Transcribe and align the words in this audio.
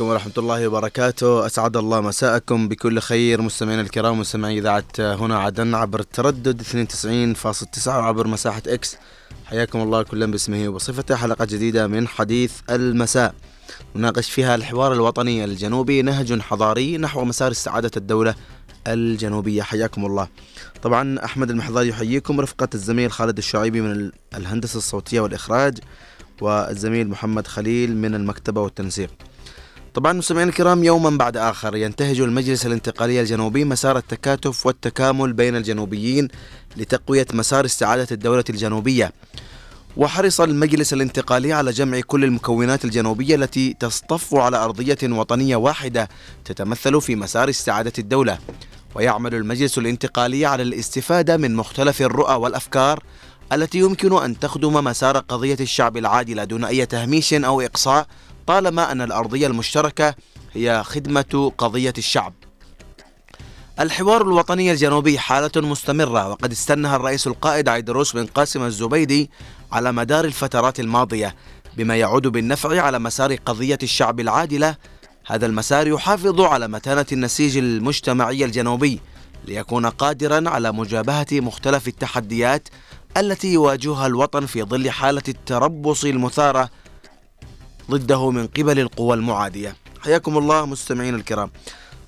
عليكم 0.00 0.12
ورحمة 0.12 0.32
الله 0.38 0.68
وبركاته. 0.68 1.46
أسعد 1.46 1.76
الله 1.76 2.00
مساءكم 2.00 2.68
بكل 2.68 2.98
خير. 2.98 3.42
مستمعينا 3.42 3.82
الكرام 3.82 4.20
مستمعي 4.20 4.58
إذاعة 4.58 4.84
هنا 4.98 5.38
عدن 5.38 5.74
عبر 5.74 6.00
التردد 6.00 6.60
92.9 6.60 7.98
وعبر 7.98 8.26
مساحة 8.26 8.62
إكس 8.66 8.96
حياكم 9.44 9.80
الله 9.80 10.02
كلا 10.02 10.26
باسمه 10.26 10.68
وبصفته. 10.68 11.16
حلقة 11.16 11.44
جديدة 11.44 11.86
من 11.86 12.08
حديث 12.08 12.52
المساء. 12.70 13.34
نناقش 13.96 14.30
فيها 14.30 14.54
الحوار 14.54 14.92
الوطني 14.92 15.44
الجنوبي 15.44 16.02
نهج 16.02 16.40
حضاري 16.40 16.98
نحو 16.98 17.24
مسار 17.24 17.50
استعادة 17.50 17.90
الدولة 17.96 18.34
الجنوبية. 18.86 19.62
حياكم 19.62 20.06
الله. 20.06 20.28
طبعا 20.82 21.24
أحمد 21.24 21.50
المحضار 21.50 21.86
يحييكم. 21.86 22.40
رفقة 22.40 22.68
الزميل 22.74 23.12
خالد 23.12 23.38
الشعيبي 23.38 23.80
من 23.80 24.10
الهندسة 24.36 24.76
الصوتية 24.76 25.20
والإخراج 25.20 25.78
والزميل 26.40 27.08
محمد 27.08 27.46
خليل 27.46 27.96
من 27.96 28.14
المكتبة 28.14 28.60
والتنسيق. 28.60 29.10
طبعا 29.94 30.12
مستمعينا 30.12 30.50
الكرام 30.50 30.84
يوما 30.84 31.10
بعد 31.10 31.36
آخر 31.36 31.76
ينتهج 31.76 32.20
المجلس 32.20 32.66
الانتقالي 32.66 33.20
الجنوبي 33.20 33.64
مسار 33.64 33.96
التكاتف 33.96 34.66
والتكامل 34.66 35.32
بين 35.32 35.56
الجنوبيين 35.56 36.28
لتقوية 36.76 37.26
مسار 37.32 37.64
استعادة 37.64 38.06
الدولة 38.12 38.44
الجنوبية. 38.50 39.12
وحرص 39.96 40.40
المجلس 40.40 40.92
الانتقالي 40.92 41.52
على 41.52 41.70
جمع 41.70 42.00
كل 42.00 42.24
المكونات 42.24 42.84
الجنوبية 42.84 43.34
التي 43.34 43.76
تصطف 43.80 44.34
على 44.34 44.56
أرضية 44.56 44.98
وطنية 45.02 45.56
واحدة 45.56 46.08
تتمثل 46.44 47.00
في 47.00 47.16
مسار 47.16 47.50
استعادة 47.50 47.92
الدولة. 47.98 48.38
ويعمل 48.94 49.34
المجلس 49.34 49.78
الانتقالي 49.78 50.46
على 50.46 50.62
الاستفادة 50.62 51.36
من 51.36 51.56
مختلف 51.56 52.02
الرؤى 52.02 52.34
والأفكار 52.34 53.02
التي 53.52 53.78
يمكن 53.78 54.22
أن 54.22 54.38
تخدم 54.38 54.84
مسار 54.84 55.18
قضية 55.18 55.56
الشعب 55.60 55.96
العادلة 55.96 56.44
دون 56.44 56.64
أي 56.64 56.86
تهميش 56.86 57.34
أو 57.34 57.60
إقصاء 57.60 58.06
طالما 58.50 58.92
أن 58.92 59.02
الأرضية 59.02 59.46
المشتركة 59.46 60.14
هي 60.52 60.82
خدمة 60.84 61.52
قضية 61.58 61.92
الشعب. 61.98 62.32
الحوار 63.80 64.22
الوطني 64.22 64.72
الجنوبي 64.72 65.18
حالة 65.18 65.50
مستمرة 65.56 66.28
وقد 66.28 66.52
استنها 66.52 66.96
الرئيس 66.96 67.26
القائد 67.26 67.68
عيدروس 67.68 68.12
بن 68.16 68.26
قاسم 68.26 68.62
الزبيدي 68.62 69.30
على 69.72 69.92
مدار 69.92 70.24
الفترات 70.24 70.80
الماضية 70.80 71.34
بما 71.76 71.96
يعود 71.96 72.26
بالنفع 72.26 72.82
على 72.82 72.98
مسار 72.98 73.34
قضية 73.34 73.78
الشعب 73.82 74.20
العادلة. 74.20 74.76
هذا 75.26 75.46
المسار 75.46 75.88
يحافظ 75.88 76.40
على 76.40 76.68
متانة 76.68 77.06
النسيج 77.12 77.56
المجتمعي 77.56 78.44
الجنوبي 78.44 79.00
ليكون 79.44 79.86
قادرا 79.86 80.50
على 80.50 80.72
مجابهة 80.72 81.26
مختلف 81.32 81.88
التحديات 81.88 82.68
التي 83.16 83.52
يواجهها 83.52 84.06
الوطن 84.06 84.46
في 84.46 84.62
ظل 84.62 84.90
حالة 84.90 85.22
التربص 85.28 86.04
المثارة 86.04 86.70
ضده 87.90 88.30
من 88.30 88.46
قبل 88.46 88.80
القوى 88.80 89.14
المعادية. 89.14 89.76
حياكم 90.00 90.38
الله 90.38 90.66
مستمعين 90.66 91.14
الكرام. 91.14 91.50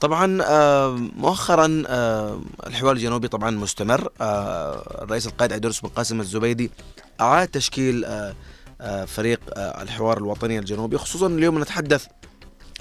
طبعا 0.00 0.42
آه، 0.42 0.90
مؤخرا 1.16 1.82
آه، 1.86 2.40
الحوار 2.66 2.92
الجنوبي 2.92 3.28
طبعا 3.28 3.50
مستمر. 3.50 4.08
آه، 4.20 5.02
الرئيس 5.02 5.26
القائد 5.26 5.52
عيدروس 5.52 5.80
بن 5.80 5.88
قاسم 5.88 6.20
الزبيدي 6.20 6.70
أعاد 7.20 7.48
تشكيل 7.48 8.06
فريق 9.06 9.40
الحوار 9.56 10.18
الوطني 10.18 10.58
الجنوبي 10.58 10.98
خصوصا 10.98 11.26
اليوم 11.26 11.60
نتحدث 11.62 12.06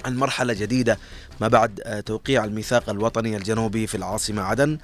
عن 0.04 0.16
مرحلة 0.16 0.52
جديدة 0.52 0.98
ما 1.40 1.48
بعد 1.48 2.02
توقيع 2.06 2.44
الميثاق 2.44 2.90
الوطني 2.90 3.36
الجنوبي 3.36 3.86
في 3.86 3.96
العاصمة 3.96 4.42
عدن. 4.42 4.78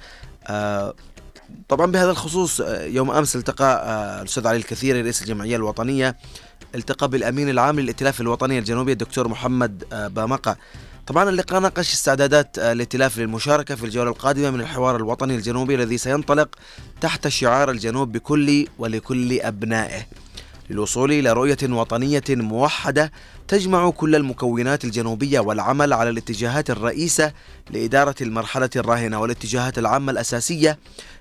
طبعا 1.69 1.91
بهذا 1.91 2.11
الخصوص 2.11 2.59
يوم 2.69 3.11
أمس 3.11 3.35
التقى 3.35 3.83
الأستاذ 4.21 4.47
علي 4.47 4.57
الكثيري 4.57 5.01
رئيس 5.01 5.21
الجمعية 5.21 5.55
الوطنية 5.55 6.15
التقى 6.75 7.07
بالأمين 7.07 7.49
العام 7.49 7.79
للائتلاف 7.79 8.21
الوطني 8.21 8.59
الجنوبي 8.59 8.91
الدكتور 8.91 9.27
محمد 9.27 9.83
بامقة. 9.91 10.57
طبعا 11.07 11.29
اللقاء 11.29 11.59
ناقش 11.59 11.93
استعدادات 11.93 12.59
الائتلاف 12.59 13.17
للمشاركة 13.17 13.75
في 13.75 13.83
الجولة 13.85 14.09
القادمة 14.09 14.51
من 14.51 14.61
الحوار 14.61 14.95
الوطني 14.95 15.35
الجنوبي 15.35 15.75
الذي 15.75 15.97
سينطلق 15.97 16.55
تحت 17.01 17.27
شعار 17.27 17.71
الجنوب 17.71 18.11
بكل 18.11 18.67
ولكل 18.77 19.41
أبنائه. 19.41 20.05
للوصول 20.69 21.11
إلى 21.11 21.33
رؤية 21.33 21.57
وطنية 21.63 22.23
موحدة 22.29 23.11
تجمع 23.47 23.89
كل 23.89 24.15
المكونات 24.15 24.85
الجنوبية 24.85 25.39
والعمل 25.39 25.93
على 25.93 26.09
الاتجاهات 26.09 26.69
الرئيسة 26.69 27.33
لإدارة 27.71 28.15
المرحلة 28.21 28.69
الراهنة 28.75 29.19
والاتجاهات 29.19 29.77
العامة 29.77 30.11
الأساسية 30.11 30.79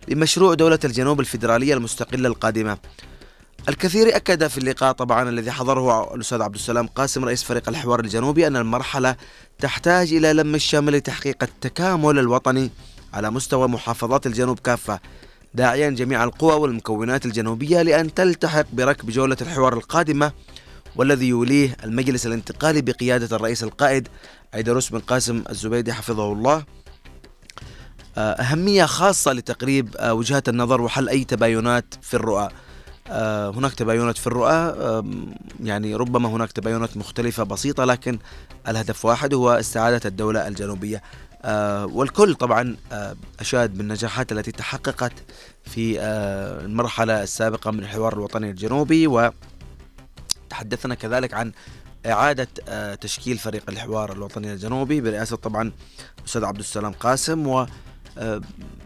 لمشروع 0.09 0.55
دولة 0.55 0.79
الجنوب 0.85 1.21
الفيدرالية 1.21 1.75
المستقلة 1.75 2.29
القادمة. 2.29 2.79
الكثير 3.69 4.17
أكد 4.17 4.47
في 4.47 4.59
اللقاء 4.59 4.93
طبعا 4.93 5.29
الذي 5.29 5.51
حضره 5.51 6.15
الأستاذ 6.15 6.43
عبد 6.43 6.55
السلام 6.55 6.87
قاسم 6.87 7.25
رئيس 7.25 7.43
فريق 7.43 7.69
الحوار 7.69 8.01
الجنوبي 8.01 8.47
أن 8.47 8.57
المرحلة 8.57 9.17
تحتاج 9.59 10.13
إلى 10.13 10.33
لم 10.33 10.55
الشمل 10.55 10.93
لتحقيق 10.93 11.43
التكامل 11.43 12.19
الوطني 12.19 12.71
على 13.15 13.31
مستوى 13.31 13.69
محافظات 13.69 14.27
الجنوب 14.27 14.59
كافة 14.59 15.01
داعيا 15.55 15.91
جميع 15.91 16.25
القوى 16.25 16.53
والمكونات 16.53 17.27
الجنوبية 17.27 17.83
لأن 17.83 18.15
تلتحق 18.15 18.67
بركب 18.73 19.11
جولة 19.11 19.37
الحوار 19.41 19.73
القادمة 19.73 20.33
والذي 20.97 21.29
يوليه 21.29 21.77
المجلس 21.85 22.27
الانتقالي 22.27 22.83
بقيادة 22.83 23.37
الرئيس 23.37 23.63
القائد 23.63 24.09
عيدروس 24.55 24.89
بن 24.89 24.99
قاسم 24.99 25.45
الزبيدي 25.51 25.93
حفظه 25.93 26.33
الله. 26.33 26.65
آه، 28.19 28.33
أهمية 28.33 28.85
خاصة 28.85 29.33
لتقريب 29.33 29.97
آه، 29.97 30.15
وجهات 30.15 30.49
النظر 30.49 30.81
وحل 30.81 31.09
أي 31.09 31.25
تباينات 31.25 31.95
في 32.03 32.15
الرؤى. 32.15 32.49
هناك 33.11 33.75
تباينات 33.75 34.19
في 34.19 34.27
الرؤى. 34.27 34.75
يعني 35.63 35.95
ربما 35.95 36.29
هناك 36.29 36.53
تباينات 36.53 36.97
مختلفة 36.97 37.43
بسيطة 37.43 37.85
لكن 37.85 38.19
الهدف 38.69 39.05
واحد 39.05 39.35
هو 39.35 39.51
استعادة 39.51 40.01
الدولة 40.05 40.49
الجنوبية. 40.49 41.03
آه، 41.43 41.87
والكل 41.87 42.35
طبعا 42.35 42.77
آه، 42.93 43.17
أشاد 43.41 43.79
بالنجاحات 43.79 44.33
التي 44.33 44.53
تحققت 44.53 45.13
في 45.65 46.01
المرحلة 46.65 47.23
السابقة 47.23 47.71
من 47.71 47.79
الحوار 47.81 48.13
الوطني 48.13 48.51
الجنوبي. 48.51 49.07
وتحدثنا 50.51 50.95
كذلك 50.95 51.35
عن 51.35 51.53
إعادة 52.07 52.49
تشكيل 52.95 53.39
فريق 53.39 53.63
الحوار 53.69 54.13
الوطني 54.13 54.53
الجنوبي 54.53 55.01
برئاسة 55.01 55.37
طبعا 55.37 55.73
الأستاذ 56.19 56.45
عبد 56.45 56.59
السلام 56.59 56.93
قاسم. 56.93 57.47
و 57.47 57.67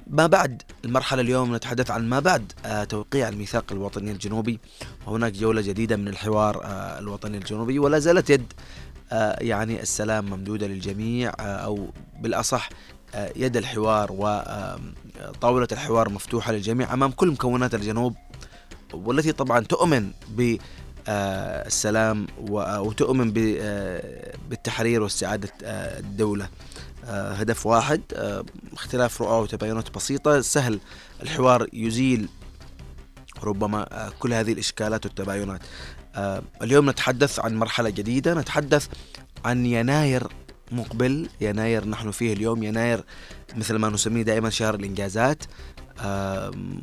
ما 0.06 0.26
بعد 0.26 0.62
المرحلة 0.84 1.22
اليوم 1.22 1.56
نتحدث 1.56 1.90
عن 1.90 2.08
ما 2.08 2.20
بعد 2.20 2.52
آه، 2.64 2.84
توقيع 2.84 3.28
الميثاق 3.28 3.64
الوطني 3.72 4.10
الجنوبي. 4.10 4.60
وهناك 5.06 5.32
جولة 5.32 5.60
جديدة 5.60 5.96
من 5.96 6.08
الحوار 6.08 6.64
آه، 6.64 6.98
الوطني 6.98 7.36
الجنوبي 7.36 7.78
ولا 7.78 7.98
زالت 7.98 8.30
يد 8.30 8.52
آه، 9.12 9.38
يعني 9.40 9.82
السلام 9.82 10.24
ممدودة 10.24 10.66
للجميع 10.66 11.32
أو 11.40 11.88
بالأصح 12.20 12.68
يد 13.36 13.56
الحوار 13.56 14.12
وطاولة 14.12 15.68
الحوار 15.72 16.08
مفتوحة 16.08 16.52
للجميع 16.52 16.92
أمام 16.92 17.10
كل 17.10 17.30
مكونات 17.30 17.74
الجنوب 17.74 18.16
والتي 18.92 19.32
طبعا 19.32 19.60
تؤمن 19.60 20.10
بالسلام 20.28 22.26
وتؤمن 22.48 23.32
بالتحرير 24.48 25.02
واستعادة 25.02 25.48
الدولة. 25.62 26.44
آه، 26.44 26.48
هدف 27.04 27.66
واحد. 27.66 28.00
آه، 28.14 28.44
اختلاف 28.72 29.22
رؤى 29.22 29.42
وتباينات 29.42 29.94
بسيطة. 29.94 30.40
سهل 30.40 30.80
الحوار 31.22 31.66
يزيل 31.72 32.28
ربما 33.42 33.86
آه، 33.92 34.12
كل 34.18 34.32
هذه 34.32 34.52
الإشكالات 34.52 35.06
والتباينات. 35.06 35.60
اليوم 36.62 36.90
نتحدث 36.90 37.40
عن 37.40 37.56
مرحلة 37.56 37.90
جديدة. 37.90 38.34
نتحدث 38.34 38.88
عن 39.44 39.66
يناير 39.66 40.26
مقبل 40.72 41.28
يناير 41.40 41.88
نحن 41.88 42.10
فيه 42.10 42.32
اليوم 42.32 42.62
يناير 42.62 43.04
مثل 43.56 43.76
ما 43.76 43.88
نسميه 43.88 44.22
دائما 44.22 44.50
شهر 44.50 44.74
الإنجازات. 44.74 45.44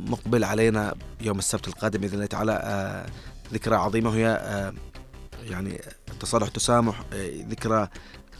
مقبل 0.08 0.44
علينا 0.44 0.96
يوم 1.22 1.40
السبت 1.40 1.68
القادم 1.68 2.02
بإذن 2.02 2.14
الله 2.14 2.26
تعالى. 2.26 3.06
ذكرى 3.54 3.76
عظيمة. 3.76 4.10
وهي 4.10 4.42
يعني 5.44 5.82
تصالح 6.20 6.48
تسامح 6.48 7.02
ذكرى 7.50 7.88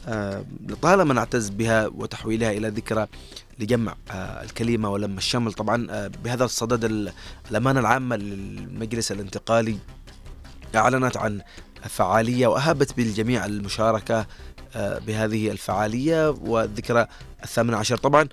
آه، 0.08 0.44
طالما 0.82 1.14
نعتز 1.14 1.48
بها 1.48 1.86
وتحويلها 1.86 2.50
إلى 2.50 2.68
ذكرى 2.68 3.06
لجمع 3.58 3.94
آه، 4.10 4.42
الكلمة 4.42 4.90
ولم 4.90 5.18
الشمل 5.18 5.52
طبعا 5.52 5.86
آه، 5.90 6.10
بهذا 6.24 6.44
الصدد 6.44 7.10
الأمانة 7.50 7.80
العامة 7.80 8.16
للمجلس 8.16 9.12
الانتقالي 9.12 9.78
أعلنت 10.76 11.16
عن 11.16 11.40
فعالية 11.88 12.46
وأهبت 12.46 12.96
بالجميع 12.96 13.44
المشاركة 13.44 14.26
بهذه 14.74 15.50
الفعالية 15.50 16.28
والذكرى 16.28 17.06
الثامنة 17.44 17.76
عشر. 17.76 17.96
طبعا 17.96 18.28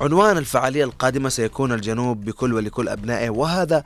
عنوان 0.00 0.38
الفعالية 0.38 0.84
القادمة 0.84 1.28
سيكون 1.28 1.72
الجنوب 1.72 2.24
بكل 2.24 2.54
ولكل 2.54 2.88
أبنائه 2.88 3.30
وهذا 3.30 3.84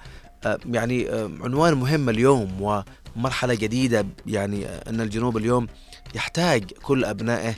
يعني 0.70 1.08
عنوان 1.40 1.74
مهم 1.74 2.08
اليوم 2.08 2.82
ومرحلة 3.16 3.54
جديدة 3.54 4.06
يعني 4.26 4.66
أن 4.66 5.00
الجنوب 5.00 5.36
اليوم 5.36 5.66
يحتاج 6.14 6.70
كل 6.82 7.04
أبنائه 7.04 7.54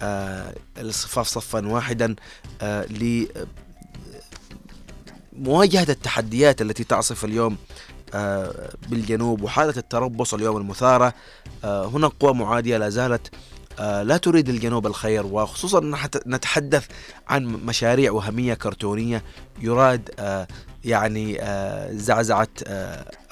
آه، 0.00 0.54
الصفاف 0.78 1.26
صفا 1.26 1.66
واحدا 1.66 2.16
آه، 2.62 2.86
لمواجهة 5.32 5.86
التحديات 5.88 6.62
التي 6.62 6.84
تعصف 6.84 7.24
اليوم 7.24 7.56
بالجنوب 8.88 9.42
وحالة 9.42 9.74
التربص 9.76 10.34
اليوم 10.34 10.56
المثارة 10.56 11.14
هناك 11.64 12.12
قوى 12.20 12.34
معادية 12.34 12.78
لا 12.78 12.88
زالت 12.88 13.30
لا 13.78 14.16
تريد 14.16 14.48
الجنوب 14.48 14.86
الخير 14.86 15.26
وخصوصا 15.26 15.80
نتحدث 16.26 16.86
عن 17.28 17.44
مشاريع 17.46 18.12
وهمية 18.12 18.54
كرتونية 18.54 19.22
يراد 19.60 20.10
يعني 20.84 21.38
زعزعة 21.98 22.48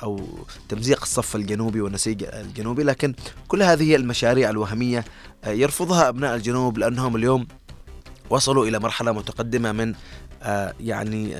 أو 0.03 0.21
تمزيق 0.69 1.03
الصف 1.03 1.37
الجنوبي 1.37 1.81
والنسيج 1.81 2.25
الجنوبي 2.25 2.83
لكن 2.83 3.15
كل 3.49 3.63
هذه 3.63 3.97
المشاريع 3.97 4.51
الوهمية 4.51 5.05
يرفضها 5.47 6.09
أبناء 6.09 6.37
الجنوب 6.37 6.79
لأنهم 6.79 7.17
اليوم 7.17 7.47
وصلوا 8.31 8.67
إلى 8.67 8.79
مرحلة 8.79 9.13
متقدمة 9.13 9.73
من 9.73 9.95
يعني 10.81 11.37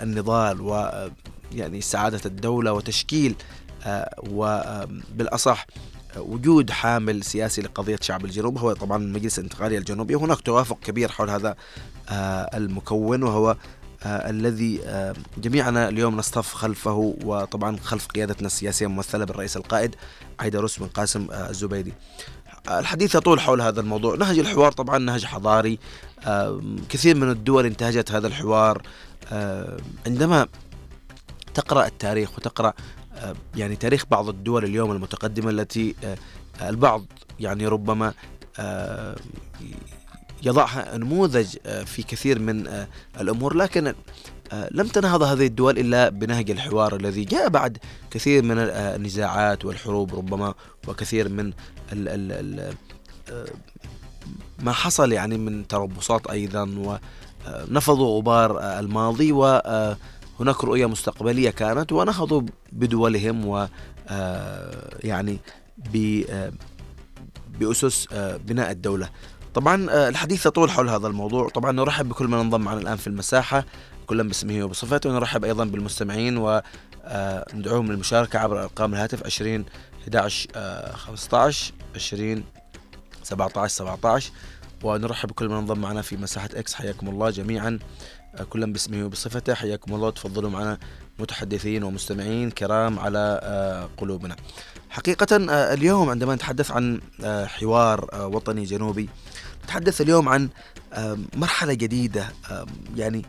النضال 0.00 0.60
و 0.60 0.90
يعني 1.52 1.80
سعادة 1.80 2.20
الدولة 2.26 2.72
وتشكيل 2.72 3.34
وبالأصح 4.28 5.66
وجود 6.16 6.70
حامل 6.70 7.24
سياسي 7.24 7.62
لقضية 7.62 7.98
شعب 8.00 8.24
الجنوب. 8.24 8.58
هو 8.58 8.72
طبعا 8.72 9.02
المجلس 9.02 9.38
الانتقالي 9.38 9.78
الجنوبي 9.78 10.14
وهناك 10.14 10.40
توافق 10.40 10.78
كبير 10.80 11.08
حول 11.08 11.30
هذا 11.30 11.56
المكون 12.54 13.22
وهو 13.22 13.56
الذي 14.04 14.80
جميعنا 15.38 15.88
اليوم 15.88 16.16
نصطف 16.16 16.54
خلفه 16.54 17.14
وطبعا 17.24 17.76
خلف 17.76 18.06
قيادتنا 18.06 18.46
السياسية 18.46 18.86
ممثلة 18.86 19.24
بالرئيس 19.24 19.56
القائد 19.56 19.94
عيدروس 20.40 20.78
بن 20.78 20.86
قاسم 20.86 21.26
الزبيدي. 21.30 21.92
الحديث 22.70 23.14
يطول 23.14 23.40
حول 23.40 23.60
هذا 23.60 23.80
الموضوع. 23.80 24.16
نهج 24.16 24.38
الحوار 24.38 24.72
طبعا 24.72 24.98
نهج 24.98 25.24
حضاري. 25.24 25.78
كثير 26.88 27.16
من 27.16 27.30
الدول 27.30 27.66
انتهجت 27.66 28.12
هذا 28.12 28.26
الحوار. 28.26 28.82
عندما 30.06 30.46
تقرأ 31.54 31.86
التاريخ 31.86 32.38
وتقرأ 32.38 32.72
يعني 33.54 33.76
تاريخ 33.76 34.04
بعض 34.10 34.28
الدول 34.28 34.64
اليوم 34.64 34.92
المتقدمة 34.92 35.50
التي 35.50 35.94
البعض 36.62 37.04
يعني 37.40 37.66
ربما 37.66 38.14
يضعها 40.42 40.96
نموذج 40.98 41.56
في 41.84 42.02
كثير 42.02 42.38
من 42.38 42.86
الأمور. 43.20 43.56
لكن 43.56 43.94
لم 44.70 44.86
تنهض 44.86 45.22
هذه 45.22 45.46
الدول 45.46 45.78
إلا 45.78 46.08
بنهج 46.08 46.50
الحوار 46.50 46.96
الذي 46.96 47.24
جاء 47.24 47.48
بعد 47.48 47.78
كثير 48.10 48.42
من 48.42 48.58
النزاعات 48.58 49.64
والحروب 49.64 50.14
ربما 50.14 50.54
وكثير 50.88 51.28
من 51.28 51.46
ال 51.92 52.08
ال 52.08 52.32
ال 52.32 52.74
ما 54.58 54.72
حصل 54.72 55.12
يعني 55.12 55.38
من 55.38 55.66
تربصات 55.66 56.26
أيضا. 56.26 56.98
ونفضوا 57.48 58.18
غبار 58.18 58.60
الماضي. 58.60 59.32
وهناك 59.32 60.64
رؤية 60.64 60.86
مستقبلية 60.86 61.50
كانت. 61.50 61.92
ونهضوا 61.92 62.42
بدولهم. 62.72 63.46
و 63.46 63.68
يعني 65.04 65.38
بأسس 67.60 68.08
بناء 68.46 68.70
الدولة. 68.70 69.08
طبعا 69.56 70.08
الحديث 70.08 70.46
يطول 70.46 70.70
حول 70.70 70.88
هذا 70.88 71.06
الموضوع. 71.06 71.48
طبعا 71.48 71.72
نرحب 71.72 72.08
بكل 72.08 72.28
من 72.28 72.38
انضم 72.38 72.60
معنا 72.60 72.80
الآن 72.80 72.96
في 72.96 73.06
المساحة 73.06 73.64
كلا 74.06 74.22
باسمه 74.22 74.64
وبصفته 74.64 75.10
ونرحب 75.10 75.44
أيضا 75.44 75.64
بالمستمعين 75.64 76.36
وندعوهم 76.36 77.92
للمشاركة 77.92 78.38
عبر 78.38 78.62
أرقام 78.62 78.94
الهاتف 78.94 79.26
20 79.26 79.64
11 80.02 80.48
15 80.92 81.72
20 81.94 82.44
17 83.22 83.74
17 83.74 84.30
ونرحب 84.82 85.28
بكل 85.28 85.48
من 85.48 85.56
انضم 85.56 85.78
معنا 85.78 86.02
في 86.02 86.16
مساحة 86.16 86.48
إكس. 86.54 86.74
حياكم 86.74 87.08
الله 87.08 87.30
جميعا. 87.30 87.78
كلا 88.50 88.72
باسمه 88.72 89.04
وبصفته. 89.04 89.54
حياكم 89.54 89.94
الله. 89.94 90.10
تفضلوا 90.10 90.50
معنا 90.50 90.78
متحدثين 91.18 91.82
ومستمعين 91.82 92.50
كرام 92.50 92.98
على 92.98 93.88
قلوبنا. 93.96 94.36
حقيقة 94.90 95.36
اليوم 95.74 96.10
عندما 96.10 96.34
نتحدث 96.34 96.70
عن 96.70 97.00
حوار 97.24 98.08
وطني 98.14 98.64
جنوبي 98.64 99.08
نتحدث 99.66 100.00
اليوم 100.00 100.28
عن 100.28 100.48
مرحلة 101.36 101.74
جديدة 101.74 102.28
يعني 102.96 103.22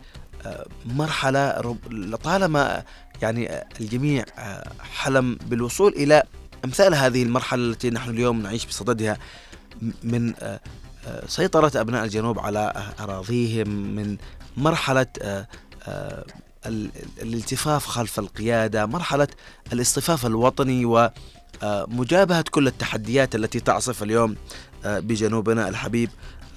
مرحلة 0.84 1.76
لطالما 1.90 2.84
يعني 3.22 3.64
الجميع 3.80 4.24
حلم 4.80 5.38
بالوصول 5.46 5.92
إلى 5.92 6.22
أمثال 6.64 6.94
هذه 6.94 7.22
المرحلة 7.22 7.62
التي 7.62 7.90
نحن 7.90 8.10
اليوم 8.10 8.42
نعيش 8.42 8.66
بصددها 8.66 9.18
من 10.02 10.34
سيطرة 11.26 11.72
أبناء 11.80 12.04
الجنوب 12.04 12.38
على 12.38 12.92
أراضيهم 13.00 13.68
من 13.68 14.16
مرحلة 14.56 15.06
الالتفاف 17.22 17.86
خلف 17.86 18.18
القيادة 18.18 18.86
مرحلة 18.86 19.28
الاصطفاف 19.72 20.26
الوطني 20.26 21.10
ومجابهة 21.62 22.44
كل 22.50 22.66
التحديات 22.66 23.34
التي 23.34 23.60
تعصف 23.60 24.02
اليوم 24.02 24.36
بجنوبنا 24.84 25.68
الحبيب 25.68 26.10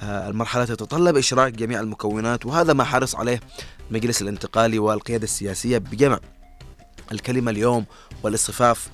المرحلة 0.04 0.66
تتطلب 0.66 1.18
إشراك 1.18 1.54
جميع 1.54 1.80
المكونات 1.80 2.46
وهذا 2.46 2.74
ما 2.74 2.84
حرص 2.84 3.16
عليه 3.16 3.40
المجلس 3.90 4.22
الانتقالي 4.22 4.80
والقيادة 4.80 5.24
السياسية 5.24 5.78
بجمع 5.78 6.20
الكلمة 7.12 7.52
اليوم 7.52 7.86
والاصطفاف 8.24 8.90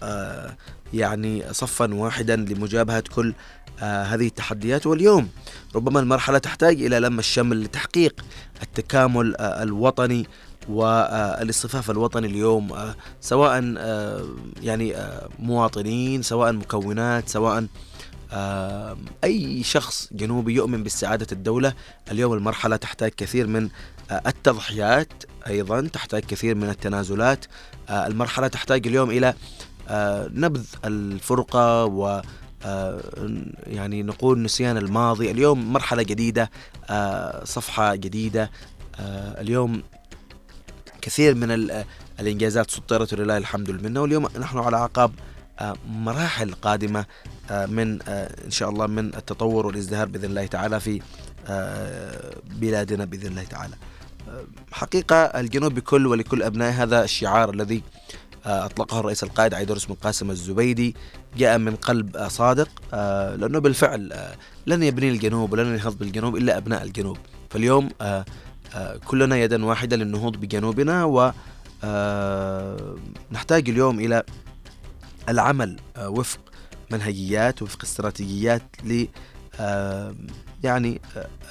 يعني 0.94 1.53
صفا 1.53 1.94
واحدا 1.94 2.35
لمجابهة 2.35 3.03
كل 3.15 3.33
هذه 3.79 4.27
التحديات. 4.27 4.88
واليوم 4.88 5.30
ربما 5.75 6.00
المرحلة 6.00 6.38
تحتاج 6.38 6.81
إلى 6.81 7.00
لم 7.00 7.19
الشمل 7.19 7.63
لتحقيق 7.63 8.25
التكامل 8.63 9.35
الوطني 9.39 10.27
والاصطفاف 10.69 11.91
الوطني 11.91 12.27
اليوم 12.27 12.94
سواء 13.21 13.63
يعني 14.62 14.95
مواطنين 15.39 16.21
سواء 16.21 16.53
مكونات 16.53 17.30
سواء 17.30 17.65
أي 19.24 19.63
شخص 19.63 20.09
جنوبي 20.12 20.53
يؤمن 20.53 20.83
باستعادة 20.83 21.27
الدولة 21.31 21.74
اليوم 22.12 22.33
المرحلة 22.33 22.75
تحتاج 22.75 23.12
كثير 23.12 23.47
من 23.47 23.69
التضحيات 24.12 25.24
أيضا 25.47 25.81
تحتاج 25.81 26.21
كثير 26.21 26.56
من 26.56 26.69
التنازلات. 26.69 27.45
المرحلة 27.90 28.47
تحتاج 28.47 28.87
اليوم 28.87 29.09
إلى 29.09 29.33
نبذ 30.33 30.66
الفرقة 30.85 31.85
و 31.85 32.21
يعني 33.68 34.04
نقول 34.04 34.42
نسيان 34.42 34.78
الماضي. 34.78 35.31
اليوم 35.31 35.73
مرحلة 35.73 36.04
جديدة 36.04 36.51
صفحة 37.44 37.95
جديدة. 37.95 38.51
اليوم 39.40 39.83
كثير 41.01 41.35
من 41.35 41.71
الإنجازات 42.19 42.71
سطرت 42.71 43.13
ولله 43.13 43.37
الحمد 43.37 43.69
والمنة. 43.69 44.01
واليوم 44.01 44.28
نحن 44.40 44.57
على 44.57 44.78
أعقاب 44.78 45.11
مراحل 45.90 46.52
قادمة 46.54 47.06
من 47.52 48.02
إن 48.45 48.52
شاء 48.52 48.69
الله 48.69 48.87
من 48.87 49.16
التطور 49.16 49.66
والازدهار 49.66 50.07
بإذن 50.07 50.26
الله 50.26 50.45
تعالى 50.45 50.80
في 50.80 51.02
بلادنا 52.59 53.06
بإذن 53.06 53.28
الله 53.28 53.44
تعالى. 53.44 53.76
حقيقة 54.71 55.16
الجنوب 55.16 55.73
بكل 55.73 56.07
ولكل 56.07 56.44
أبنائه 56.44 56.83
هذا 56.83 57.04
الشعار 57.04 57.49
الذي 57.49 57.83
أطلقه 58.45 58.99
الرئيس 58.99 59.23
القائد 59.23 59.54
عيدروس 59.54 59.85
بن 59.85 59.94
قاسم 59.94 60.31
الزبيدي 60.31 60.95
جاء 61.37 61.57
من 61.57 61.76
قلب 61.76 62.28
صادق 62.28 62.69
لأنه 63.35 63.59
بالفعل 63.59 64.14
لن 64.68 64.83
يبني 64.83 65.09
الجنوب 65.09 65.54
ولن 65.54 65.68
ينهض 65.68 65.97
بالجنوب 65.97 66.35
إلا 66.35 66.57
أبناء 66.57 66.83
الجنوب. 66.83 67.18
فاليوم 67.49 67.90
كلنا 69.06 69.37
يدا 69.37 69.66
واحدة 69.66 69.95
للنهوض 69.95 70.37
بجنوبنا 70.37 71.06
و 71.06 71.31
نحتاج 73.31 73.69
اليوم 73.69 73.99
إلى 73.99 74.23
العمل 75.29 75.79
وفق 75.99 76.39
منهجيات 76.91 77.61
وفق 77.61 77.83
استراتيجيات 77.83 78.63
ل 78.83 79.05
يعني 80.63 81.01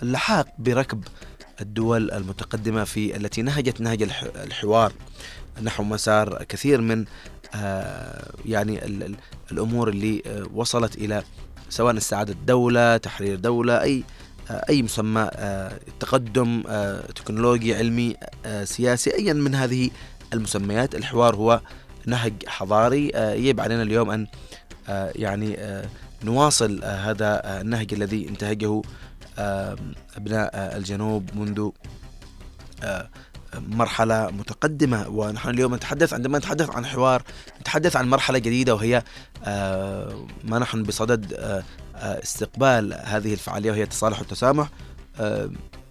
اللحاق 0.03 0.47
بركب 0.59 1.05
الدول 1.61 2.11
المتقدمة 2.11 2.85
في 2.85 3.17
التي 3.17 3.43
نهجت 3.43 3.81
نهج 3.81 4.03
الحوار 4.37 4.93
نحو 5.63 5.85
مسار 5.85 6.45
كثير 6.45 6.81
من 6.81 7.05
يعني 8.45 8.81
الأمور 9.53 9.89
اللي 9.89 10.23
وصلت 10.55 10.97
إلى 10.97 11.23
سواء 11.69 11.97
استعادة 11.97 12.35
دولة 12.47 12.97
تحرير 12.97 13.37
دولة 13.37 13.83
أي 13.83 14.05
أي 14.51 14.83
مسمى 14.83 15.31
تقدم 16.01 16.63
تكنولوجي 17.15 17.75
علمي 17.75 18.17
سياسي 18.65 19.15
أيا 19.15 19.33
من 19.33 19.55
هذه 19.55 19.91
المسميات. 20.33 20.95
الحوار 20.95 21.37
هو 21.37 21.61
نهج 22.07 22.33
حضاري. 22.47 23.09
يجب 23.15 23.61
علينا 23.61 23.83
اليوم 23.83 24.11
أن 24.11 24.27
يعني 25.15 25.59
نواصل 26.25 26.85
هذا 26.85 27.61
النهج 27.61 27.95
الذي 27.95 28.29
انتهجه 28.29 28.83
أبناء 30.17 30.77
الجنوب 30.77 31.31
منذ 31.35 31.71
مرحلة 33.55 34.31
متقدمة. 34.31 35.09
ونحن 35.09 35.49
اليوم 35.49 35.75
نتحدث 35.75 36.15
عندما 36.15 36.39
نتحدث 36.39 36.71
عن 36.71 36.87
حوار 36.87 37.23
نتحدث 37.61 37.97
عن 37.97 38.09
مرحلة 38.09 38.39
جديدة 38.39 38.75
وهي 38.75 39.03
ما 40.45 40.59
نحن 40.59 40.83
بصدد 40.83 41.63
استقبال 41.97 43.01
هذه 43.05 43.33
الفعالية 43.33 43.71
وهي 43.71 43.83
التصالح 43.83 44.19
والتسامح 44.19 44.69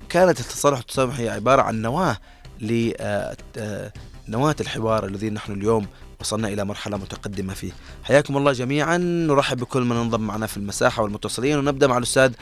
كانت 0.10 0.39
التصالح 0.39 0.77
والتسامح 0.77 1.19
هي 1.19 1.29
عبارة 1.29 1.62
عن 1.62 1.81
نواة 1.81 2.17
نواة 4.27 4.55
الحوار 4.60 5.05
الذي 5.05 5.29
نحن 5.29 5.51
اليوم 5.51 5.88
وصلنا 6.22 6.48
إلى 6.48 6.65
مرحلة 6.65 6.98
متقدمة 6.98 7.53
فيه. 7.53 7.72
حياكم 8.03 8.38
الله 8.38 8.51
جميعا. 8.51 8.98
نرحب 8.98 9.57
بكل 9.57 9.81
من 9.81 9.95
انضم 9.95 10.22
معنا 10.22 10.48
في 10.48 10.57
المساحة 10.57 11.03
والمتصلين. 11.03 11.57
ونبدأ 11.57 11.88
مع 11.88 11.98
الأستاذ 11.98 12.34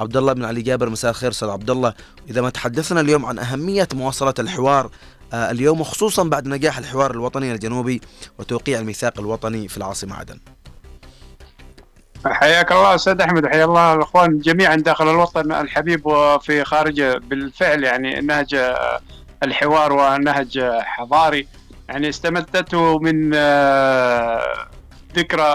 عبد 0.00 0.16
الله 0.16 0.32
بن 0.32 0.44
علي 0.44 0.62
جابر. 0.62 0.88
مساء 0.88 1.10
الخير 1.10 1.30
أستاذ 1.30 1.48
عبد 1.48 1.70
الله 1.70 1.94
إذا 2.30 2.40
ما 2.40 2.50
تحدثنا 2.50 3.00
اليوم 3.00 3.26
عن 3.26 3.38
أهمية 3.38 3.88
مواصلة 3.94 4.34
الحوار 4.38 4.90
آه، 5.32 5.50
اليوم 5.50 5.80
وخصوصا 5.80 6.22
بعد 6.22 6.48
نجاح 6.48 6.78
الحوار 6.78 7.10
الوطني 7.10 7.52
الجنوبي 7.52 8.00
وتوقيع 8.38 8.78
الميثاق 8.78 9.18
الوطني 9.18 9.68
في 9.68 9.76
العاصمة 9.76 10.16
عدن. 10.16 10.40
حياك 12.26 12.72
الله 12.72 12.94
أستاذ 12.94 13.20
أحمد. 13.20 13.46
حيا 13.46 13.64
الله 13.64 13.94
الإخوان 13.94 14.38
جميعا 14.38 14.76
داخل 14.76 15.10
الوطن 15.10 15.52
الحبيب 15.52 16.06
وفي 16.06 16.64
خارجه. 16.64 17.18
بالفعل 17.18 17.84
يعني 17.84 18.20
نهج 18.20 18.74
الحوار 19.42 19.92
ونهج 19.92 20.60
حضاري. 20.80 21.46
يعني 21.90 22.08
استمدته 22.08 22.98
من 22.98 23.30
آه، 23.34 24.68
ذكرى 25.16 25.54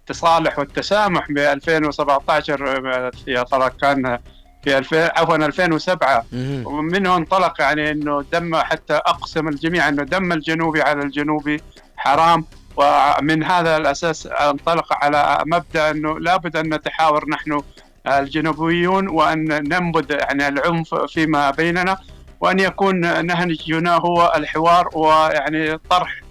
التصالح 0.00 0.58
والتسامح 0.58 1.32
ب 1.32 1.38
2017 1.38 3.12
يا 3.26 3.42
ترى 3.42 3.70
كان 3.80 4.18
في 4.64 4.78
2000 4.78 5.10
عفوا 5.16 5.36
2007 5.36 6.24
ومنه 6.64 7.16
انطلق 7.16 7.60
يعني 7.60 7.90
إنه 7.90 8.24
دم 8.32 8.56
حتى 8.56 8.94
أقسم 8.94 9.48
الجميع 9.48 9.88
إنه 9.88 10.02
دم 10.02 10.32
الجنوبي 10.32 10.82
على 10.82 11.02
الجنوبي 11.02 11.60
حرام. 11.96 12.44
ومن 12.76 13.44
هذا 13.44 13.76
الأساس 13.76 14.26
انطلق 14.26 15.04
على 15.04 15.42
مبدأ 15.46 15.90
إنه 15.90 16.18
لابد 16.18 16.56
أن 16.56 16.74
نتحاور 16.74 17.28
نحن 17.28 17.60
الجنوبيون 18.06 19.08
وأن 19.08 19.44
ننبذ 19.48 20.10
يعني 20.10 20.48
العنف 20.48 20.94
فيما 20.94 21.50
بيننا. 21.50 21.98
وأن 22.40 22.58
يكون 22.58 23.26
نهجنا 23.26 23.96
هو 23.96 24.32
الحوار 24.36 24.88
ويعني 24.92 25.78
طرح 25.78 26.26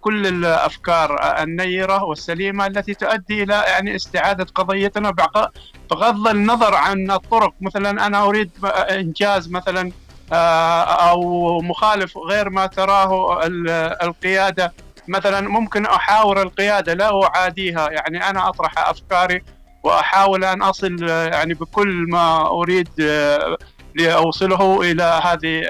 كل 0.00 0.26
الأفكار 0.26 1.40
النيرة 1.42 2.04
والسليمة 2.04 2.66
التي 2.66 2.94
تؤدي 2.94 3.42
إلى 3.42 3.64
يعني 3.66 3.96
استعادة 3.96 4.46
قضيتنا 4.54 5.10
بغض 5.90 6.28
النظر 6.28 6.74
عن 6.74 7.10
الطرق. 7.10 7.54
مثلا 7.60 8.06
أنا 8.06 8.22
أريد 8.24 8.50
إنجاز 8.64 9.50
مثلا 9.50 9.92
آه، 10.32 10.82
أو 10.82 11.60
مخالف 11.60 12.18
غير 12.18 12.50
ما 12.50 12.66
تراه 12.66 13.40
القيادة. 14.02 14.72
مثلا 15.08 15.48
ممكن 15.48 15.86
أحاور 15.86 16.42
القيادة 16.42 16.94
لا 16.94 17.24
أعاديها. 17.24 17.90
يعني 17.90 18.30
أنا 18.30 18.48
أطرح 18.48 18.88
أفكاري 18.88 19.42
وأحاول 19.82 20.44
أن 20.44 20.62
أصل 20.62 21.02
يعني 21.08 21.54
بكل 21.54 22.06
ما 22.08 22.50
أريد 22.50 22.88
آه، 23.98 24.02
لأوصله 24.02 24.80
إلى 24.80 25.20
هذه 25.24 25.62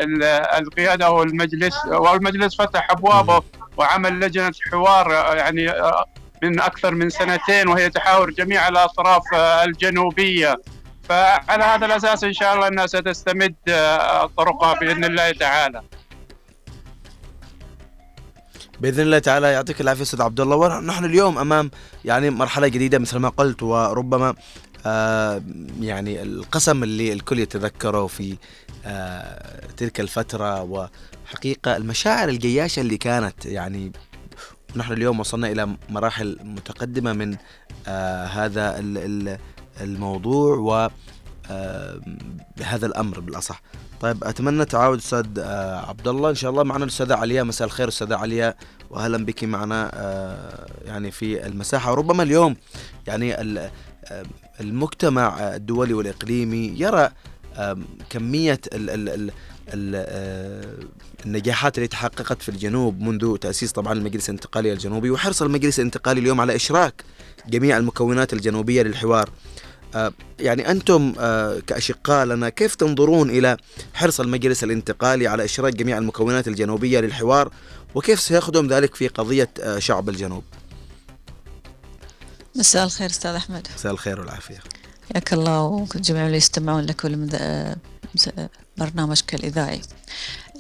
القيادة 0.59 1.07
أو 1.07 1.23
المجلس 1.23 1.87
والمجلس 1.87 2.57
فتح 2.57 2.91
أبوابه 2.91 3.43
وعمل 3.77 4.21
لجنة 4.21 4.53
حوار 4.71 5.17
آه، 5.17 5.35
يعني 5.35 5.71
آه، 5.71 6.05
من 6.43 6.61
أكثر 6.61 6.95
من 6.95 7.11
سنتين 7.11 7.69
وهي 7.69 7.91
تحاور 7.91 8.31
جميع 8.31 8.69
الأطراف 8.69 9.35
الجنوبية. 9.35 10.61
فعلى 11.09 11.65
هذا 11.65 11.87
الأساس 11.87 12.25
إن 12.25 12.33
شاء 12.33 12.55
الله 12.55 12.69
أنها 12.69 12.87
ستستمد 12.87 13.55
طرقها 14.37 14.75
بإذن 14.75 15.05
الله 15.05 15.33
تعالى. 15.33 15.83
بإذن 18.81 19.00
الله 19.00 19.19
تعالى. 19.19 19.53
يعطيك 19.53 19.81
العافية 19.81 20.03
أستاذ 20.03 20.23
عبد 20.23 20.41
الله. 20.41 20.57
ونحن 20.57 21.05
اليوم 21.05 21.39
أمام 21.39 21.71
يعني 22.05 22.31
مرحلة 22.31 22.69
جديدة 22.69 22.99
مثل 22.99 23.19
ما 23.19 23.29
قلت 23.29 23.62
وربما 23.62 24.35
آه 24.87 25.43
يعني 25.81 26.23
القسم 26.23 26.83
اللي 26.83 27.13
الكل 27.13 27.39
يتذكره 27.39 28.07
في 28.07 28.37
آه 28.87 29.67
تلك 29.77 30.01
الفترة 30.01 30.63
وحقيقة 30.63 31.77
المشاعر 31.77 32.29
الجياشة 32.29 32.81
اللي 32.81 32.97
كانت 32.97 33.47
يعني 33.47 33.93
نحن 34.77 34.93
اليوم 34.93 35.21
وصلنا 35.21 35.49
إلى 35.53 35.77
مراحل 35.89 36.39
متقدمة 36.45 37.13
من 37.13 37.37
آه 37.89 38.27
هذا 38.27 38.77
الموضوع 39.81 40.57
و 40.57 40.91
آه 41.51 42.01
هذا 42.63 42.87
الأمر 42.87 43.21
بالأصح. 43.21 43.63
طيب 44.01 44.25
أتمنى 44.25 44.65
تعاود 44.65 44.99
أستاذ 44.99 45.27
آه 45.39 45.89
عبد 45.89 46.09
الله 46.09 46.31
إن 46.31 46.35
شاء 46.35 46.51
الله 46.51 46.63
معنا 46.63 46.85
الأستاذة 46.85 47.15
عليا. 47.15 47.43
مساء 47.43 47.67
الخير 47.67 47.89
أستاذة 47.89 48.17
عليا. 48.17 48.55
واهلا 48.91 49.25
بك 49.25 49.45
معنا 49.45 49.91
آه 49.95 50.67
يعني 50.85 51.11
في 51.11 51.47
المساحة. 51.47 51.91
وربما 51.93 52.23
اليوم 52.23 52.57
يعني 53.07 53.35
آه، 53.35 53.71
المجتمع 54.61 55.55
الدولي 55.55 55.95
والإقليمي 55.95 56.75
يرى 56.76 57.11
كمية 58.11 58.61
ال 58.73 58.90
ال 58.90 59.31
ال 59.75 59.93
آه، 59.97 60.75
النجاحات 61.26 61.79
اللي 61.79 61.88
تحققت 61.88 62.43
في 62.43 62.49
الجنوب 62.49 63.00
منذ 63.00 63.37
تأسيس 63.37 63.73
طبعا 63.73 63.93
المجلس 63.93 64.29
الانتقالي 64.29 64.73
الجنوبي 64.73 65.11
وحرص 65.11 65.43
المجلس 65.43 65.79
الانتقالي 65.79 66.21
اليوم 66.21 66.40
على 66.40 66.57
إشراك 66.57 67.05
جميع 67.49 67.76
المكونات 67.76 68.33
الجنوبية 68.33 68.83
للحوار. 68.83 69.31
آه، 69.95 70.12
يعني 70.40 70.71
أنتم 70.71 71.14
آه، 71.19 71.59
كأشقاء 71.67 72.26
لنا 72.26 72.49
كيف 72.49 72.75
تنظرون 72.75 73.31
إلى 73.31 73.57
حرص 73.95 74.21
المجلس 74.21 74.64
الانتقالي 74.64 75.26
على 75.26 75.45
إشراك 75.45 75.75
جميع 75.75 75.99
المكونات 75.99 76.49
الجنوبية 76.49 77.00
للحوار 77.00 77.52
وكيف 77.95 78.21
سيخدم 78.21 78.67
ذلك 78.67 78.95
في 78.95 79.09
قضية 79.09 79.50
آه، 79.61 79.79
شعب 79.79 80.09
الجنوب؟ 80.09 80.45
مساء 82.61 82.85
الخير 82.85 83.11
أستاذ 83.11 83.31
أحمد. 83.31 83.69
مساء 83.75 83.93
الخير 83.93 84.21
والعافية. 84.21 84.59
حياك 85.12 85.33
الله 85.33 85.62
وجميع 85.62 86.26
اللي 86.26 86.37
يستمعون 86.37 86.85
لك 86.85 87.07
برنامجك 88.76 89.35
الإذاعي. 89.35 89.81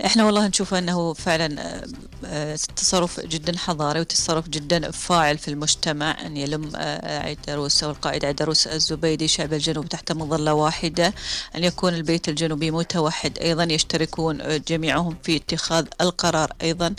إحنا 0.06 0.24
والله 0.24 0.46
نشوف 0.46 0.74
أنه 0.74 1.12
فعلا 1.12 1.62
آه، 1.62 1.86
آه، 2.24 2.58
تصرف 2.76 3.20
جدا 3.20 3.58
حضاري 3.58 4.00
وتصرف 4.00 4.48
جدا 4.48 4.90
فاعل 4.90 5.38
في 5.38 5.48
المجتمع 5.48 6.26
أن 6.26 6.36
يلم 6.36 6.72
آه، 6.76 7.18
عيدروس 7.22 7.84
أو 7.84 7.90
القائد 7.90 8.24
عيدروس 8.24 8.66
الزبيدي 8.66 9.28
شعب 9.28 9.52
الجنوب 9.52 9.88
تحت 9.88 10.12
مظلة 10.12 10.54
واحدة 10.54 11.14
أن 11.56 11.64
يكون 11.64 11.94
البيت 11.94 12.28
الجنوبي 12.28 12.70
متوحد. 12.70 13.38
أيضا 13.38 13.64
يشتركون 13.64 14.60
جميعهم 14.68 15.16
في 15.22 15.36
اتخاذ 15.36 15.86
القرار 16.00 16.52
أيضا 16.62 16.94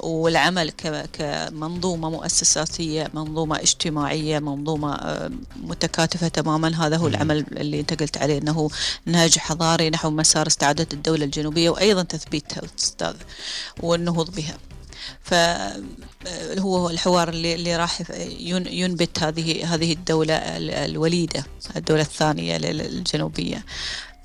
والعمل 0.00 0.70
كمنظومة 1.12 2.10
مؤسساتية 2.10 3.10
منظومة 3.14 3.60
اجتماعية 3.60 4.38
منظومة 4.38 5.00
متكاتفة 5.56 6.28
تماما. 6.28 6.86
هذا 6.86 6.96
هو 6.96 7.06
العمل 7.06 7.44
اللي 7.52 7.80
أنت 7.80 8.02
قلت 8.02 8.18
عليه 8.18 8.38
أنه 8.38 8.70
نهج 9.06 9.38
حضاري 9.38 9.90
نحو 9.90 10.10
مسار 10.10 10.46
استعادة 10.46 10.86
الدولة 10.92 11.24
الجنوبية 11.24 11.70
وأيضا 11.70 12.02
تثبيت 12.02 12.41
تثبيتها 12.48 12.70
أستاذ 12.78 13.14
والنهوض 13.80 14.34
بها. 14.34 14.58
فهو 15.22 16.90
الحوار 16.90 17.28
اللي, 17.28 17.54
اللي 17.54 17.76
راح 17.76 18.02
ينبت 18.70 19.22
هذه 19.22 19.74
هذه 19.74 19.92
الدولة 19.92 20.34
الوليدة 20.84 21.44
الدولة 21.76 22.02
الثانية 22.02 22.56
الجنوبية. 22.56 23.64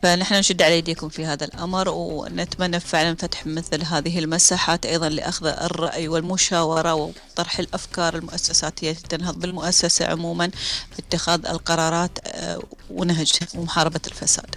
فنحن 0.03 0.35
نشد 0.35 0.61
على 0.61 0.77
يديكم 0.77 1.09
في 1.09 1.25
هذا 1.25 1.45
الأمر 1.45 1.89
ونتمنى 1.89 2.79
فعلا 2.79 3.15
فتح 3.15 3.45
مثل 3.45 3.83
هذه 3.83 4.19
المساحات 4.19 4.85
أيضا 4.85 5.09
لأخذ 5.09 5.45
الرأي 5.45 6.07
والمشاورة 6.07 6.93
وطرح 6.93 7.59
الأفكار 7.59 8.15
المؤسساتية 8.15 8.91
تنهض 8.91 9.39
بالمؤسسة 9.39 10.05
عموما 10.05 10.49
في 10.91 10.99
اتخاذ 10.99 11.45
القرارات 11.45 12.11
آه، 12.25 12.63
ونهجها 12.89 13.47
ومحاربة 13.55 14.01
الفساد. 14.07 14.55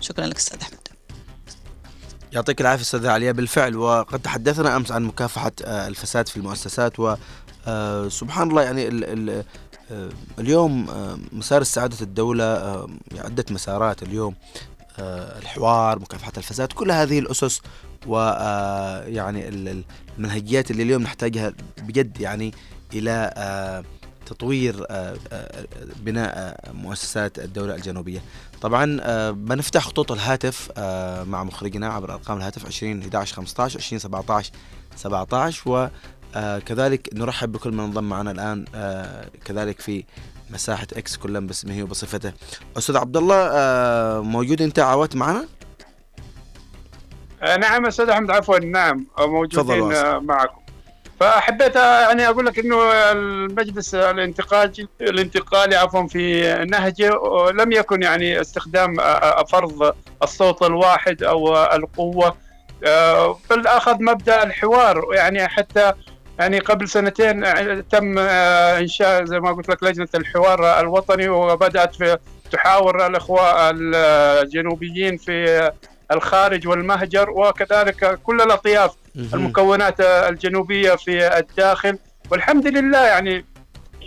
شكرا 0.00 0.26
لك 0.26 0.36
أستاذ 0.36 0.60
أحمد. 0.60 0.91
يعطيك 2.32 2.60
العافية 2.60 2.82
أستاذ 2.82 3.06
عليا. 3.06 3.32
بالفعل 3.32 3.76
وقد 3.76 4.20
تحدثنا 4.20 4.76
أمس 4.76 4.92
عن 4.92 5.02
مكافحة 5.02 5.52
آه، 5.64 5.88
الفساد 5.88 6.28
في 6.28 6.36
المؤسسات 6.36 6.92
وسبحان 7.00 8.48
آه، 8.48 8.50
الله 8.50 8.62
يعني 8.62 8.88
آه، 9.90 10.08
اليوم 10.38 10.86
مسار 11.32 11.62
استعادة 11.62 11.96
الدولة 12.00 12.44
عدة 13.18 13.44
مسارات 13.50 14.02
اليوم 14.02 14.34
الحوار 15.38 15.98
مكافحة 15.98 16.32
الفساد 16.36 16.72
كل 16.72 16.90
هذه 16.90 17.18
الأسس 17.18 17.60
ويعني 18.06 19.48
المنهجيات 20.18 20.70
اللي 20.70 20.82
اليوم 20.82 21.02
نحتاجها 21.02 21.52
بجد 21.78 22.20
يعني 22.20 22.54
إلى 22.94 23.82
تطوير 24.26 24.86
بناء 25.96 26.60
مؤسسات 26.72 27.38
الدولة 27.38 27.74
الجنوبية. 27.74 28.22
طبعا 28.62 28.98
آه، 29.00 29.30
بنفتح 29.30 29.84
خطوط 29.84 30.12
الهاتف 30.12 30.70
آه، 30.76 31.24
مع 31.24 31.44
مخرجنا 31.44 31.88
عبر 31.88 32.12
أرقام 32.12 32.38
الهاتف 32.38 32.66
20 32.66 33.00
11 33.00 33.36
15 33.36 33.78
20 33.78 33.98
17 33.98 34.52
17 34.96 35.90
وكذلك 36.36 37.08
نرحب 37.14 37.52
بكل 37.52 37.72
من 37.72 37.80
انضم 37.80 38.04
معنا 38.04 38.30
الآن 38.30 38.64
آه، 38.74 39.30
كذلك 39.44 39.80
في 39.80 40.04
مساحة 40.50 40.86
إكس 40.96 41.16
كلا 41.16 41.40
باسمه 41.40 41.82
وبصفته. 41.82 42.32
أستاذ 42.76 42.96
عبد 42.96 43.16
الله 43.16 44.22
موجود 44.22 44.62
أنت 44.62 44.78
عاودت 44.78 45.16
معنا؟ 45.16 45.46
نعم 47.42 47.86
أستاذ 47.86 48.08
أحمد 48.08 48.30
عفوا 48.30 48.58
نعم 48.58 49.06
موجودين 49.18 49.88
معكم. 50.26 50.61
فحبيت 51.22 51.76
يعني 51.76 52.28
أقول 52.28 52.46
لك 52.46 52.58
إنه 52.58 52.92
المجلس 52.92 53.94
الانتقالي 53.94 54.88
الانتقالي 55.00 55.76
عفوا 55.76 56.06
في 56.06 56.54
نهجه 56.70 57.10
لم 57.54 57.72
يكن 57.72 58.02
يعني 58.02 58.40
استخدام 58.40 58.96
فرض 59.48 59.94
الصوت 60.22 60.62
الواحد 60.62 61.22
أو 61.22 61.56
القوة 61.56 62.36
أخذ 63.66 64.02
مبدأ 64.02 64.42
الحوار. 64.42 65.06
يعني 65.12 65.48
حتى 65.48 65.92
يعني 66.38 66.58
قبل 66.58 66.88
سنتين 66.88 67.42
تم 67.88 68.18
إنشاء 68.18 69.24
زي 69.24 69.40
ما 69.40 69.52
قلت 69.52 69.68
لك 69.68 69.82
لجنة 69.82 70.08
الحوار 70.14 70.80
الوطني 70.80 71.28
وبدأت 71.28 71.94
في 71.94 72.18
تحاور 72.50 73.06
الإخوة 73.06 73.70
الجنوبيين 73.70 75.16
في 75.16 75.70
الخارج 76.12 76.68
والمهجر 76.68 77.30
وكذلك 77.30 78.20
كل 78.22 78.40
الأطياف 78.40 78.94
المكونات 79.34 80.00
الجنوبية 80.00 80.94
في 80.94 81.38
الداخل. 81.38 81.98
والحمد 82.30 82.66
لله 82.66 82.98
يعني 83.06 83.44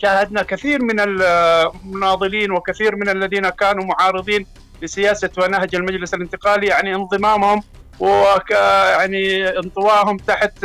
شاهدنا 0.01 0.43
كثير 0.43 0.81
من 0.81 0.99
المناضلين 0.99 2.51
وكثير 2.51 2.95
من 2.95 3.09
الذين 3.09 3.49
كانوا 3.49 3.83
معارضين 3.85 4.45
لسياسة 4.81 5.29
ونهج 5.37 5.75
المجلس 5.75 6.13
الانتقالي 6.13 6.67
يعني 6.67 6.95
انضمامهم 6.95 7.63
وك 7.99 8.51
يعني 8.51 9.49
انطواهم 9.49 10.17
تحت 10.17 10.63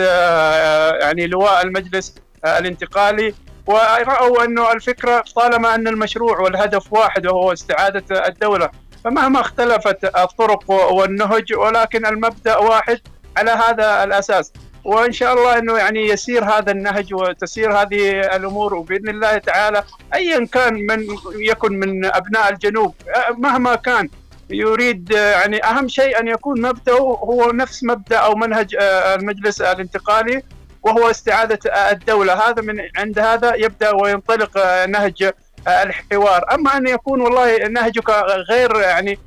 يعني 1.02 1.26
لواء 1.26 1.62
المجلس 1.62 2.14
الانتقالي. 2.44 3.34
ورأوا 3.66 4.44
أنه 4.44 4.72
الفكرة 4.72 5.24
طالما 5.36 5.74
أن 5.74 5.88
المشروع 5.88 6.40
والهدف 6.40 6.92
واحد 6.92 7.26
وهو 7.26 7.52
استعادة 7.52 8.28
الدولة 8.28 8.70
فمهما 9.04 9.40
اختلفت 9.40 10.04
الطرق 10.04 10.70
والنهج 10.70 11.52
ولكن 11.52 12.06
المبدأ 12.06 12.56
واحد 12.56 13.00
على 13.36 13.50
هذا 13.50 14.04
الأساس. 14.04 14.52
وإن 14.84 15.12
شاء 15.12 15.34
الله 15.34 15.58
إنه 15.58 15.78
يعني 15.78 16.08
يسير 16.08 16.44
هذا 16.44 16.72
النهج 16.72 17.14
وتسير 17.14 17.72
هذه 17.72 18.20
الأمور 18.20 18.74
وبإذن 18.74 19.08
الله 19.08 19.38
تعالى 19.38 19.84
ايا 20.14 20.46
كان 20.52 20.74
من 20.74 21.06
يكن 21.34 21.72
من 21.72 22.04
أبناء 22.04 22.52
الجنوب 22.52 22.94
مهما 23.38 23.74
كان 23.74 24.08
يريد 24.50 25.10
يعني 25.10 25.64
أهم 25.64 25.88
شيء 25.88 26.20
أن 26.20 26.28
يكون 26.28 26.60
مبدأه 26.60 27.00
هو 27.24 27.50
نفس 27.50 27.84
مبدأ 27.84 28.16
أو 28.16 28.34
منهج 28.34 28.76
المجلس 28.80 29.60
الانتقالي 29.60 30.42
وهو 30.82 31.10
استعادة 31.10 31.58
الدولة. 31.90 32.32
هذا 32.48 32.62
من 32.62 32.80
عند 32.96 33.18
هذا 33.18 33.54
يبدأ 33.54 33.94
وينطلق 33.94 34.84
نهج 34.86 35.32
الحوار. 35.68 36.54
أما 36.54 36.76
أن 36.76 36.86
يكون 36.86 37.20
والله 37.20 37.56
نهجك 37.56 38.10
غير 38.50 38.76
يعني 38.80 39.18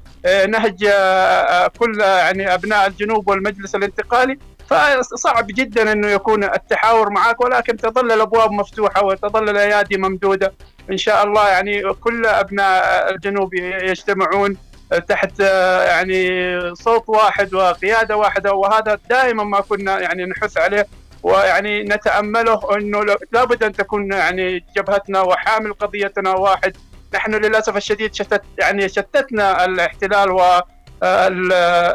نهج 0.48 0.80
كل 1.80 2.00
يعني 2.00 2.54
أبناء 2.54 2.88
الجنوب 2.88 3.30
والمجلس 3.30 3.76
الانتقالي 3.76 4.38
فصعب 4.70 5.48
جدا 5.48 5.92
أنه 5.92 6.08
يكون 6.08 6.44
التحاور 6.44 7.10
معك 7.10 7.42
ولكن 7.42 7.78
تظل 7.78 8.12
الأبواب 8.12 8.52
مفتوحة 8.52 9.06
وتظل 9.06 9.50
الأيادي 9.50 9.98
ممدودة. 9.98 10.54
إن 10.92 10.98
شاء 10.98 11.24
الله 11.24 11.50
يعني 11.50 11.94
كل 11.94 12.26
أبناء 12.26 13.10
الجنوب 13.14 13.54
يجتمعون 13.54 14.58
تحت 15.08 15.40
يعني 15.88 16.76
صوت 16.76 17.10
واحد 17.10 17.54
وقيادة 17.54 18.18
واحدة 18.18 18.54
وهذا 18.54 19.00
دائما 19.10 19.44
ما 19.44 19.62
كنا 19.62 20.00
يعني 20.00 20.26
نحث 20.26 20.58
عليه. 20.58 20.88
ويعني 21.24 21.84
نتأمله 21.84 22.78
إنه 22.78 23.06
لابد 23.32 23.64
أن 23.64 23.72
تكون 23.74 24.12
يعني 24.12 24.66
جبهتنا 24.78 25.22
وحامل 25.22 25.74
قضيتنا 25.74 26.32
واحد. 26.32 26.78
نحن 27.14 27.36
للأسف 27.36 27.78
الشديد 27.78 28.14
شتت 28.14 28.42
يعني 28.60 28.90
شتتنا 28.90 29.66
الاحتلال 29.66 30.32
و 30.32 30.62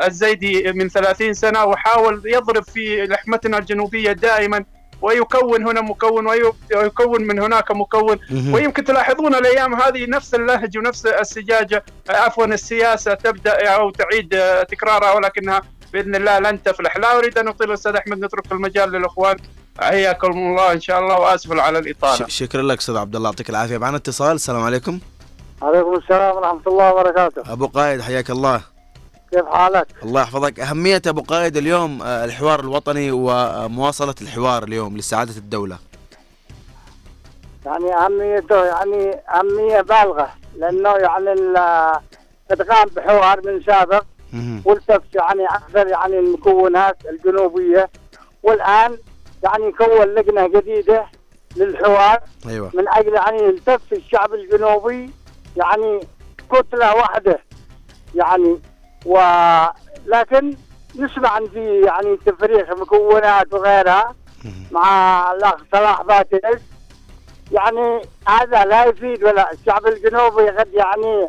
الزيدي 0.06 0.72
من 0.72 0.88
30 0.88 1.34
سنة 1.34 1.64
وحاول 1.64 2.22
يضرب 2.24 2.62
في 2.62 3.06
لحمتنا 3.06 3.58
الجنوبية 3.58 4.12
دائما. 4.12 4.64
ويكون 5.02 5.66
هنا 5.66 5.80
مكون 5.80 6.26
ويكون 6.26 7.22
من 7.22 7.38
هناك 7.38 7.70
مكون. 7.70 8.18
ويمكن 8.52 8.84
تلاحظون 8.84 9.34
الأيام 9.34 9.74
هذه 9.82 10.06
نفس 10.06 10.34
اللهج 10.34 10.78
ونفس 10.78 11.06
السجاجة 11.06 11.84
عفوا 12.08 12.44
السياسة 12.44 13.14
تبدأ 13.14 13.68
أو 13.68 13.90
تعيد 13.90 14.28
تكرارها 14.68 15.12
ولكنها 15.12 15.62
بإذن 15.92 16.14
الله 16.14 16.38
لن 16.38 16.62
تفلح. 16.62 16.96
لا 16.96 17.18
أريد 17.18 17.38
أن 17.38 17.48
أطيل 17.48 17.72
أستاذ 17.72 17.96
أحمد 17.96 18.18
نترك 18.24 18.52
المجال 18.52 18.92
للإخوان. 18.92 19.36
حياكم 19.80 20.30
الله 20.32 20.72
إن 20.72 20.80
شاء 20.80 21.00
الله 21.00 21.18
وأسف 21.18 21.52
على 21.52 21.78
الإطالة. 21.78 22.28
شكرا 22.28 22.62
لك 22.62 22.78
أستاذ 22.78 22.96
عبد 22.96 23.16
الله 23.16 23.30
يعطيك 23.30 23.50
العافية. 23.50 23.78
معنا 23.78 23.96
اتصال 23.96 24.34
السلام 24.34 24.62
عليكم. 24.62 25.00
عليكم 25.62 25.94
السلام 25.94 26.36
ورحمة 26.36 26.62
الله 26.66 26.92
وبركاته. 26.92 27.52
أبو 27.52 27.66
قائد 27.66 28.00
حياك 28.00 28.30
الله. 28.30 28.60
كيف 29.30 29.46
حالك؟ 29.46 29.86
الله 30.02 30.22
يحفظك. 30.22 30.60
أهمية 30.60 31.02
أبو 31.06 31.22
قائد 31.22 31.56
اليوم 31.56 32.02
الحوار 32.02 32.60
الوطني 32.60 33.10
ومواصلة 33.10 34.14
الحوار 34.22 34.62
اليوم 34.62 34.96
لسعادة 34.96 35.36
الدولة. 35.36 35.78
يعني 37.66 37.94
أهميته 37.94 38.64
يعني 38.64 39.20
أهمية 39.34 39.80
بالغة 39.80 40.28
لأنه 40.58 40.90
يعني 40.90 41.30
قد 42.50 42.62
قام 42.62 42.88
بحوار 42.96 43.40
من 43.44 43.62
سابق 43.62 44.04
والتف 44.64 45.02
يعني 45.14 45.46
أكثر 45.46 45.86
يعني 45.86 46.18
المكونات 46.18 46.96
الجنوبية. 47.08 47.90
والآن 48.42 48.98
يعني 49.44 49.72
كون 49.72 50.14
لجنة 50.14 50.48
جديدة 50.48 51.06
للحوار. 51.56 52.20
أيوة. 52.48 52.70
من 52.74 52.88
أجل 52.88 53.14
يعني 53.14 53.42
يلتف 53.42 53.92
الشعب 53.92 54.34
الجنوبي 54.34 55.10
يعني 55.56 56.00
كتلة 56.50 56.94
واحدة. 56.94 57.40
يعني 58.14 58.58
ولكن 59.06 60.56
نسمع 60.98 61.28
عن 61.30 61.46
في 61.46 61.80
يعني 61.80 62.16
تفريغ 62.26 62.80
مكونات 62.80 63.52
وغيرها 63.52 64.14
مع 64.70 65.32
الأخ 65.32 65.56
صلاح 65.72 66.02
باتيس 66.02 66.60
يعني 67.52 68.02
هذا 68.28 68.64
لا 68.64 68.84
يفيد 68.84 69.24
ولا. 69.24 69.52
الشعب 69.52 69.86
الجنوبي 69.86 70.48
قد 70.50 70.74
يعني 70.74 71.28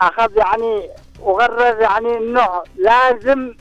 أخذ 0.00 0.36
يعني 0.36 0.88
وغرر 1.20 1.80
يعني 1.80 2.16
إنه 2.16 2.48
لازم 2.76 3.54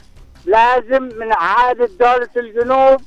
لازم 0.45 1.03
من 1.03 1.31
اعاده 1.31 1.89
دولة 1.99 2.29
الجنوب 2.37 3.01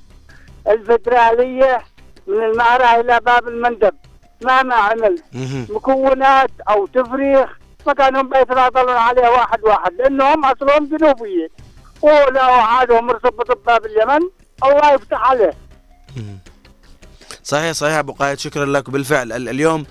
الفدرالية 0.69 1.85
من 2.27 2.45
المهرة 2.45 3.01
إلى 3.01 3.21
باب 3.21 3.49
المندب. 3.49 3.95
مهما 4.43 4.75
عمل. 4.75 5.23
مكونات 5.71 6.51
أو 6.69 6.87
تفريغ 6.87 7.47
فكانوا 7.87 8.23
بيتناضلون 8.23 8.97
عليه 8.97 9.29
واحد 9.29 9.65
واحد 9.65 9.93
لأنهم 9.93 10.45
أصلهم 10.45 10.87
جنوبيين 10.87 11.49
ولو 12.03 12.41
عادهم 12.41 13.07
مرتبط 13.07 13.53
بباب 13.53 13.87
اليمن 13.87 14.29
الله 14.65 14.93
يفتح 14.93 15.31
عليه. 15.31 15.53
صحيح 17.43 17.73
صحيح 17.73 17.95
أبو 17.95 18.13
قائد 18.13 18.39
شكرا 18.39 18.65
لك. 18.65 18.91
بالفعل 18.91 19.33
اليوم 19.49 19.87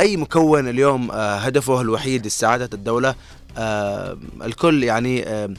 أي 0.00 0.16
مكون 0.16 0.68
اليوم 0.68 1.10
آه 1.10 1.36
هدفه 1.36 1.80
الوحيد 1.80 2.26
استعاده 2.26 2.70
الدولة 2.72 3.14
آه 3.58 4.18
الكل 4.42 4.82
يعني 4.84 5.28
آه 5.28 5.54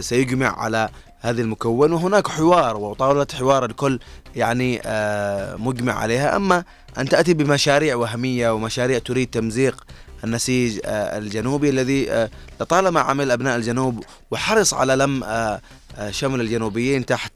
سيجمع 0.00 0.60
على 0.60 0.88
هذه 1.20 1.40
المكون. 1.40 1.92
وهناك 1.92 2.28
حوار 2.28 2.76
وطاولة 2.76 3.26
حوار 3.34 3.64
الكل 3.64 3.98
يعني 4.36 4.80
آه 4.86 5.56
مجمع 5.56 5.92
عليها. 5.92 6.36
أما 6.36 6.64
أن 6.98 7.08
تأتي 7.08 7.34
بمشاريع 7.34 7.96
وهمية 7.96 8.50
ومشاريع 8.50 8.98
تريد 8.98 9.30
تمزيق 9.30 9.84
النسيج 10.24 10.80
الجنوبي 10.86 11.70
الذي 11.70 12.28
لطالما 12.60 13.00
عمل 13.00 13.30
أبناء 13.30 13.56
الجنوب 13.56 14.04
وحرص 14.30 14.74
على 14.74 14.96
لم 14.96 15.24
شمل 16.10 16.40
الجنوبيين 16.40 17.06
تحت 17.06 17.32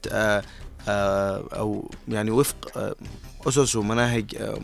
أو 0.87 1.91
يعني 2.07 2.31
وفق 2.31 2.95
أسس 3.47 3.75
ومناهج 3.75 4.55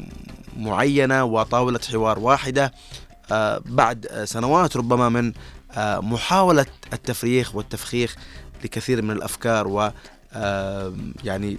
معينة 0.58 1.24
وطاولة 1.24 1.80
حوار 1.92 2.20
واحدة 2.20 2.74
بعد 3.66 4.24
سنوات 4.26 4.78
ربما 4.78 5.10
من 5.10 5.34
محاولة 5.78 6.66
التفريخ 6.94 7.56
والتفخيخ 7.56 8.16
لكثير 8.64 9.02
من 9.02 9.12
الأفكار 9.12 9.68
و 9.68 9.92
يعني 11.24 11.58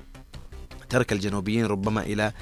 ترك 0.89 1.13
الجنوبيين 1.13 1.67
ربما 1.67 2.03
إلى 2.03 2.33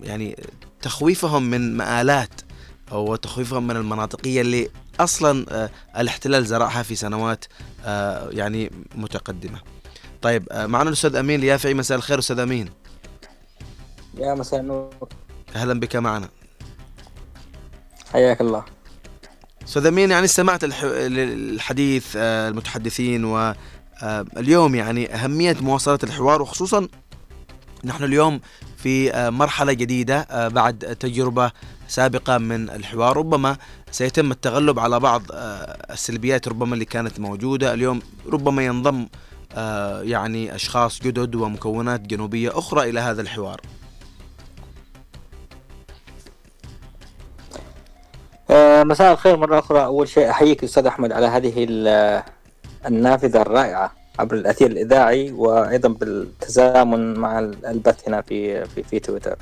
يعني 0.00 0.36
تخويفهم 0.82 1.42
من 1.42 1.76
مآلات 1.76 2.40
أو 2.92 3.16
تخويفهم 3.16 3.66
من 3.66 3.76
المناطقية 3.76 4.40
اللي 4.40 4.70
أصلا 5.00 5.68
الاحتلال 5.96 6.46
زرعها 6.46 6.82
في 6.82 6.94
سنوات 6.94 7.44
يعني 8.30 8.70
متقدمة. 8.94 9.60
طيب 10.22 10.48
معنا 10.52 10.88
الأستاذ 10.88 11.16
أمين 11.16 11.40
اليافعي 11.40 11.74
مساء 11.74 11.98
الخير 11.98 12.18
أستاذ 12.18 12.38
أمين. 12.38 12.68
يا 14.18 14.34
مساء 14.34 14.60
النور. 14.60 14.90
أهلا 15.56 15.80
بك 15.80 15.96
معنا. 15.96 16.28
حياك 18.12 18.40
الله. 18.40 18.64
أستاذ 19.64 19.86
أمين 19.86 20.10
يعني 20.10 20.24
استمعت 20.24 20.60
الحديث 20.64 22.16
المتحدثين 22.16 23.24
واليوم 23.24 24.74
يعني 24.74 25.14
أهمية 25.14 25.56
مواصلة 25.60 25.98
الحوار 26.02 26.42
وخصوصا 26.42 26.88
نحن 27.84 28.04
اليوم 28.04 28.40
في 28.76 29.12
مرحلة 29.30 29.72
جديدة 29.72 30.48
بعد 30.48 30.78
تجربة 30.78 31.52
سابقة 31.88 32.38
من 32.38 32.70
الحوار. 32.70 33.16
ربما 33.16 33.56
سيتم 33.90 34.30
التغلب 34.30 34.78
على 34.78 35.00
بعض 35.00 35.22
السلبيات 35.90 36.48
ربما 36.48 36.74
اللي 36.74 36.84
كانت 36.84 37.20
موجودة. 37.20 37.74
اليوم 37.74 38.02
ربما 38.26 38.64
ينضم 38.64 39.06
يعني 40.02 40.54
أشخاص 40.54 41.00
جدد 41.00 41.34
ومكونات 41.34 42.00
جنوبية 42.00 42.58
أخرى 42.58 42.90
إلى 42.90 43.00
هذا 43.00 43.22
الحوار. 43.22 43.60
مساء 48.84 49.12
الخير 49.12 49.36
مرة 49.36 49.58
أخرى 49.58 49.84
أول 49.84 50.08
شيء 50.08 50.30
أحييك 50.30 50.64
أستاذ 50.64 50.86
أحمد 50.86 51.12
على 51.12 51.26
هذه 51.26 51.66
النافذة 52.86 53.42
الرائعة 53.42 53.92
عبر 54.18 54.34
الأثير 54.34 54.70
الإذاعي 54.70 55.32
وأيضا 55.32 55.88
بالتزامن 55.88 57.14
مع 57.14 57.38
البث 57.38 58.08
هنا 58.08 58.20
في 58.20 58.64
في, 58.64 58.82
في 58.82 59.00
تويتر 59.00 59.36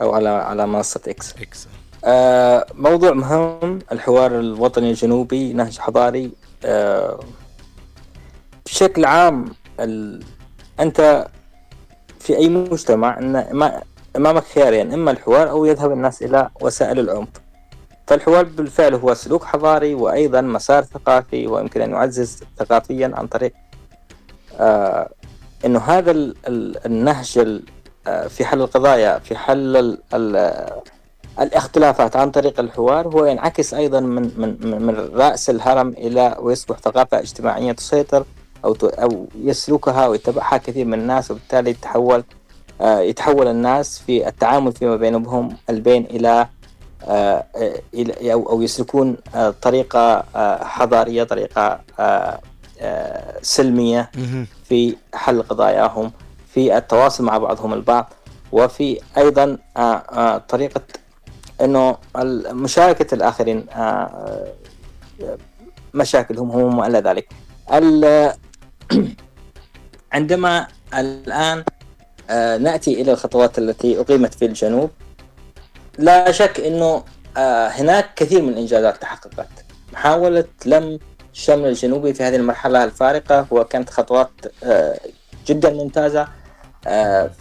أو 0.00 0.14
على 0.14 0.28
على 0.28 0.66
منصة 0.66 1.00
إكس. 1.08 1.34
إكس. 1.42 1.68
آه 2.04 2.66
موضوع 2.74 3.12
مهم 3.12 3.78
الحوار 3.92 4.40
الوطني 4.40 4.90
الجنوبي 4.90 5.52
نهج 5.52 5.78
حضاري 5.78 6.32
آه 6.64 7.20
بشكل 8.66 9.04
عام 9.04 9.44
ال... 9.80 10.22
أنت 10.80 11.26
في 12.20 12.36
أي 12.36 12.48
مجتمع 12.48 13.18
أن 13.18 13.48
ما 13.52 13.82
أمامك 14.16 14.42
خيارين 14.44 14.92
إما 14.92 15.10
الحوار 15.10 15.50
أو 15.50 15.64
يذهب 15.64 15.92
الناس 15.92 16.22
إلى 16.22 16.50
وسائل 16.60 16.98
العنف 16.98 17.28
فالحوار 18.06 18.44
بالفعل 18.44 18.94
هو 18.94 19.14
سلوك 19.14 19.44
حضاري 19.44 19.94
وأيضا 19.94 20.40
مسار 20.40 20.82
ثقافي 20.82 21.46
ويمكن 21.46 21.80
أن 21.80 21.90
يعزز 21.90 22.42
ثقافيا 22.58 23.12
عن 23.14 23.26
طريق 23.26 23.52
آه 24.60 25.08
أنه 25.64 25.78
هذا 25.78 26.10
النهج 26.86 27.60
آه، 28.06 28.26
في 28.26 28.44
حل 28.44 28.60
القضايا 28.60 29.18
في 29.18 29.36
حل 29.36 29.76
ال 29.76 29.98
ال 30.14 30.36
الاختلافات 31.40 32.16
عن 32.16 32.30
طريق 32.30 32.60
الحوار 32.60 33.08
هو 33.08 33.24
ينعكس 33.24 33.74
أيضا 33.74 34.00
من 34.00 34.30
من 34.36 34.82
من 34.82 35.10
رأس 35.14 35.50
الهرم 35.50 35.88
إلى 35.88 36.36
ويصبح 36.40 36.78
ثقافة 36.78 37.18
اجتماعية 37.18 37.72
تسيطر 37.72 38.24
أو 38.64 38.76
أو 38.82 39.26
يسلكها 39.38 40.08
ويتبعها 40.08 40.56
كثير 40.56 40.86
من 40.86 40.94
الناس 40.94 41.30
وبالتالي 41.30 41.70
يتحول 41.70 42.24
آه، 42.80 43.00
يتحول 43.00 43.48
الناس 43.48 43.98
في 43.98 44.28
التعامل 44.28 44.72
فيما 44.72 44.96
بينهم 44.96 45.56
البين 45.70 46.04
إلى 46.04 46.48
آه، 47.08 47.44
أو 48.32 48.50
أو 48.50 48.62
يسلكون 48.62 49.16
طريقة 49.62 50.24
حضارية 50.64 51.24
طريقة 51.24 51.80
سلمية 53.42 54.10
في 54.64 54.96
حل 55.14 55.42
قضاياهم 55.42 56.12
في 56.54 56.76
التواصل 56.76 57.24
مع 57.24 57.38
بعضهم 57.38 57.72
البعض 57.74 58.12
وفي 58.52 59.00
أيضا 59.18 59.58
طريقة 60.48 60.80
أنه 61.60 61.96
مشاركة 62.52 63.14
الآخرين 63.14 63.66
مشاكلهم 65.94 66.50
هم 66.50 66.62
وما 66.62 66.86
إلى 66.86 66.98
ذلك. 66.98 67.28
عندما 70.12 70.66
الآن 70.94 71.64
نأتي 72.62 73.02
إلى 73.02 73.12
الخطوات 73.12 73.58
التي 73.58 74.00
أقيمت 74.00 74.34
في 74.34 74.44
الجنوب 74.44 74.90
لا 75.98 76.32
شك 76.32 76.60
أنه 76.60 77.04
هناك 77.78 78.14
كثير 78.16 78.42
من 78.42 78.48
الإنجازات 78.48 78.96
تحققت 79.02 79.48
محاولة 79.92 80.44
لم 80.66 80.98
الشمل 81.32 81.68
الجنوبي 81.68 82.14
في 82.14 82.22
هذه 82.22 82.36
المرحلة 82.36 82.84
الفارقة 82.84 83.46
وكانت 83.50 83.90
خطوات 83.90 84.30
جدا 85.46 85.70
ممتازة 85.70 86.28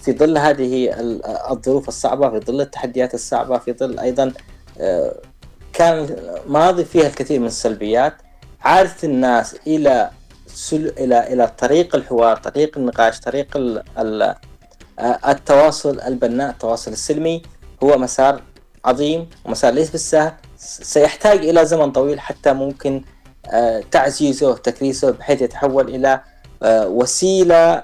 في 0.02 0.12
ظل 0.20 0.38
هذه 0.38 0.90
الظروف 1.52 1.88
الصعبة 1.88 2.30
في 2.30 2.46
ظل 2.46 2.62
التحديات 2.62 3.14
الصعبة 3.14 3.58
في 3.58 3.74
ظل 3.74 4.00
أيضا 4.00 4.34
كان 5.74 6.16
ماضي 6.48 6.86
فيها 6.86 7.08
الكثير 7.08 7.40
من 7.40 7.48
السلبيات 7.48 8.14
عادت 8.62 9.04
الناس 9.04 9.56
إلى 9.68 10.10
سل... 10.48 10.94
إلى 10.98 11.34
إلى 11.34 11.48
طريق 11.48 11.96
الحوار 11.96 12.38
طريق 12.38 12.78
النقاش 12.78 13.20
طريق. 13.20 13.58
ال... 13.58 14.36
التواصل 15.28 16.00
البناء 16.02 16.50
التواصل 16.50 16.92
السلمي 16.92 17.42
هو 17.84 17.98
مسار 17.98 18.42
عظيم 18.86 19.30
ومسار 19.46 19.74
ليس 19.74 19.90
بالسهل. 19.90 20.32
سيحتاج 20.58 21.38
إلى 21.38 21.66
زمن 21.66 21.92
طويل 21.92 22.20
حتى 22.20 22.54
ممكن 22.54 23.02
آه، 23.50 23.84
تعزيزه 23.92 24.50
وتكريسه 24.50 25.12
بحيث 25.12 25.42
يتحول 25.42 25.96
إلى 25.96 26.22
آه، 26.64 26.88
وسيلة 26.88 27.84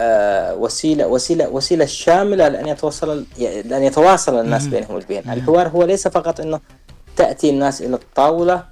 آه، 0.00 0.54
وسيلة 0.54 1.06
وسيلة 1.06 1.48
وسيلة 1.48 1.84
شاملة 1.84 2.48
لأن 2.48 2.68
يتواصل 2.68 3.24
لأن 3.38 3.82
يتواصل 3.82 4.40
الناس 4.40 4.66
بينهم 4.66 4.96
البين 4.96 5.32
الحوار 5.32 5.68
هو 5.68 5.84
ليس 5.84 6.08
فقط 6.08 6.40
أنه 6.40 6.60
تأتي 7.16 7.50
الناس 7.50 7.82
إلى 7.82 7.96
الطاولة 7.96 8.64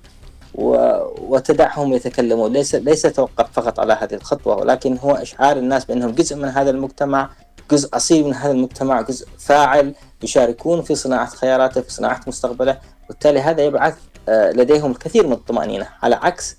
وتدعهم 0.55 1.93
يتكلمون. 1.93 2.53
ليس 2.53 2.75
ليس 2.75 3.03
توقف 3.03 3.47
فقط 3.53 3.81
على 3.81 3.93
هذه 4.01 4.15
الخطوة 4.15 4.57
ولكن 4.57 4.99
هو 4.99 5.12
إشعار 5.12 5.57
الناس 5.57 5.85
بأنهم 5.85 6.11
جزء 6.11 6.37
من 6.37 6.49
هذا 6.49 6.71
المجتمع 6.71 7.31
جزء 7.72 7.96
أصيل 7.96 8.24
من 8.24 8.35
هذا 8.35 8.52
المجتمع 8.52 9.00
جزء 9.00 9.26
فاعل 9.38 9.94
يشاركون 10.22 10.82
في 10.82 10.94
صناعة 10.94 11.26
خياراته 11.26 11.80
في 11.80 11.92
صناعة 11.92 12.20
مستقبله 12.26 12.78
وبالتالي 13.04 13.40
هذا 13.40 13.62
يبعث 13.62 13.94
آه، 14.28 14.50
لديهم 14.50 14.90
الكثير 14.90 15.26
من 15.26 15.32
الطمأنينة. 15.32 15.88
على 16.02 16.14
عكس 16.14 16.56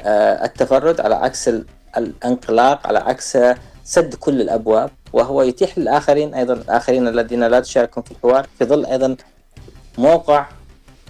آه، 0.00 0.44
التفرد 0.44 1.00
على 1.00 1.14
عكس 1.14 1.50
الانقلاق 1.96 2.86
على 2.86 2.98
عكس 2.98 3.38
سد 3.84 4.14
كل 4.14 4.40
الأبواب 4.40 4.90
وهو 5.12 5.42
يتيح 5.42 5.78
للآخرين 5.78 6.34
أيضا 6.34 6.54
الآخرين 6.54 7.08
الذين 7.08 7.44
لا 7.44 7.60
تشاركهم 7.60 8.04
في 8.04 8.10
الحوار 8.10 8.46
في 8.58 8.64
ظل 8.64 8.86
أيضا 8.86 9.16
موقع 9.98 10.46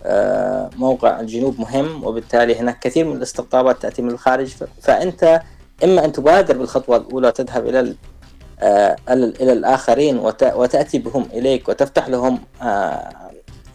آه، 0.05 0.71
موقع 0.77 1.21
الجنوب 1.21 1.61
مهم 1.61 2.05
وبالتالي 2.05 2.57
هناك 2.57 2.79
كثير 2.79 3.05
من 3.05 3.17
الاستقطابات 3.17 3.83
تأتي 3.83 4.03
من 4.03 4.11
الخارج. 4.11 4.55
فأنت 4.83 5.41
إما 5.85 6.05
أن 6.05 6.13
تبادر 6.13 6.59
بالخطوة 6.59 6.97
الأولى 6.97 7.33
تذهب 7.33 7.67
إلى 7.67 7.97
إلى 8.63 9.53
الآخرين 9.53 10.19
وتأتي 10.41 10.99
بهم 10.99 11.29
إليك 11.33 11.69
وتفتح 11.69 12.09
لهم 12.09 12.39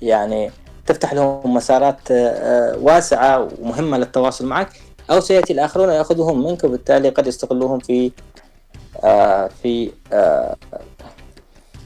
يعني 0.02 0.52
تفتح 0.86 1.14
لهم 1.14 1.54
مسارات 1.54 2.12
آه، 2.12 2.78
واسعة 2.82 3.50
ومهمة 3.62 3.98
للتواصل 3.98 4.46
معك 4.46 4.70
أو 5.12 5.20
سيأتي 5.20 5.54
الآخرون 5.54 5.90
يأخذهم 5.90 6.44
منك 6.48 6.64
وبالتالي 6.64 7.10
قد 7.10 7.28
يستغلوهم 7.28 7.80
في 7.80 8.12
آه، 9.04 9.50
في 9.64 9.92
آه، 10.14 10.56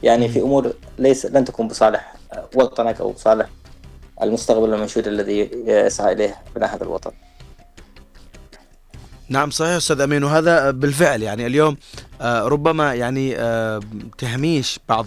يعني 0.02 0.28
في 0.28 0.40
أمور 0.40 0.72
ليس 0.98 1.26
لن 1.26 1.44
تكون 1.44 1.68
بصالح 1.68 2.14
وطنك 2.54 3.00
أو 3.00 3.10
بصالح 3.10 3.46
المستقبل 4.22 4.74
المنشود 4.74 5.06
الذي 5.06 5.50
يسعى 5.66 6.12
إليه 6.12 6.36
بناء 6.56 6.74
هذا 6.74 6.84
الوطن. 6.84 7.10
نعم 9.28 9.50
صحيح 9.50 9.72
أستاذ 9.72 10.00
أمين. 10.00 10.24
وهذا 10.24 10.70
بالفعل 10.70 11.22
يعني 11.22 11.46
اليوم 11.46 11.76
ربما 12.22 12.94
يعني 12.94 13.34
تهميش 14.18 14.78
بعض 14.88 15.06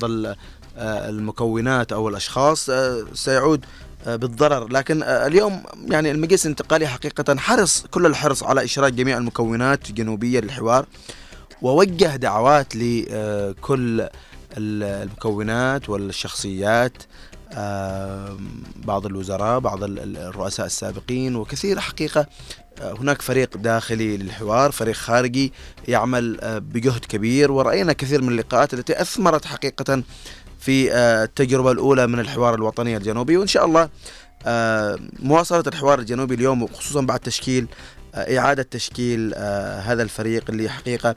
المكونات 0.78 1.92
أو 1.92 2.10
الأشخاص 2.10 2.70
سيعود 3.14 3.66
آه، 4.08 4.16
بالضرر. 4.16 4.68
لكن 4.68 5.04
آه، 5.04 5.28
اليوم 5.28 5.64
يعني 5.90 6.12
المجلس 6.12 6.46
الانتقالي 6.46 6.88
حقيقة 6.88 7.36
حرص 7.38 7.86
كل 7.92 8.06
الحرص 8.06 8.44
على 8.44 8.64
إشراك 8.64 8.94
جميع 8.94 9.18
المكونات 9.18 9.90
الجنوبية 9.90 10.40
للحوار 10.40 10.86
ووجه 11.62 12.16
دعوات 12.16 12.76
لكل 12.76 14.02
آه، 14.02 14.12
المكونات 14.58 15.90
والشخصيات 15.90 16.94
بعض 18.76 19.06
الوزراء 19.06 19.60
بعض 19.60 19.80
الرؤساء 19.84 20.66
السابقين 20.66 21.36
وكثير 21.36 21.80
حقيقة 21.80 22.28
هناك 22.82 23.22
فريق 23.22 23.58
داخلي 23.58 24.18
للحوار 24.18 24.72
فريق 24.72 24.96
خارجي 24.96 25.54
يعمل 25.88 26.40
بجهد 26.62 27.06
كبير. 27.06 27.52
ورأينا 27.52 27.94
كثير 27.94 28.22
من 28.22 28.30
اللقاءات 28.30 28.74
التي 28.74 29.02
أثمرت 29.02 29.46
حقيقة 29.46 30.04
في 30.60 30.94
آه، 30.94 31.24
التجربة 31.24 31.72
الأولى 31.72 32.08
من 32.08 32.20
الحوار 32.20 32.56
الوطني 32.56 32.98
الجنوبي. 32.98 33.38
وإن 33.38 33.48
شاء 33.48 33.66
الله 33.66 33.90
آه، 34.46 35.00
مواصلة 35.20 35.64
الحوار 35.68 36.00
الجنوبي 36.00 36.36
اليوم 36.36 36.64
وخصوصا 36.64 37.02
بعد 37.02 37.20
تشكيل 37.20 37.68
آه، 38.16 38.40
إعادة 38.40 38.64
تشكيل 38.64 39.36
هذا 39.84 40.04
الفريق 40.04 40.44
اللي 40.50 40.70
حقيقة 40.70 41.16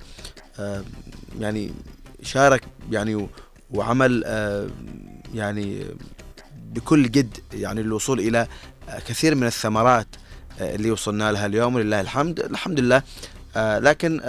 يعني 1.41 1.73
شارك 2.23 2.65
يعني 2.91 3.29
وعمل 3.71 4.25
يعني 5.35 5.87
بكل 6.73 7.11
جد 7.11 7.39
يعني 7.53 7.83
للوصول 7.83 8.21
إلى 8.21 8.47
كثير 9.07 9.35
من 9.35 9.47
الثمرات 9.47 10.07
اللي 10.61 10.91
وصلنا 10.91 11.33
لها 11.33 11.47
اليوم 11.47 11.75
ولله 11.75 12.01
الحمد. 12.01 12.41
الحمد 12.41 12.81
لله. 12.81 13.03
لكن 13.57 14.21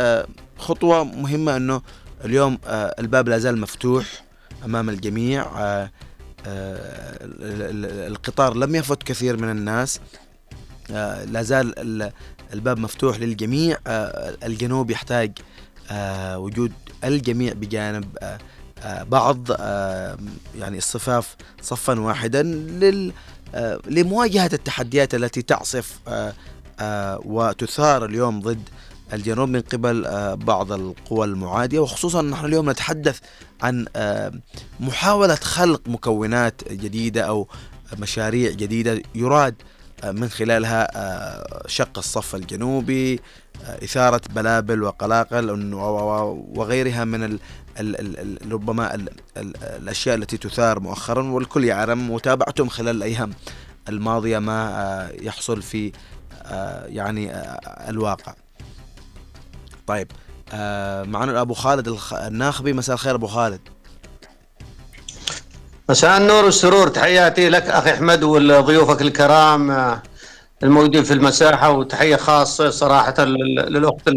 خطوة 0.57 1.03
مهمة 1.03 1.57
أنه 1.57 1.81
اليوم 2.25 2.57
الباب 2.99 3.29
لا 3.29 3.38
زال 3.38 3.59
مفتوح 3.59 4.23
أمام 4.65 4.89
الجميع. 4.89 5.41
آه، 5.41 5.91
آه، 6.47 7.17
القطار 8.07 8.53
لم 8.53 8.75
يفت 8.75 9.03
كثير 9.03 9.38
من 9.38 9.49
الناس. 9.49 9.99
آه، 10.91 11.25
لا 11.25 11.41
زال 11.41 12.12
الباب 12.53 12.77
مفتوح 12.77 13.19
للجميع. 13.19 13.77
الجنوب 14.43 14.91
يحتاج 14.91 15.31
وجود 16.36 16.71
الجميع 17.03 17.53
بجانب 17.53 18.17
بعض. 19.01 19.49
يعني 20.59 20.77
الصفاف 20.77 21.36
صفا 21.62 21.99
واحدا 21.99 22.41
لمواجهة 23.87 24.49
التحديات 24.53 25.15
التي 25.15 25.41
تعصف 25.41 25.99
وتثار 27.25 28.05
اليوم 28.05 28.39
ضد 28.39 28.69
الجنوب 29.13 29.49
من 29.49 29.61
قبل 29.61 30.05
آه، 30.05 30.33
بعض 30.33 30.71
القوى 30.71 31.25
المعادية. 31.25 31.79
وخصوصا 31.79 32.21
نحن 32.21 32.45
اليوم 32.45 32.69
نتحدث 32.69 33.19
عن 33.61 33.85
آه، 33.95 34.31
محاولة 34.79 35.35
خلق 35.35 35.81
مكونات 35.87 36.71
جديدة 36.71 37.21
أو 37.21 37.47
مشاريع 37.99 38.51
جديدة 38.51 39.01
يراد 39.15 39.55
من 40.03 40.29
خلالها 40.29 40.87
شق 41.67 41.97
الصف 41.97 42.35
الجنوبي 42.35 43.19
إثارة 43.83 44.21
بلابل 44.29 44.83
وقلاقل 44.83 45.73
وغيرها 46.55 47.05
من 47.05 47.23
ال 47.23 47.39
ال 47.79 47.95
ال 48.45 48.51
ربما 48.53 48.95
ال 48.95 49.09
ال 49.37 49.53
الأشياء 49.63 50.15
التي 50.15 50.37
تثار 50.37 50.79
مؤخرا 50.79 51.23
والكل 51.23 51.63
يعلم 51.63 52.11
وتابعتم 52.11 52.69
خلال 52.69 52.95
الأيام 52.95 53.33
الماضية 53.89 54.39
ما 54.39 55.11
يحصل 55.21 55.61
في 55.61 55.91
يعني 56.85 57.31
الواقع. 57.89 58.33
طيب 59.87 60.11
معنا 61.09 61.41
أبو 61.41 61.53
خالد 61.53 61.97
الناخبي. 62.13 62.73
مساء 62.73 62.93
الخير 62.93 63.15
أبو 63.15 63.27
خالد. 63.27 63.61
مساء 65.89 66.17
النور 66.17 66.45
والسرور. 66.45 66.87
تحياتي 66.87 67.49
لك 67.49 67.63
أخي 67.63 67.93
أحمد 67.93 68.23
وضيوفك 68.23 69.01
الكرام. 69.01 69.71
الموجودين 70.63 71.03
في 71.03 71.13
المساحة 71.13 71.71
وتحية 71.71 72.15
خاصة 72.15 72.69
صراحة 72.69 73.23
للأخت 73.23 74.09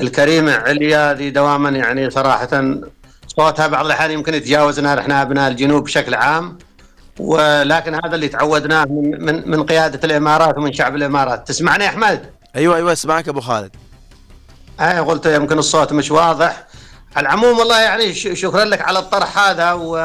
الكريمة 0.00 0.52
عليا 0.52 1.14
ذي 1.14 1.30
دواما 1.30 1.70
يعني 1.70 2.10
صراحة 2.10 2.74
صوتها 3.26 3.66
بعض 3.66 3.84
الأحيان 3.86 4.10
يمكن 4.10 4.34
يتجاوزنا 4.34 5.00
إحنا 5.00 5.22
أبناء 5.22 5.50
الجنوب 5.50 5.84
بشكل 5.84 6.14
عام 6.14 6.58
ولكن 7.18 7.94
هذا 7.94 8.14
اللي 8.14 8.28
تعودناه 8.28 8.84
من 8.84 9.24
من 9.24 9.50
من 9.50 9.62
قيادة 9.66 10.00
الإمارات 10.04 10.58
ومن 10.58 10.72
شعب 10.72 10.96
الإمارات. 10.96 11.48
تسمعني 11.48 11.84
يا 11.84 11.88
أحمد؟ 11.88 12.30
أيوة 12.56 12.76
أيوة 12.76 12.92
أسمعك 12.92 13.28
أبو 13.28 13.40
خالد. 13.40 13.70
أي 14.80 14.98
قلت 14.98 15.26
يمكن 15.26 15.58
الصوت 15.58 15.92
مش 15.92 16.10
واضح. 16.10 16.66
على 17.16 17.26
العموم 17.26 17.58
والله 17.58 17.80
يعني 17.80 18.14
شكرا 18.14 18.64
لك 18.64 18.82
على 18.82 18.98
الطرح 18.98 19.38
هذا 19.38 19.72
و 19.72 19.96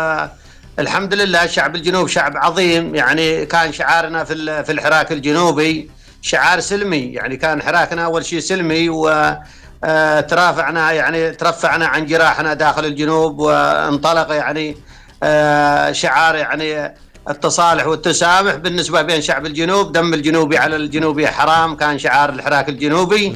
الحمد 0.79 1.13
لله 1.13 1.45
شعب 1.45 1.75
الجنوب 1.75 2.07
شعب 2.07 2.37
عظيم. 2.37 2.95
يعني 2.95 3.45
كان 3.45 3.73
شعارنا 3.73 4.23
في 4.23 4.63
في 4.63 4.71
الحراك 4.71 5.11
الجنوبي 5.11 5.89
شعار 6.21 6.59
سلمي. 6.59 7.13
يعني 7.13 7.37
كان 7.37 7.61
حراكنا 7.61 8.05
أول 8.05 8.25
شيء 8.25 8.39
سلمي 8.39 8.89
و 8.89 9.35
آه، 9.83 10.21
ترافعنا 10.21 10.91
يعني 10.91 11.31
ترفعنا 11.31 11.87
عن 11.87 12.05
جراحنا 12.05 12.53
داخل 12.53 12.85
الجنوب 12.85 13.39
وانطلق 13.39 14.31
يعني 14.31 14.77
آه، 15.23 15.91
شعار 15.91 16.35
يعني 16.35 16.95
التصالح 17.29 17.87
والتسامح 17.87 18.55
بالنسبة 18.55 19.01
بين 19.01 19.21
شعب 19.21 19.45
الجنوب. 19.45 19.91
دم 19.91 20.13
الجنوبي 20.13 20.57
على 20.57 20.75
الجنوبي 20.75 21.27
حرام. 21.27 21.75
كان 21.75 21.99
شعار 21.99 22.29
الحراك 22.29 22.69
الجنوبي. 22.69 23.35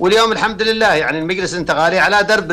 واليوم 0.00 0.32
الحمد 0.32 0.62
لله 0.62 0.94
يعني 0.94 1.18
المجلس 1.18 1.52
الانتقالي 1.54 1.98
على 1.98 2.22
درب 2.22 2.52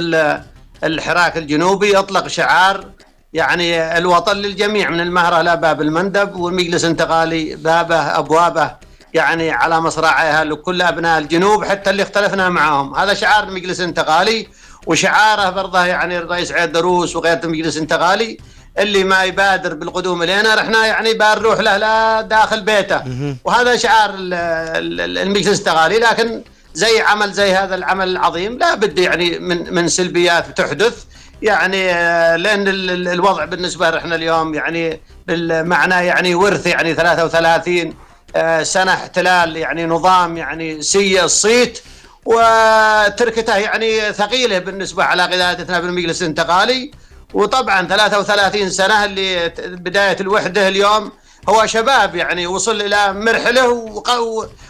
الحراك 0.83 1.37
الجنوبي. 1.37 1.97
أطلق 1.97 2.27
شعار 2.27 2.85
يعني 3.33 3.97
الوطن 3.97 4.37
للجميع 4.37 4.89
من 4.89 4.99
المهرة 4.99 5.41
إلى 5.41 5.57
باب 5.57 5.81
المندب 5.81 6.35
والمجلس 6.35 6.83
الانتقالي 6.83 7.55
بابه 7.55 7.95
أبوابه 7.95 8.71
يعني 9.13 9.51
على 9.51 9.81
مصراعيها 9.81 10.43
لكل 10.43 10.81
أبناء 10.81 11.19
الجنوب 11.19 11.63
حتى 11.65 11.89
اللي 11.89 12.03
اختلفنا 12.03 12.49
معهم 12.49 12.95
هذا 12.95 13.13
شعار 13.13 13.43
المجلس 13.43 13.79
الانتقالي 13.79 14.47
وشعاره 14.87 15.49
برضه 15.49 15.85
يعني 15.85 16.17
الرئيس 16.17 16.51
عيد 16.51 16.71
دروس 16.71 17.15
وغير 17.15 17.39
المجلس 17.43 17.75
الانتقالي 17.75 18.37
اللي 18.79 19.03
ما 19.03 19.23
يبادر 19.23 19.73
بالقدوم 19.73 20.23
إلينا 20.23 20.55
رحنا 20.55 20.85
يعني 20.85 21.13
بنروح 21.13 21.59
له 21.59 21.77
لا 21.77 22.21
داخل 22.21 22.61
بيته. 22.61 23.01
وهذا 23.45 23.77
شعار 23.77 24.11
المجلس 24.15 25.47
الانتقالي 25.47 25.99
لكن 25.99 26.41
زي 26.73 27.01
عمل 27.01 27.31
زي 27.31 27.53
هذا 27.53 27.75
العمل 27.75 28.09
العظيم 28.09 28.57
لا 28.57 28.75
بد 28.75 28.99
يعني 28.99 29.39
من 29.39 29.73
من 29.73 29.87
سلبيات 29.87 30.57
تحدث. 30.57 31.03
يعني 31.41 31.91
آه، 31.93 32.35
لأن 32.35 32.67
الوضع 33.07 33.45
بالنسبة 33.45 33.89
لنا 33.91 34.15
اليوم 34.15 34.53
يعني 34.53 35.01
بالمعنى 35.27 36.05
يعني 36.05 36.35
ورث 36.35 36.67
يعني 36.67 36.93
33 36.93 37.93
آه، 38.35 38.63
سنة 38.63 38.93
احتلال 38.93 39.57
يعني 39.57 39.85
نظام 39.85 40.37
يعني 40.37 40.81
سيء 40.81 41.23
الصيت 41.23 41.79
وتركته 42.25 43.55
يعني 43.57 44.13
ثقيلة 44.13 44.59
بالنسبة 44.59 45.03
على 45.03 45.25
قيادتنا 45.25 45.79
بالمجلس 45.79 46.21
الانتقالي. 46.21 46.91
وطبعا 47.33 47.87
33 47.87 48.69
سنة 48.69 49.05
اللي 49.05 49.49
بداية 49.67 50.17
الوحدة 50.19 50.67
اليوم 50.67 51.11
هو 51.49 51.65
شباب 51.65 52.15
يعني 52.15 52.47
وصل 52.47 52.81
إلى 52.81 53.13
مرحلة 53.13 53.67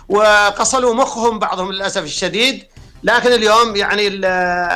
وقصلوا 0.09 0.93
مخهم 0.93 1.39
بعضهم 1.39 1.71
للأسف 1.71 2.03
الشديد. 2.03 2.63
لكن 3.03 3.33
اليوم 3.33 3.75
يعني 3.75 4.07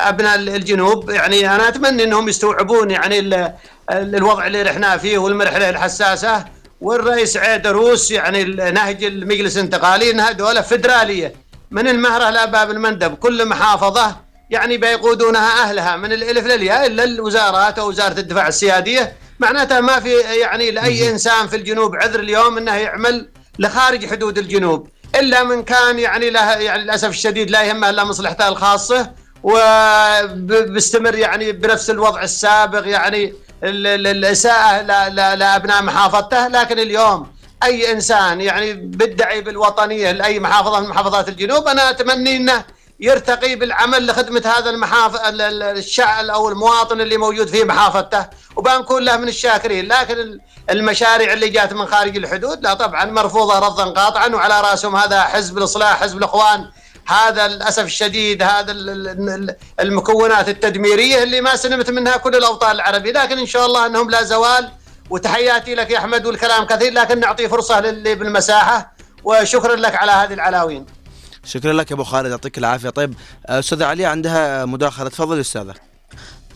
أبناء 0.08 0.34
الجنوب 0.34 1.10
يعني 1.10 1.54
أنا 1.54 1.68
أتمنى 1.68 2.04
إنهم 2.04 2.28
يستوعبون 2.28 2.90
يعني 2.90 3.46
الوضع 3.90 4.46
اللي 4.46 4.62
رحنا 4.62 4.96
فيه 4.96 5.18
والمرحلة 5.18 5.70
الحساسة 5.70 6.44
والرئيس 6.80 7.36
عيد 7.36 7.66
روس 7.66 8.10
يعني 8.10 8.44
نهج 8.44 9.04
المجلس 9.04 9.56
الانتقالي 9.56 10.10
إنها 10.10 10.32
دولة 10.32 10.60
فدرالية. 10.60 11.34
من 11.70 11.88
المهرة 11.88 12.30
لباب 12.30 12.70
المندب. 12.70 13.14
كل 13.14 13.48
محافظة 13.48 14.16
يعني 14.50 14.76
بيقودونها 14.76 15.62
أهلها. 15.62 15.96
من 15.96 16.12
الألف 16.12 16.46
للياء 16.46 16.86
إلا 16.86 17.04
الوزارات 17.04 17.78
أو 17.78 17.88
وزارة 17.88 18.20
الدفاع 18.20 18.48
السيادية. 18.48 19.12
معناتها 19.38 19.80
ما 19.80 20.00
في 20.00 20.14
يعني 20.16 20.70
لأي 20.70 21.10
إنسان 21.10 21.46
في 21.46 21.56
الجنوب 21.56 21.96
عذر 21.96 22.20
اليوم 22.20 22.58
إنه 22.58 22.74
يعمل 22.74 23.28
لخارج 23.58 24.06
حدود 24.06 24.38
الجنوب. 24.38 24.88
إلا 25.16 25.44
من 25.44 25.62
كان 25.62 25.98
يعني 25.98 26.30
له 26.30 26.52
يعني 26.52 26.82
للأسف 26.82 27.08
الشديد 27.08 27.50
لا 27.50 27.62
يهمه 27.62 27.90
إلا 27.90 28.04
مصلحته 28.04 28.48
الخاصة 28.48 29.10
وبيستمر 29.42 31.14
يعني 31.14 31.52
بنفس 31.52 31.90
الوضع 31.90 32.22
السابق 32.22 32.86
يعني 32.88 33.34
الإساءة 33.62 34.82
لابناء 35.34 35.82
محافظته 35.82 36.48
لكن 36.48 36.78
اليوم 36.78 37.26
أي 37.62 37.92
إنسان 37.92 38.40
يعني 38.40 38.72
بيدعي 38.72 39.40
بالوطنية 39.40 40.10
لأي 40.12 40.40
محافظة 40.40 40.80
من 40.80 40.88
محافظات 40.88 41.28
الجنوب 41.28 41.68
أنا 41.68 41.90
أتمنى 41.90 42.36
إنه 42.36 42.64
يرتقي 43.00 43.54
بالعمل 43.54 44.06
لخدمة 44.06 44.42
هذا 44.58 44.70
المحافظ 44.70 45.18
الشعب 45.22 46.24
أو 46.24 46.48
المواطن 46.48 47.00
اللي 47.00 47.16
موجود 47.16 47.48
في 47.48 47.64
محافظته. 47.64 48.26
وبنكون 48.56 49.04
له 49.04 49.16
من 49.16 49.28
الشاكرين. 49.28 49.88
لكن 49.88 50.38
المشاريع 50.70 51.32
اللي 51.32 51.48
جات 51.48 51.72
من 51.72 51.86
خارج 51.86 52.16
الحدود 52.16 52.62
لا 52.62 52.74
طبعا 52.74 53.04
مرفوضة 53.04 53.58
رفضا 53.58 53.84
قاطعا 53.84 54.28
وعلى 54.28 54.60
رأسهم 54.60 54.96
هذا 54.96 55.22
حزب 55.22 55.58
الإصلاح 55.58 56.00
حزب 56.00 56.18
الإخوان. 56.18 56.70
هذا 57.06 57.48
للأسف 57.48 57.84
الشديد 57.84 58.42
هذا 58.42 58.72
المكونات 59.80 60.48
التدميرية 60.48 61.22
اللي 61.22 61.40
ما 61.40 61.56
سلمت 61.56 61.90
منها 61.90 62.16
كل 62.16 62.36
الأوطان 62.36 62.70
العربيه 62.70 63.12
لكن 63.12 63.38
إن 63.38 63.46
شاء 63.46 63.66
الله 63.66 63.86
أنهم 63.86 64.10
لا 64.10 64.22
زوال. 64.22 64.70
وتحياتي 65.10 65.74
لك 65.74 65.90
يا 65.90 65.98
أحمد 65.98 66.26
والكلام 66.26 66.64
كثير 66.64 66.92
لكن 66.92 67.20
نعطي 67.20 67.48
فرصة 67.48 67.80
للي 67.80 68.14
بالمساحة. 68.14 68.96
وشكرا 69.24 69.76
لك 69.76 69.94
على 69.94 70.12
هذه 70.12 70.34
العناوين 70.34 70.86
شكرا 71.46 71.72
لك 71.72 71.92
أبو 71.92 72.04
خالد 72.04 72.30
يعطيك 72.30 72.58
العافية. 72.58 72.88
طيب 72.90 73.14
أستاذة 73.46 73.84
عليا 73.84 74.08
عندها 74.08 74.64
مداخلة. 74.64 75.08
تفضل 75.08 75.40
أستاذة. 75.40 75.74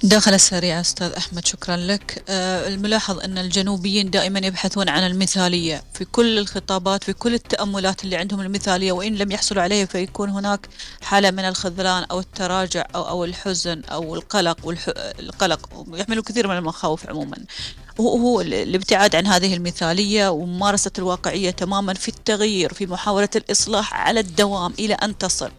داخل 0.02 0.34
السريع 0.34 0.80
أستاذ 0.80 1.12
أحمد 1.12 1.46
شكرا 1.46 1.76
لك. 1.76 2.24
أه 2.28 2.68
الملاحظ 2.68 3.20
أن 3.20 3.38
الجنوبيين 3.38 4.10
دائما 4.10 4.38
يبحثون 4.38 4.88
عن 4.88 5.06
المثالية 5.06 5.82
في 5.94 6.04
كل 6.04 6.38
الخطابات 6.38 7.04
في 7.04 7.12
كل 7.12 7.34
التأملات 7.34 8.04
اللي 8.04 8.16
عندهم 8.16 8.40
المثالية 8.40 8.92
وإن 8.92 9.14
لم 9.16 9.32
يحصلوا 9.32 9.62
عليها 9.62 9.86
فيكون 9.86 10.30
هناك 10.30 10.68
حالة 11.02 11.30
من 11.30 11.44
الخذلان 11.44 12.04
أو 12.10 12.20
التراجع 12.20 12.86
أو, 12.94 13.08
أو 13.08 13.24
الحزن 13.24 13.82
أو 13.84 14.14
القلق 14.14 14.66
والقلق 14.66 15.86
يحملوا 15.94 16.22
كثير 16.22 16.48
من 16.48 16.56
المخاوف 16.56 17.06
عموما. 17.08 17.36
هو 18.00 18.40
الابتعاد 18.40 19.16
عن 19.16 19.26
هذه 19.26 19.54
المثالية 19.54 20.28
وممارسة 20.28 20.90
الواقعية 20.98 21.50
تماما 21.50 21.94
في 21.94 22.08
التغيير 22.08 22.74
في 22.74 22.86
محاولة 22.86 23.28
الإصلاح 23.36 23.94
على 23.94 24.20
الدوام 24.20 24.72
إلى 24.78 24.94
أن 24.94 25.18
تصل. 25.18 25.50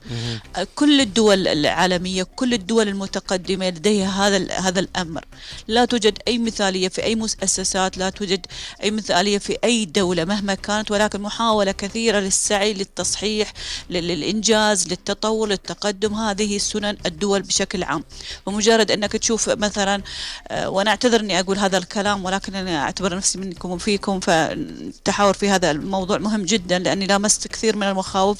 كل 0.76 1.02
الدول 1.02 1.48
العالمية 1.48 2.24
كل 2.24 2.54
الدول 2.54 2.88
المتقدمة 2.88 3.70
لديها 3.70 4.28
هذا 4.28 4.54
هذا 4.54 4.80
الأمر. 4.80 5.26
لا 5.68 5.86
توجد 5.86 6.18
أي 6.28 6.38
مثالية 6.38 6.88
في 6.88 7.04
أي 7.04 7.16
مؤسسات 7.16 7.98
لا 7.98 8.10
توجد 8.10 8.46
أي 8.84 8.92
مثالية 8.92 9.38
في 9.38 9.58
أي 9.64 9.86
دولة 9.86 10.26
مهما 10.26 10.56
كانت 10.56 10.92
ولكن 10.92 11.22
محاولة 11.22 11.72
كثيرة 11.72 12.20
للسعي 12.20 12.74
للتصحيح 12.74 13.54
للإنجاز 13.90 14.88
للتطور 14.88 15.48
للتقدم. 15.48 16.14
هذه 16.14 16.58
سنن 16.58 16.98
الدول 17.06 17.42
بشكل 17.42 17.84
عام. 17.84 18.04
ومجرد 18.46 18.92
أنك 18.92 19.12
تشوف 19.12 19.50
مثلا 19.50 20.02
آه، 20.48 20.70
وأنا 20.70 20.90
أعتذر 20.92 21.20
أني 21.20 21.40
أقول 21.40 21.58
هذا 21.58 21.78
الكلام 21.78 22.26
ولكن 22.32 22.56
أنا 22.56 22.84
أعتبر 22.84 23.16
نفسي 23.16 23.40
منكم 23.40 23.72
وفيكم 23.72 24.20
فالتحاور 24.20 25.34
في 25.34 25.50
هذا 25.50 25.72
الموضوع 25.72 26.18
مهم 26.18 26.44
جدا 26.44 26.80
لأني 26.80 27.08
لامست 27.08 27.48
كثير 27.48 27.76
من 27.76 27.84
المخاوف 27.84 28.38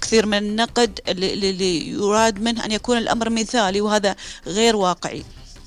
كثير 0.00 0.26
من 0.26 0.38
النقد 0.38 1.00
اللي, 1.08 1.90
يراد 1.90 2.40
منه 2.40 2.64
أن 2.64 2.72
يكون 2.72 2.98
الأمر 2.98 3.30
مثالي 3.30 3.80
وهذا 3.80 4.16
غير 4.46 4.76
واقعي. 4.76 5.24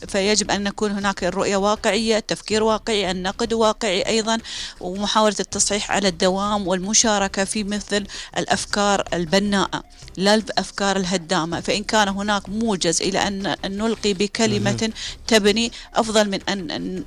فيجب 0.10 0.52
أن 0.52 0.64
نكون 0.64 0.92
هناك 0.92 1.24
الرؤية 1.24 1.58
واقعية 1.58 2.18
التفكير 2.18 2.64
واقعي 2.64 3.12
النقد 3.12 3.54
واقعي 3.54 4.02
أيضا 4.02 4.38
ومحاولة 4.82 5.36
التصحيح 5.40 5.92
على 5.92 6.08
الدوام 6.08 6.68
والمشاركة 6.68 7.44
في 7.44 7.64
مثل 7.64 8.08
الأفكار 8.38 9.04
البناءة 9.14 9.84
لا 10.18 10.36
الأفكار 10.36 10.98
الهدامة. 10.98 11.60
فإن 11.62 11.84
كان 11.84 12.08
هناك 12.08 12.50
موجز 12.50 13.02
إلى 13.02 13.20
أن 13.28 13.56
نلقي 13.66 14.14
بكلمة 14.14 14.92
تبني 15.28 15.72
أفضل 15.96 16.30
من 16.30 16.40
أن 16.50 17.04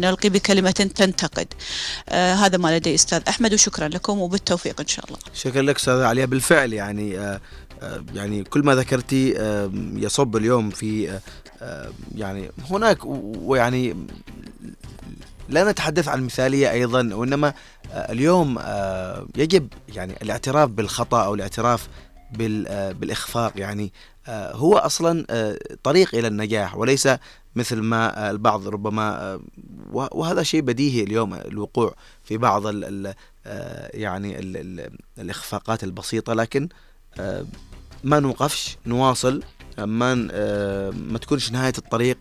نلقي 0.00 0.28
بكلمة 0.28 0.70
تنتقد. 0.70 1.48
آه 2.08 2.34
هذا 2.34 2.58
ما 2.58 2.76
لدي 2.78 2.94
أستاذ 2.94 3.22
أحمد 3.28 3.54
وشكرا 3.54 3.88
لكم 3.88 4.18
وبالتوفيق 4.18 4.80
إن 4.80 4.86
شاء 4.86 5.04
الله. 5.06 5.18
شكرا 5.34 5.62
لك 5.62 5.76
أستاذ 5.76 6.00
عليا. 6.02 6.24
بالفعل 6.24 6.72
يعني 6.72 7.18
آه 7.18 7.40
آه 7.82 8.04
يعني 8.14 8.44
كل 8.44 8.60
ما 8.62 8.74
ذكرتي 8.74 9.40
آه 9.40 9.70
يصب 9.94 10.36
اليوم 10.36 10.70
في 10.70 11.10
آه 11.10 11.20
يعني 12.14 12.50
هناك 12.70 12.98
ويعني 13.04 13.96
لا 15.48 15.70
نتحدث 15.70 16.08
عن 16.08 16.18
المثالية 16.18 16.70
أيضا 16.70 17.14
وإنما 17.14 17.54
اليوم 17.92 18.58
يجب 19.36 19.68
يعني 19.88 20.22
الاعتراف 20.22 20.70
بالخطأ 20.70 21.24
أو 21.24 21.34
الاعتراف 21.34 21.88
بالإخفاق. 22.92 23.52
يعني 23.56 23.92
هو 24.28 24.76
أصلا 24.76 25.26
طريق 25.82 26.14
إلى 26.14 26.28
النجاح 26.28 26.76
وليس 26.76 27.08
مثل 27.56 27.80
ما 27.80 28.30
البعض 28.30 28.68
ربما 28.68 29.40
وهذا 29.92 30.42
شيء 30.42 30.60
بديهي 30.60 31.02
اليوم 31.02 31.34
الوقوع 31.34 31.94
في 32.24 32.36
بعض 32.36 32.66
ال 32.66 33.14
يعني 33.94 34.38
ال 34.38 34.90
الإخفاقات 35.18 35.84
البسيطة. 35.84 36.34
لكن 36.34 36.68
ما 38.04 38.20
نوقفش 38.20 38.76
نواصل. 38.86 39.42
ما 39.78 40.14
ما 40.90 41.18
تكونش 41.18 41.52
نهاية 41.52 41.72
الطريق 41.78 42.18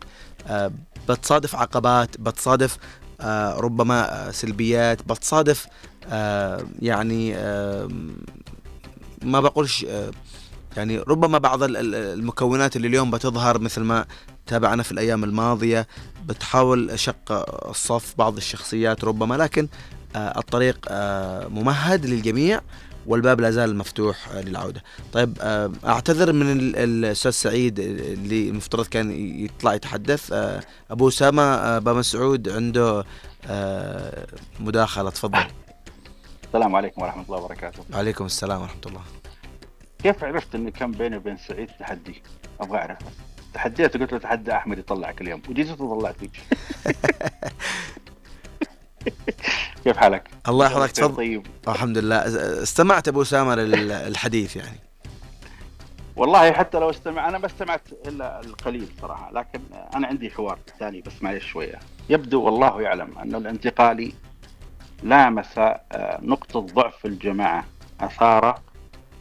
بتصادف 1.10 1.56
عقبات 1.56 2.18
بتصادف 2.20 2.78
ربما 3.58 4.32
سلبيات 4.32 5.02
بتصادف 5.08 5.68
يعني 6.82 7.34
ما 9.22 9.40
بقولش 9.40 9.86
يعني 10.78 11.00
ربما 11.00 11.38
بعض 11.38 11.60
المكونات 11.64 12.76
اللي 12.76 12.88
اليوم 12.88 13.12
بتظهر 13.12 13.60
مثل 13.60 13.82
ما 13.82 14.06
تابعنا 14.48 14.84
في 14.84 14.92
الأيام 14.92 15.24
الماضية 15.24 15.88
بتحاول 16.26 17.00
شق 17.00 17.32
الصف 17.70 18.14
بعض 18.18 18.38
الشخصيات 18.38 19.04
ربما 19.04 19.36
لكن 19.36 19.68
الطريق 20.16 20.88
ممهد 21.50 22.06
للجميع. 22.06 22.62
والباب 23.06 23.42
لا 23.42 23.52
زال 23.52 23.76
مفتوح 23.78 24.30
للعودة. 24.34 24.84
طيب 25.14 25.38
أعتذر 25.86 26.34
من 26.34 26.52
الأستاذ 26.76 27.32
سعيد 27.32 27.80
اللي 27.80 28.50
المفترض 28.50 28.88
كان 28.88 29.12
يطلع 29.46 29.74
يتحدث. 29.74 30.34
أبو 30.92 31.08
أسامة 31.08 31.80
بابا 31.80 32.00
مسعود 32.00 32.50
عنده 32.50 33.06
مداخلة. 34.60 35.10
تفضل. 35.10 35.46
السلام 36.48 36.76
عليكم 36.76 37.02
ورحمة 37.02 37.24
الله 37.24 37.38
وبركاته. 37.38 37.84
وعليكم 37.94 38.26
السلام 38.26 38.62
ورحمة 38.62 38.82
الله. 38.86 39.02
كيف 40.04 40.24
عرفت 40.24 40.56
إن 40.56 40.70
كان 40.70 40.92
بيني 40.92 41.18
وبين 41.18 41.38
سعيد 41.38 41.70
تحدي؟ 41.80 42.22
أبغى 42.62 42.78
أعرف. 42.78 42.98
بس 42.98 43.14
تحديته 43.54 44.00
قلت 44.00 44.14
له 44.14 44.20
تحدى 44.20 44.52
أحمد 44.52 44.78
يطلعك 44.78 45.22
اليوم. 45.22 45.42
وجيت 45.50 45.82
وطلعت 45.82 46.16
فيك 46.20 46.32
كيف 49.84 49.98
حالك؟ 49.98 50.30
الله 50.48 50.66
يحفظك 50.66 50.92
تفضل. 50.92 51.16
طيب. 51.16 51.48
الحمد 51.68 51.98
لله. 51.98 52.16
استمعت 52.64 53.08
أبو 53.08 53.22
اسامه 53.22 53.56
للحديث 53.56 54.56
يعني. 54.56 54.80
والله 56.16 56.52
حتى 56.52 56.80
لو 56.80 56.90
استمع 56.90 57.30
أنا 57.30 57.38
ما 57.38 57.46
استمعت 57.46 57.82
إلا 58.08 58.40
القليل 58.40 58.88
صراحة 59.02 59.32
لكن 59.32 59.60
أنا 59.96 60.08
عندي 60.08 60.30
حوار 60.30 60.60
ثاني 60.80 61.02
بس 61.02 61.12
معلش 61.22 61.46
شوية. 61.46 61.80
يبدو 62.10 62.42
والله 62.42 62.82
يعلم 62.82 63.18
انه 63.24 63.38
الانتقالي 63.38 64.14
لامس 65.04 65.60
نقطة 66.22 66.60
ضعف 66.60 67.06
الجماعة. 67.06 67.66
أثار 68.02 68.60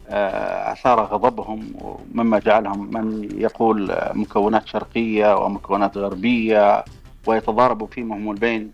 أثار 0.09 1.03
غضبهم 1.03 1.73
مما 2.13 2.39
جعلهم 2.39 2.93
من 2.93 3.29
يقول 3.41 3.97
مكونات 4.13 4.67
شرقية 4.67 5.35
ومكونات 5.37 5.97
غربية 5.97 6.85
ويتضاربوا 7.25 7.87
فيما 7.87 8.15
هم 8.15 8.31
البين. 8.31 8.71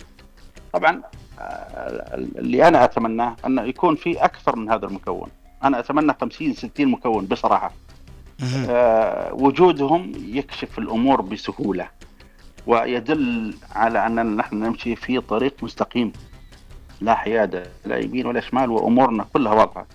طبعا 0.73 1.01
اللي 1.39 2.67
أنا 2.67 2.83
اتمناه 2.83 3.35
انه 3.45 3.61
يكون 3.61 3.95
في 3.95 4.25
أكثر 4.25 4.55
من 4.55 4.71
هذا 4.71 4.85
المكون. 4.85 5.29
أنا 5.63 5.79
أتمنى 5.79 6.13
50 6.21 6.53
60 6.53 6.87
مكون 6.87 7.25
بصراحة. 7.25 7.71
آه 8.69 9.33
وجودهم 9.33 10.11
يكشف 10.15 10.79
الأمور 10.79 11.21
بسهولة 11.21 11.87
ويدل 12.67 13.53
على 13.75 14.05
أننا 14.05 14.23
نحن 14.23 14.55
نمشي 14.55 14.95
في 14.95 15.19
طريق 15.19 15.63
مستقيم. 15.63 16.13
لا 17.01 17.15
حياده 17.15 17.63
لا 17.85 17.97
يمين 17.97 18.25
ولا 18.25 18.39
شمال 18.39 18.69
وأمورنا 18.69 19.25
كلها 19.33 19.53
واضحة. 19.53 19.85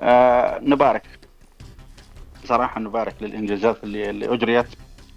آه 0.00 0.58
نبارك. 0.62 1.02
صراحة 2.44 2.80
نبارك 2.80 3.14
للإنجازات 3.20 3.84
اللي, 3.84 4.10
اللي 4.10 4.34
أجريت. 4.34 4.66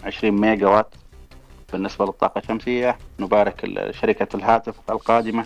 20 0.04 0.42
ميجا 0.42 0.68
وات 0.68 0.96
بالنسبة 1.74 2.06
للطاقة 2.06 2.40
الشمسية 2.40 2.98
نبارك 3.20 3.92
شركه 3.92 4.36
الهاتف 4.36 4.76
القادمة. 4.90 5.42
آه 5.42 5.46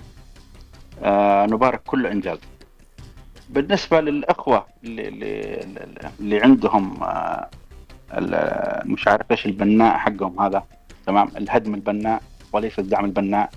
نبارك 1.52 1.84
كل 1.84 2.08
إنجاز. 2.08 2.40
بالنسبة 3.50 4.02
للإخوة 4.02 4.66
اللي 4.84 5.08
اللي, 5.08 5.62
اللي 6.20 6.42
عندهم 6.42 7.04
آه 7.04 7.50
مش 8.86 9.08
عارف 9.08 9.32
إيش 9.32 9.46
البناء 9.46 9.98
حقهم 9.98 10.40
هذا. 10.40 10.64
تمام؟ 11.06 11.28
الهدم 11.38 11.74
البناء 11.74 12.22
وليس 12.54 12.80
الدعم 12.80 13.06
البناء. 13.06 13.50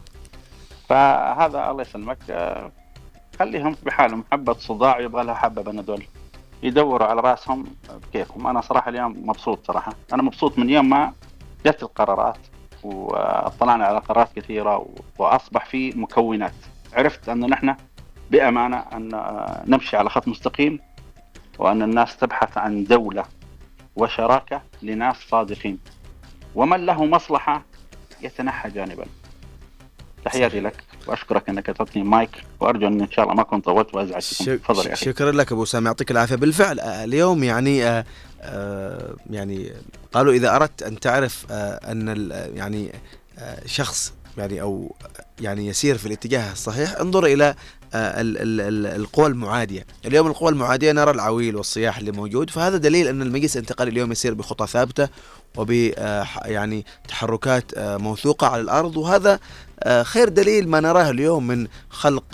فهذا 0.88 1.70
الله 1.70 1.82
يسلمك. 1.82 2.18
آه 2.30 2.72
خليهم 3.38 3.76
بحالهم. 3.86 4.24
حبة 4.32 4.52
صداع 4.52 5.00
يبغى 5.00 5.24
لها 5.24 5.34
حبة 5.34 5.62
بنادول 5.62 6.04
يدوروا 6.62 7.08
على 7.08 7.20
رأسهم 7.20 7.64
بكيفهم. 8.08 8.46
أنا 8.46 8.60
صراحة 8.60 8.88
اليوم 8.88 9.28
مبسوط 9.28 9.66
صراحة. 9.66 9.92
أنا 10.12 10.22
مبسوط 10.22 10.58
من 10.58 10.70
يوم 10.70 10.88
ما 10.90 11.12
جت 11.66 11.82
القرارات 11.82 12.38
واطلعنا 12.82 13.84
على 13.84 13.98
قرارات 13.98 14.28
كثيرة 14.36 14.86
وأصبح 15.18 15.64
في 15.64 15.90
مكونات. 15.90 16.54
عرفت 16.94 17.28
أن 17.28 17.40
نحن 17.50 17.74
بأمانة 18.30 18.76
أن 18.76 19.08
نمشي 19.66 19.96
على 19.96 20.10
خط 20.10 20.28
مستقيم 20.28 20.80
وأن 21.58 21.82
الناس 21.82 22.16
تبحث 22.16 22.58
عن 22.58 22.84
دولة 22.84 23.24
وشراكة 23.96 24.62
لناس 24.82 25.16
صادقين. 25.30 25.78
ومن 26.54 26.86
له 26.86 27.04
مصلحة 27.04 27.64
يتنحى 28.22 28.70
جانبا. 28.70 29.04
تحياتي 30.24 30.60
لك 30.60 30.84
وأشكرك 31.06 31.48
أنك 31.48 31.68
أعطيتني 31.68 32.02
مايك 32.02 32.30
وأرجو 32.60 32.86
أن 32.86 33.00
إن 33.00 33.10
شاء 33.10 33.24
الله 33.24 33.34
ما 33.34 33.42
كنت 33.42 33.64
طولت 33.64 33.94
وازعجتكم 33.94 34.56
تفضل 34.56 34.86
يا 34.86 34.92
أخي. 34.92 35.04
شكرا 35.04 35.32
لك 35.32 35.52
أبو 35.52 35.64
سامي 35.64 35.86
يعطيك 35.86 36.10
العافية. 36.10 36.36
بالفعل 36.36 36.80
اليوم 36.80 37.44
يعني 37.44 37.84
آآ 37.84 38.04
آآ 38.40 39.16
يعني 39.30 39.72
قالوا 40.12 40.32
إذا 40.32 40.56
أردت 40.56 40.82
أن 40.82 41.00
تعرف 41.00 41.46
أن 41.50 42.30
يعني 42.54 42.92
شخص 43.66 44.14
يعني 44.38 44.62
أو 44.62 44.94
يعني 45.40 45.66
يسير 45.66 45.98
في 45.98 46.06
الاتجاه 46.06 46.52
الصحيح 46.52 47.00
انظر 47.00 47.26
إلى 47.26 47.54
القوى 47.94 49.26
المعادية، 49.26 49.86
اليوم 50.06 50.26
القوى 50.26 50.50
المعادية 50.50 50.92
نرى 50.92 51.10
العويل 51.10 51.56
والصياح 51.56 51.98
اللي 51.98 52.12
موجود 52.12 52.50
فهذا 52.50 52.76
دليل 52.76 53.06
أن 53.08 53.22
المجلس 53.22 53.56
الانتقالي 53.56 53.90
اليوم 53.90 54.12
يسير 54.12 54.34
بخطى 54.34 54.66
ثابتة 54.66 55.08
وب 55.56 55.70
يعني 56.44 56.86
تحركات 57.08 57.78
موثوقة 57.78 58.46
على 58.46 58.62
الأرض 58.62 58.96
وهذا 58.96 59.38
خير 60.02 60.28
دليل 60.28 60.68
ما 60.68 60.80
نراه 60.80 61.10
اليوم 61.10 61.46
من 61.46 61.66
خلق 61.90 62.24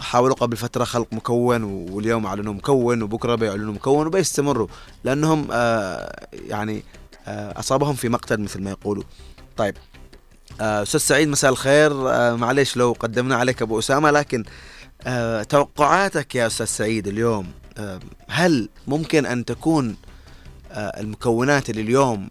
حاولوا 0.00 0.34
قبل 0.34 0.56
فترة 0.56 0.84
خلق 0.84 1.06
مكون 1.12 1.62
واليوم 1.62 2.26
اعلنوا 2.26 2.54
مكون 2.54 3.02
وبكرة 3.02 3.34
بيعلنوا 3.34 3.72
مكون 3.72 4.06
وبيستمروا 4.06 4.68
لأنهم 5.04 5.48
يعني 6.48 6.82
أصابهم 7.56 7.94
في 7.94 8.08
مقتل 8.08 8.40
مثل 8.40 8.62
ما 8.62 8.70
يقولوا. 8.70 9.04
طيب 9.56 9.74
أستاذ 10.60 11.00
سعيد 11.00 11.28
مساء 11.28 11.50
الخير. 11.50 11.94
معليش 12.36 12.76
لو 12.76 12.96
قدمنا 13.00 13.36
عليك 13.36 13.62
أبو 13.62 13.78
أسامة 13.78 14.10
لكن 14.10 14.44
توقعاتك 15.48 16.34
يا 16.34 16.46
أستاذ 16.46 16.66
سعيد 16.66 17.08
اليوم 17.08 17.46
هل 18.28 18.68
ممكن 18.86 19.26
أن 19.26 19.44
تكون 19.44 19.96
المكونات 20.72 21.70
اللي 21.70 21.80
اليوم 21.80 22.28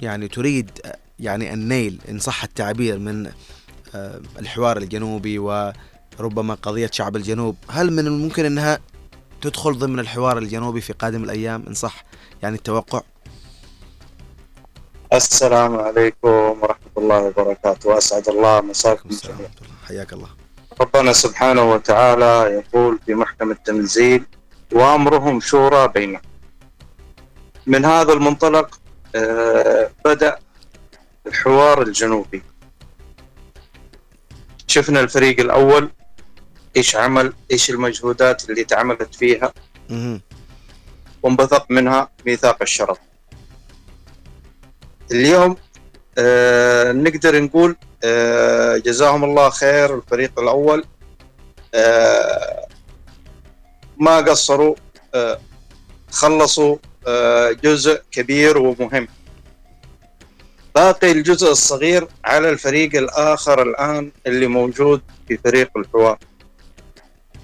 يعني 0.00 0.28
تريد 0.28 0.70
يعني 1.18 1.52
النيل 1.54 2.00
إن 2.08 2.18
صح 2.18 2.42
التعبير 2.44 2.98
من 2.98 3.30
الحوار 4.38 4.76
الجنوبي 4.76 5.38
وربما 5.38 6.54
قضية 6.54 6.90
شعب 6.92 7.16
الجنوب 7.16 7.56
هل 7.68 7.92
من 7.92 8.06
الممكن 8.06 8.44
إنها 8.44 8.78
تدخل 9.42 9.78
ضمن 9.78 9.98
الحوار 9.98 10.38
الجنوبي 10.38 10.80
في 10.80 10.92
قادم 10.92 11.24
الأيام؟ 11.24 11.64
إن 11.68 11.74
صح 11.74 12.04
يعني 12.42 12.56
التوقع؟ 12.56 13.02
السلام 15.12 15.76
عليكم 15.76 16.62
ورحمة 16.62 16.94
الله 16.98 17.22
وبركاته. 17.22 17.88
وأسعد 17.88 18.28
الله 18.28 18.60
مساكم 18.60 19.08
جميعا. 19.08 19.50
حياك 19.88 20.12
الله. 20.12 20.28
ربنا 20.80 21.12
سبحانه 21.12 21.72
وتعالى 21.72 22.62
يقول 22.62 22.98
في 23.06 23.14
محكم 23.14 23.50
التنزيل 23.50 24.24
وأمرهم 24.72 25.40
شورى 25.40 25.88
بينهم. 25.88 26.22
من 27.66 27.84
هذا 27.84 28.12
المنطلق 28.12 28.80
آه، 29.14 29.90
بدأ 30.04 30.38
الحوار 31.26 31.82
الجنوبي. 31.82 32.42
شفنا 34.66 35.00
الفريق 35.00 35.40
الأول 35.40 35.90
إيش 36.76 36.96
عمل 36.96 37.32
إيش 37.50 37.70
المجهودات 37.70 38.50
اللي 38.50 38.64
تعملت 38.64 39.14
فيها. 39.14 39.52
وانبثق 41.22 41.66
منها 41.70 42.08
ميثاق 42.26 42.62
الشرف. 42.62 42.98
اليوم 45.12 45.56
آه 46.18 46.92
نقدر 46.92 47.40
نقول 47.42 47.76
آه 48.04 48.76
جزاهم 48.76 49.24
الله 49.24 49.50
خير 49.50 49.94
الفريق 49.96 50.40
الأول. 50.40 50.84
آه 51.74 52.66
ما 53.96 54.16
قصروا 54.16 54.74
آه 55.14 55.38
خلصوا 56.10 56.76
آه 57.06 57.50
جزء 57.50 58.02
كبير 58.12 58.58
ومهم. 58.58 59.08
باقي 60.74 61.12
الجزء 61.12 61.50
الصغير 61.50 62.08
على 62.24 62.50
الفريق 62.50 62.96
الآخر 62.96 63.62
الآن 63.62 64.12
اللي 64.26 64.46
موجود 64.46 65.02
في 65.28 65.36
فريق 65.36 65.70
الحوار. 65.76 66.18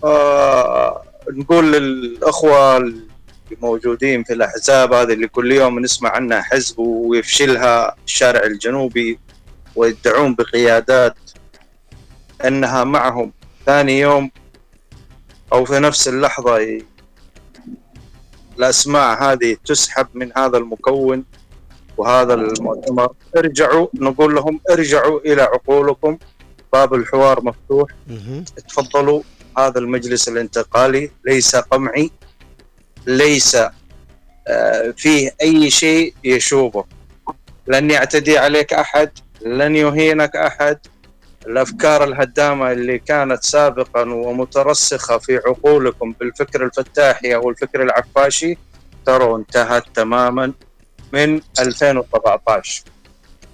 آه 0.05 1.03
نقول 1.31 1.75
اللي 1.75 3.06
موجودين 3.55 4.25
في 4.25 4.33
الأحزاب 4.33 4.93
هذه 4.93 5.13
اللي 5.13 5.29
كل 5.29 5.53
يوم 5.53 5.79
نسمع 5.79 6.11
عنها 6.11 6.43
حزب 6.43 6.79
ويفشلها 6.79 7.97
الشارع 8.07 8.47
الجنوبي 8.47 9.19
ويدعون 9.77 10.35
بقيادات 10.35 11.17
أنها 12.45 12.85
معهم. 12.85 13.33
ثاني 13.67 14.01
يوم 14.01 14.31
أو 15.53 15.65
في 15.65 15.79
نفس 15.79 16.09
اللحظة 16.09 16.81
الأسماء 18.59 19.23
هذه 19.23 19.57
تسحب 19.65 20.07
من 20.15 20.33
هذا 20.37 20.59
المكون 20.59 21.25
وهذا 21.97 22.35
المؤتمر. 22.35 23.13
ارجعوا 23.37 23.87
نقول 23.95 24.35
لهم 24.35 24.61
ارجعوا 24.71 25.21
إلى 25.21 25.43
عقولكم. 25.43 26.19
باب 26.73 26.95
الحوار 26.95 27.45
مفتوح. 27.45 27.91
تفضلوا 28.69 29.23
هذا 29.59 29.79
المجلس 29.79 30.29
الانتقالي 30.29 31.11
ليس 31.27 31.57
قمعي. 31.57 32.11
ليس 33.07 33.57
آه، 34.49 34.95
فيه 34.97 35.31
أي 35.43 35.71
شيء 35.71 36.15
يشوبه. 36.25 36.85
لن 37.67 37.91
يعتدي 37.91 38.39
عليك 38.39 38.73
أحد 38.73 39.11
لن 39.47 39.77
يهينك 39.77 40.37
أحد. 40.37 40.79
الأفكار 41.47 42.05
الهدامة 42.05 42.73
اللي 42.73 42.99
كانت 42.99 43.45
سابقا 43.45 44.03
ومترسخة 44.03 45.19
في 45.19 45.37
عقولكم 45.47 46.15
بالفكر 46.21 46.65
الفتاحي 46.65 47.35
أو 47.35 47.51
الفكر 47.51 47.83
العفاشي 47.83 48.59
ترى 49.07 49.35
انتهت 49.35 49.85
تماما 49.95 50.53
من 51.13 51.41
2017 51.61 52.83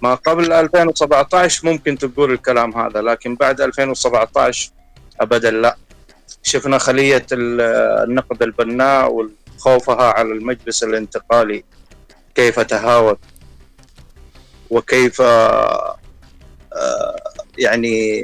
ما 0.01 0.15
قبل 0.15 0.53
2017 0.53 1.67
ممكن 1.67 1.97
تقول 1.97 2.31
الكلام 2.31 2.77
هذا 2.77 3.01
لكن 3.01 3.35
بعد 3.35 3.61
2017 3.61 4.71
ابدا 5.21 5.51
لا. 5.51 5.75
شفنا 6.43 6.77
خلية 6.77 7.25
ال- 7.31 7.61
النقد 8.09 8.43
البناء 8.43 9.11
وخوفها 9.57 10.03
على 10.03 10.31
المجلس 10.31 10.83
الانتقالي 10.83 11.63
كيف 12.35 12.59
تهاوت؟ 12.59 13.19
وكيف 14.69 15.21
آه، 15.21 15.97
يعني 17.57 18.23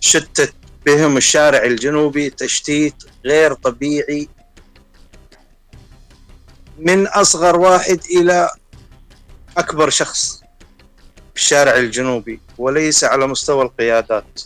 شتت 0.00 0.54
بهم 0.86 1.16
الشارع 1.16 1.64
الجنوبي 1.64 2.30
تشتيت 2.30 2.94
غير 3.24 3.54
طبيعي 3.54 4.28
من 6.78 7.06
أصغر 7.06 7.60
واحد 7.60 8.00
إلى 8.16 8.50
أكبر 9.56 9.90
شخص 9.90 10.40
في 11.34 11.40
الشارع 11.40 11.76
الجنوبي 11.76 12.40
وليس 12.58 13.04
على 13.04 13.26
مستوى 13.26 13.64
القيادات. 13.64 14.40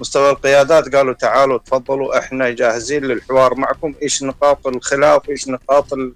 مستوى 0.00 0.30
القيادات 0.30 0.94
قالوا 0.96 1.14
تعالوا 1.14 1.58
تفضلوا 1.58 2.18
إحنا 2.18 2.50
جاهزين 2.50 3.04
للحوار 3.04 3.54
معكم. 3.54 3.94
إيش 4.02 4.22
نقاط 4.22 4.66
الخلاف؟ 4.66 5.28
إيش 5.30 5.48
نقاط 5.48 5.92
ال- 5.92 6.12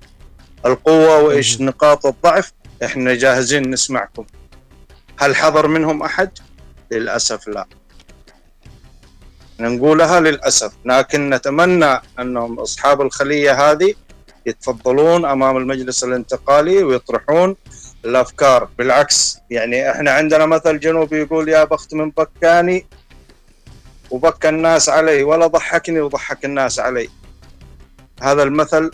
القوة؟ 0.66 1.18
وإيش 1.18 1.60
نقاط 1.60 2.06
الضعف؟ 2.06 2.52
إحنا 2.84 3.14
جاهزين 3.14 3.70
نسمعكم. 3.70 4.24
هل 5.18 5.36
حضر 5.36 5.66
منهم 5.68 6.02
أحد؟ 6.02 6.30
للأسف 6.90 7.48
لا. 7.48 7.66
نقولها 9.60 10.20
للأسف 10.20 10.72
لكن 10.84 11.30
نتمنى 11.30 12.00
أنهم 12.18 12.60
أصحاب 12.60 13.00
الخلية 13.00 13.70
هذه 13.70 13.94
يتفضلون 14.46 15.24
أمام 15.24 15.56
المجلس 15.56 16.04
الانتقالي 16.04 16.82
ويطرحون 16.82 17.56
الأفكار. 18.04 18.68
بالعكس 18.78 19.38
يعني 19.50 19.90
إحنا 19.90 20.10
عندنا 20.10 20.46
مثل 20.46 20.80
جنوبي 20.80 21.18
يقول 21.18 21.48
يا 21.48 21.64
بخت 21.64 21.94
من 21.94 22.10
بكاني 22.10 22.86
وبكى 24.10 24.48
الناس 24.48 24.88
علي 24.88 25.22
ولا 25.22 25.46
ضحكني 25.46 26.00
وضحك 26.00 26.44
الناس 26.44 26.78
علي 26.78 27.08
هذا 28.22 28.42
المثل 28.42 28.90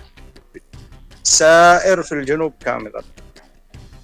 سائر 1.22 2.02
في 2.02 2.12
الجنوب 2.12 2.52
كاملا. 2.64 3.02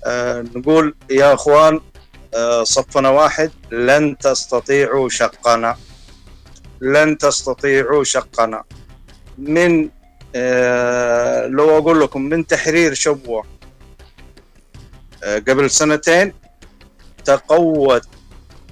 آه 0.04 0.40
نقول 0.40 0.94
يا 1.10 1.34
أخوان 1.34 1.80
آه 2.34 2.64
صفنا 2.64 3.08
واحد 3.08 3.50
لن 3.70 4.18
تستطيعوا 4.18 5.08
شقنا. 5.08 5.76
لن 6.80 7.18
تستطيعوا 7.18 8.04
شقنا. 8.04 8.64
من 9.38 9.90
آه 10.34 11.46
لو 11.46 11.78
أقول 11.78 12.00
لكم 12.00 12.22
من 12.22 12.46
تحرير 12.46 12.94
شبوة 12.94 13.44
آه 15.24 15.38
قبل 15.38 15.70
سنتين 15.70 16.32
تقوت 17.24 18.08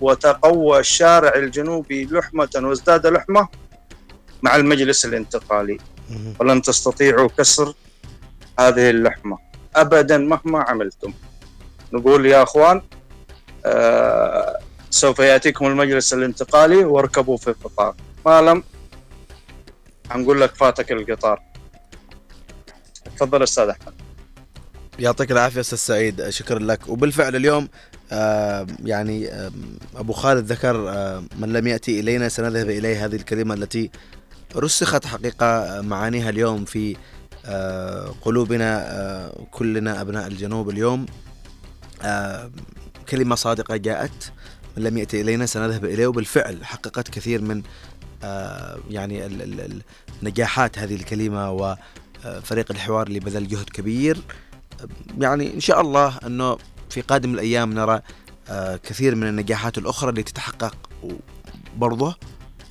وتقوى 0.04 0.78
الشارع 0.80 1.34
الجنوبي 1.34 2.04
لحمة 2.04 2.50
وازداد 2.56 3.06
لحمة 3.06 3.48
مع 4.42 4.56
المجلس 4.56 5.04
الانتقالي. 5.04 5.78
ولن 6.40 6.62
تستطيعوا 6.62 7.28
كسر 7.38 7.74
هذه 8.60 8.90
اللحمة 8.90 9.38
أبدا 9.76 10.18
مهما 10.18 10.62
عملتم. 10.62 11.12
نقول 11.92 12.26
يا 12.26 12.42
أخوان 12.42 12.82
آه 13.66 14.58
سوف 14.90 15.18
يأتيكم 15.18 15.66
المجلس 15.66 16.14
الانتقالي 16.14 16.84
واركبوا 16.84 17.36
في 17.36 17.48
القطار 17.48 17.94
ما 18.26 18.40
لم؟ 18.42 18.62
هنقول 20.10 20.40
لك 20.40 20.54
فاتك 20.54 20.92
القطار. 20.92 21.42
تفضل 23.16 23.42
أستاذ 23.42 23.68
أحمد. 23.68 23.94
يعطيك 24.98 25.32
العافية 25.32 25.60
أستاذ 25.60 25.78
سعيد. 25.78 26.28
شكرا 26.28 26.58
لك. 26.58 26.88
وبالفعل 26.88 27.36
اليوم 27.36 27.68
يعني 28.84 29.28
آه 29.28 29.50
أبو 29.96 30.12
خالد 30.12 30.52
ذكر 30.52 30.88
آه 30.90 31.22
من 31.38 31.52
لم 31.52 31.66
يأتي 31.66 32.00
إلينا 32.00 32.28
سنذهب 32.28 32.70
إليه 32.70 33.04
هذه 33.04 33.16
الكلمة 33.16 33.54
التي 33.54 33.90
رسخت 34.56 35.06
حقيقة 35.06 35.80
معانيها 35.80 36.30
اليوم 36.30 36.64
في 36.64 36.96
آه 37.46 38.14
قلوبنا 38.22 38.90
آه 38.90 39.46
كلنا 39.50 40.00
أبناء 40.00 40.26
الجنوب 40.26 40.70
اليوم. 40.70 41.06
آه 42.02 42.50
كلمة 43.08 43.34
صادقة 43.34 43.76
جاءت 43.76 44.32
من 44.76 44.82
لم 44.82 44.98
يأتي 44.98 45.20
إلينا 45.20 45.46
سنذهب 45.46 45.84
إليه 45.84 46.06
وبالفعل 46.06 46.64
حققت 46.64 47.08
كثير 47.08 47.40
من 47.42 47.62
آه 48.24 48.78
يعني 48.90 49.28
نجاحات 50.22 50.78
هذه 50.78 50.94
الكلمة 50.94 51.50
وفريق 52.24 52.70
الحوار 52.70 53.06
اللي 53.06 53.20
بذل 53.20 53.48
جهد 53.48 53.70
كبير. 53.70 54.18
يعني 55.18 55.54
إن 55.54 55.60
شاء 55.60 55.80
الله 55.80 56.18
أنه 56.26 56.58
في 56.94 57.00
قادم 57.00 57.34
الأيام 57.34 57.72
نرى 57.72 58.00
آه، 58.48 58.76
كثير 58.76 59.14
من 59.14 59.26
النجاحات 59.28 59.78
الأخرى 59.78 60.10
اللي 60.10 60.22
تتحقق 60.22 60.76
برضه 61.76 62.16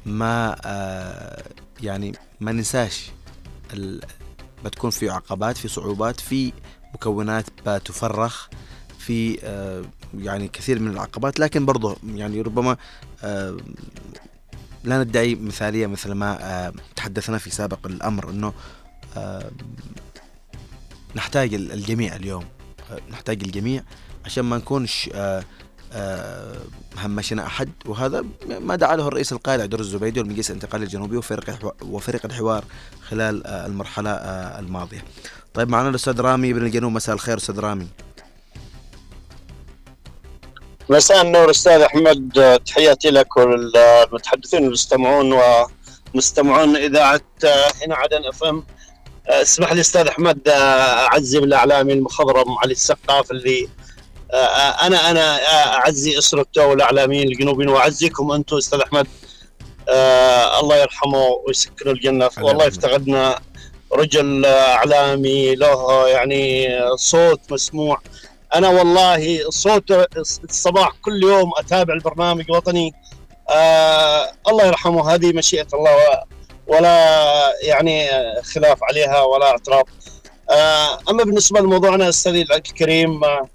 ما 0.05 0.55
آه، 0.65 1.43
يعني 1.81 2.13
ما 2.39 2.51
ننساش 2.51 3.11
بتكون 4.65 4.89
في 4.89 5.09
عقبات 5.09 5.57
في 5.57 5.67
صعوبات 5.67 6.19
في 6.19 6.53
مكونات 6.93 7.45
بتفرخ 7.67 8.47
في 8.99 9.39
آه، 9.43 9.83
يعني 10.17 10.47
كثير 10.47 10.79
من 10.79 10.91
العقبات. 10.91 11.39
لكن 11.39 11.65
برضه 11.65 11.95
يعني 12.15 12.41
ربما 12.41 12.77
لا 14.83 15.03
ندعي 15.03 15.35
مثالية 15.35 15.87
مثل 15.87 16.11
ما 16.11 16.71
تحدثنا 16.95 17.37
في 17.37 17.49
سابق 17.49 17.87
الأمر 17.87 18.29
إنه 18.29 18.53
آه، 19.17 19.51
نحتاج 21.15 21.53
ال- 21.53 21.71
الجميع 21.71 22.15
اليوم 22.15 22.45
نحتاج 23.11 23.43
الجميع 23.43 23.83
عشان 24.25 24.43
ما 24.43 24.57
نكونش 24.57 25.09
آه، 25.13 25.43
آه، 25.93 26.55
همشنا 26.97 27.45
أحد 27.45 27.69
وهذا 27.85 28.25
ما 28.59 28.75
دعا 28.75 28.95
له 28.95 29.07
الرئيس 29.07 29.33
القائد 29.33 29.61
عبد 29.61 29.73
الزبيدي 29.73 30.19
والمجلس 30.19 30.49
الانتقالي 30.49 30.83
الجنوبي 30.83 31.17
وفريق 31.17 31.73
وفريق 31.81 32.25
الحوار 32.25 32.63
خلال 33.09 33.47
آه، 33.47 33.65
المرحلة 33.65 34.11
الماضية. 34.59 35.03
طيب 35.53 35.69
معنا 35.69 35.89
الأستاذ 35.89 36.21
رامي 36.21 36.53
بن 36.53 36.65
الجنوب 36.65 36.91
مساء 36.91 37.15
الخير 37.15 37.37
أستاذ 37.37 37.59
رامي. 37.59 37.87
مساء 40.89 41.21
النور 41.21 41.49
أستاذ 41.49 41.81
أحمد 41.81 42.59
تحياتي 42.65 43.09
لك 43.09 43.37
وللمتحدثين 43.37 44.63
والمستمعون 44.63 45.39
ومستمعون 46.13 46.75
إذاعة 46.75 47.21
هنا 47.81 47.95
عدن 47.95 48.25
اف 48.25 48.43
ام 48.43 48.63
اسمح 49.27 49.73
لي 49.73 49.81
أستاذ 49.81 50.07
أحمد 50.07 50.47
اعزي 50.47 51.39
بالاعلامي 51.39 51.93
المخضرم 51.93 52.57
علي 52.57 52.71
السقاف 52.71 53.31
اللي 53.31 53.67
أنا 54.81 55.11
أنا 55.11 55.37
أعزي 55.75 56.17
اسرته 56.17 56.65
والاعلاميين 56.65 57.27
الجنوبيين 57.27 57.69
واعزيكم 57.69 58.31
أنتم 58.31 58.57
أستاذ 58.57 58.79
أحمد. 58.79 59.07
الله 60.59 60.77
يرحمه 60.77 61.27
ويسكنه 61.47 61.91
الجنة. 61.91 62.29
والله 62.41 62.67
افتقدنا 62.67 63.39
رجل 63.91 64.45
أعلامي 64.45 65.55
له 65.55 66.07
يعني 66.07 66.69
صوت 66.95 67.39
مسموع. 67.51 68.01
أنا 68.55 68.69
والله 68.69 69.49
صوت 69.49 69.91
الصباح 70.49 70.89
كل 71.01 71.23
يوم 71.23 71.51
أتابع 71.57 71.93
البرنامج 71.93 72.51
وطني 72.51 72.93
آه 73.49 74.31
الله 74.47 74.65
يرحمه. 74.65 75.13
هذه 75.13 75.33
مشيئة 75.33 75.67
الله 75.73 76.23
ولا 76.67 77.53
يعني 77.61 78.09
خلاف 78.41 78.83
عليها 78.83 79.21
ولا 79.21 79.45
اعتراف. 79.45 79.85
آه 80.49 80.99
أما 81.09 81.23
بالنسبة 81.23 81.59
لموضوعنا 81.59 82.09
أستاذي 82.09 82.41
الكريم 82.41 83.23
آه 83.23 83.49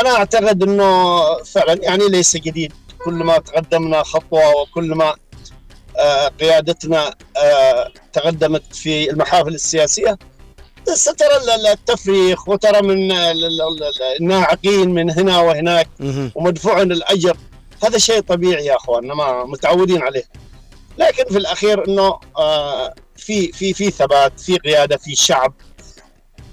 أنا 0.00 0.10
أعتقد 0.10 0.62
إنه 0.62 1.22
فعلا 1.44 1.78
يعني 1.82 2.08
ليس 2.08 2.36
جديد. 2.36 2.72
كل 3.04 3.12
ما 3.14 3.38
تقدمنا 3.38 4.02
خطوة 4.02 4.56
وكل 4.56 4.94
ما 4.94 5.14
آه 5.98 6.28
قيادتنا 6.28 7.14
آه 7.36 7.92
تقدمت 8.12 8.74
في 8.74 9.10
المحافل 9.10 9.54
السياسية 9.54 10.18
سترى 10.94 11.36
التفريخ 11.72 12.48
وترى 12.48 12.82
من 12.82 13.12
الناعقين 14.20 14.90
من 14.90 15.10
هنا 15.10 15.38
وهناك 15.38 15.88
ومدفوع 16.34 16.82
الاجر 16.82 17.36
هذا 17.84 17.98
شيء 17.98 18.20
طبيعي 18.20 18.66
يا 18.66 18.76
اخواننا 18.76 19.14
ما 19.14 19.44
متعودين 19.44 20.02
عليه. 20.02 20.24
لكن 20.98 21.24
في 21.24 21.38
الأخير 21.38 21.88
إنه 21.88 22.20
آه 22.38 22.94
في 23.16 23.52
في 23.52 23.74
في 23.74 23.90
ثبات 23.90 24.40
في 24.40 24.56
قيادة 24.56 24.96
في 24.96 25.14
شعب 25.14 25.54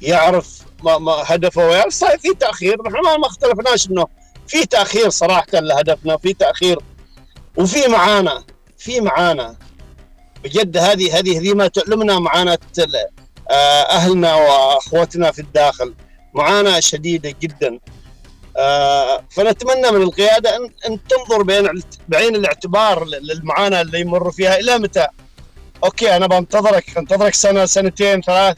يعرف 0.01 0.59
ما 0.83 0.97
ما 0.97 1.11
هدفه 1.25 1.67
ويعرف 1.67 1.93
صحيح 1.93 2.15
في 2.15 2.33
تأخير. 2.39 2.77
نحن 2.81 3.19
ما 3.21 3.27
اختلفناش 3.27 3.89
إنه 3.89 4.07
في 4.47 4.65
تأخير 4.65 5.09
صراحة 5.09 5.47
لهدفنا 5.53 6.17
في 6.17 6.33
تأخير 6.33 6.79
وفي 7.57 7.87
معانا 7.87 8.43
في 8.77 9.01
معانا 9.01 9.55
بجد 10.43 10.77
هذه 10.77 11.19
هذه 11.19 11.39
هذه 11.39 11.53
ما 11.53 11.67
تؤلمنا 11.67 12.19
معاناة 12.19 12.59
آه، 13.51 13.53
أهلنا 13.81 14.35
واخوتنا 14.35 15.31
في 15.31 15.39
الداخل. 15.39 15.93
معاناة 16.33 16.79
شديدة 16.79 17.35
جدا. 17.41 17.79
آه، 18.57 19.23
فنتمنى 19.29 19.91
من 19.91 20.01
القيادة 20.01 20.55
ان 20.55 20.69
أن 20.89 20.99
تنظر 21.07 21.43
بعين 21.43 21.83
بعين 22.07 22.35
الاعتبار 22.35 23.05
للمعاناة 23.05 23.81
اللي 23.81 23.99
يمر 23.99 24.31
فيها 24.31 24.59
إلى 24.59 24.77
متى؟ 24.77 25.07
أوكي 25.83 26.15
أنا 26.15 26.27
بنتظرك 26.27 26.97
انتظرك 26.97 27.33
سنه 27.33 27.65
سنتين 27.65 28.21
ثلاث. 28.21 28.57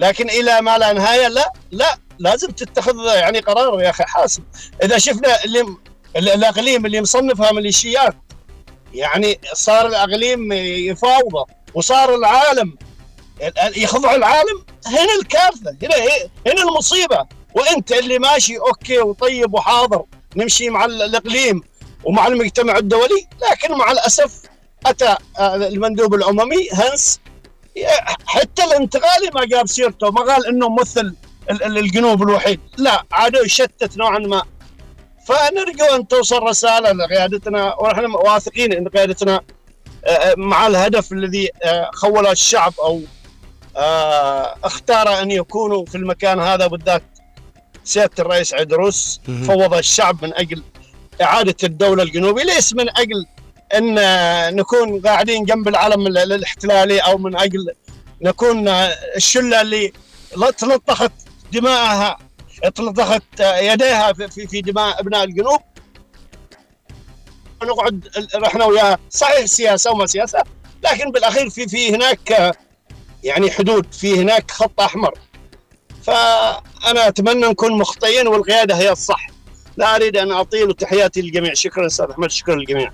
لكن 0.00 0.30
إلى 0.30 0.60
ما 0.60 0.78
لا 0.78 0.92
نهاية 0.92 1.28
لا 1.28 1.52
لا 1.70 1.98
لازم 2.18 2.50
تتخذ 2.50 2.94
يعني 3.06 3.40
قرار 3.40 3.82
يا 3.82 3.90
أخي 3.90 4.04
حاسم. 4.04 4.42
إذا 4.82 4.98
شفنا 4.98 5.44
اللي 5.44 5.76
الأقليم 6.16 6.86
اللي 6.86 7.00
مصنفها 7.00 7.52
ميليشيات 7.52 8.16
يعني 8.94 9.40
صار 9.52 9.86
الأقليم 9.86 10.52
يفاوضة 10.52 11.46
وصار 11.74 12.14
العالم 12.14 12.76
يخضع 13.76 14.14
العالم 14.14 14.64
هنا 14.86 15.14
الكارثة 15.20 15.76
هنا 15.82 15.94
هنا 16.46 16.62
المصيبة. 16.62 17.26
وأنت 17.54 17.92
اللي 17.92 18.18
ماشي 18.18 18.58
أوكي 18.58 18.98
وطيب 18.98 19.54
وحاضر 19.54 20.04
نمشي 20.36 20.70
مع 20.70 20.84
الأقليم 20.84 21.62
ومع 22.04 22.26
المجتمع 22.26 22.78
الدولي 22.78 23.26
لكن 23.50 23.74
مع 23.74 23.90
الأسف 23.92 24.42
أتى 24.86 25.16
آه، 25.38 25.56
المندوب 25.56 26.14
الأممي 26.14 26.68
هنس 26.72 27.20
حتى 28.26 28.64
الانتقالي 28.64 29.30
ما 29.34 29.44
جاب 29.44 29.66
سيرته 29.68 30.10
ما 30.10 30.20
قال 30.20 30.46
إنه 30.46 30.68
ممثل 30.68 31.14
الجنوب 31.50 32.22
الوحيد. 32.22 32.60
لا 32.76 33.04
عادوا 33.12 33.44
يشتت 33.44 33.96
نوعا 33.96 34.18
ما. 34.18 34.42
فنرجو 35.26 35.84
أن 35.84 36.08
توصل 36.08 36.42
رسالة 36.42 36.92
لقيادتنا 36.92 37.74
ونحن 37.80 38.04
واثقين 38.04 38.72
إن 38.72 38.88
قيادتنا 38.88 39.40
آه، 40.04 40.34
مع 40.36 40.66
الهدف 40.66 41.12
الذي 41.12 41.50
آه، 41.64 41.90
خوله 41.94 42.32
الشعب 42.32 42.72
أو 42.82 43.00
اختار 44.64 45.22
أن 45.22 45.30
يكونوا 45.30 45.86
في 45.86 45.94
المكان 45.94 46.40
هذا 46.40 46.66
بالذات 46.66 47.02
سيادة 47.84 48.12
الرئيس 48.18 48.54
عدروس 48.54 49.20
فوض 49.46 49.74
الشعب 49.74 50.24
من 50.24 50.34
أجل 50.34 50.62
إعادة 51.22 51.56
الدولة 51.64 52.02
الجنوبية. 52.02 52.42
ليس 52.44 52.72
من 52.74 52.88
أجل 52.98 53.26
إن 53.74 53.94
نكون 54.56 55.00
قاعدين 55.00 55.44
جنب 55.44 55.68
العلم 55.68 56.06
الاحتلالي 56.06 56.98
أو 56.98 57.18
من 57.18 57.36
أجل 57.36 57.74
نكون 58.22 58.68
الشلة 59.16 59.60
اللي 59.60 59.92
تلطخت 60.58 61.12
دماءها 61.52 62.18
تلطخت 62.74 63.22
يديها 63.40 64.12
في 64.12 64.46
في 64.46 64.60
دماء 64.60 65.00
أبناء 65.00 65.24
الجنوب. 65.24 65.60
نقعد 67.62 68.08
إحنا 68.44 68.64
وياه 68.64 68.98
صحيح 69.10 69.44
سياسة 69.44 69.90
وما 69.90 70.06
سياسة 70.06 70.42
لكن 70.84 71.10
بالأخير 71.10 71.50
في 71.50 71.68
في 71.68 71.94
هناك 71.94 72.56
يعني 73.24 73.50
حدود 73.50 73.94
في 73.94 74.20
هناك 74.20 74.50
خط 74.50 74.80
أحمر. 74.80 75.18
فأنا 76.02 77.08
أتمنى 77.08 77.48
نكون 77.48 77.78
مخطئين 77.78 78.28
والقيادة 78.28 78.74
هي 78.74 78.90
الصح. 78.90 79.26
لا 79.76 79.96
أريد 79.96 80.16
أن 80.16 80.32
أطيل 80.32 80.68
وتحياتي 80.68 81.22
للجميع. 81.22 81.54
شكرا 81.54 81.86
أستاذ 81.86 82.06
أحمد 82.10 82.30
شكرا 82.30 82.54
للجميع. 82.54 82.92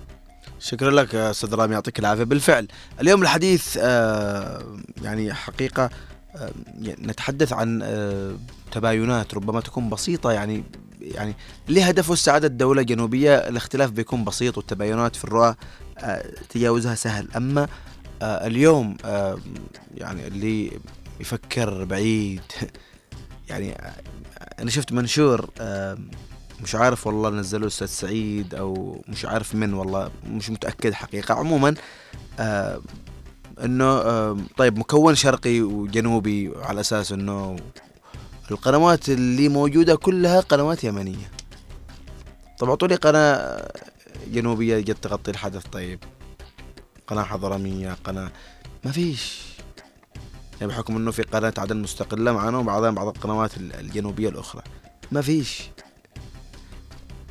شكرا 0.60 0.90
لك 0.90 1.14
أستاذ 1.14 1.54
رامي 1.54 1.74
يعطيك 1.74 1.98
العافية. 1.98 2.24
بالفعل 2.24 2.68
اليوم 3.00 3.22
الحديث 3.22 3.78
آه، 3.80 4.62
يعني 5.02 5.34
حقيقة 5.34 5.90
آه، 6.36 6.50
نتحدث 6.80 7.52
عن 7.52 7.80
آه، 7.82 8.36
تباينات 8.72 9.34
ربما 9.34 9.60
تكون 9.60 9.88
بسيطة 9.90 10.32
يعني 10.32 10.64
يعني 11.00 11.34
لهدفه 11.68 12.12
السعادة 12.12 12.46
الدولة 12.46 12.80
الجنوبية 12.80 13.36
الاختلاف 13.36 13.90
بيكون 13.90 14.24
بسيط 14.24 14.56
والتباينات 14.56 15.16
في 15.16 15.24
الرؤى 15.24 15.54
تجاوزها 16.48 16.94
سهل. 16.94 17.28
أما 17.36 17.68
اليوم 18.22 18.96
يعني 19.94 20.26
اللي 20.26 20.80
يفكر 21.20 21.84
بعيد 21.84 22.42
يعني 23.50 23.76
أنا 24.58 24.70
شفت 24.70 24.92
منشور 24.92 25.50
مش 26.62 26.74
عارف 26.74 27.06
والله 27.06 27.30
نزلوه 27.30 27.66
أستاذ 27.66 27.86
سعيد 27.86 28.54
أو 28.54 29.02
مش 29.08 29.24
عارف 29.24 29.54
من 29.54 29.74
والله 29.74 30.10
مش 30.26 30.50
متأكد 30.50 30.92
حقيقة. 30.92 31.34
عموما 31.34 31.74
إنه 33.64 34.00
طيب 34.56 34.78
مكون 34.78 35.14
شرقي 35.14 35.60
وجنوبي 35.60 36.52
على 36.56 36.80
أساس 36.80 37.12
إنه 37.12 37.56
القنوات 38.50 39.08
اللي 39.08 39.48
موجودة 39.48 39.96
كلها 39.96 40.40
قنوات 40.40 40.84
يمنية. 40.84 41.30
طب 42.58 42.68
اعطوا 42.68 42.88
لي 42.88 42.94
قناة 42.94 43.68
جنوبية 44.32 44.80
جت 44.80 45.04
تغطي 45.04 45.30
الحدث 45.30 45.66
طيب. 45.66 45.98
قناة 47.06 47.22
حضرمية 47.22 47.96
قناة 48.04 48.30
ما 48.84 48.92
فيش. 48.92 49.42
يعني 50.60 50.72
بحكم 50.72 50.96
إنه 50.96 51.10
في 51.10 51.22
قناة 51.22 51.54
عدن 51.58 51.76
مستقلة 51.76 52.32
معنا 52.32 52.58
وبعضها 52.58 52.90
بعض 52.90 53.06
القنوات 53.06 53.56
الجنوبية 53.56 54.28
الأخرى. 54.28 54.62
ما 55.12 55.22
فيش. 55.22 55.70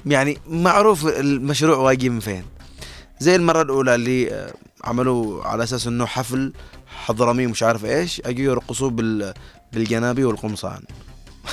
يعني 0.05 0.37
معروف 0.47 1.07
المشروع 1.07 1.77
واجي 1.77 2.09
من 2.09 2.19
فين؟ 2.19 2.45
زي 3.19 3.35
المرة 3.35 3.61
الأولى 3.61 3.95
اللي 3.95 4.33
آه، 4.33 4.53
عملوا 4.83 5.43
على 5.43 5.63
أساس 5.63 5.87
إنه 5.87 6.05
حفل 6.05 6.53
حضرمي 6.87 7.47
مش 7.47 7.63
عارف 7.63 7.85
إيش 7.85 8.21
أجوا 8.25 8.45
يرقصوا 8.45 8.89
بال 8.89 9.33
بالجنابي 9.73 10.23
والقمصان. 10.23 10.83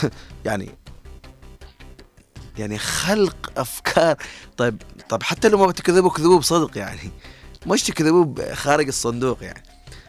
يعني 0.46 0.68
يعني 2.58 2.78
خلق 2.78 3.52
أفكار. 3.56 4.16
طيب 4.56 4.82
طيب 5.08 5.22
حتى 5.22 5.48
لو 5.48 5.58
ما 5.58 5.66
بتكذبوا 5.66 6.10
كذبوا 6.10 6.38
بصدق 6.38 6.78
يعني. 6.78 7.10
مش 7.66 7.82
تكذبوا 7.82 8.54
خارج 8.54 8.86
الصندوق 8.86 9.38
يعني. 9.42 9.62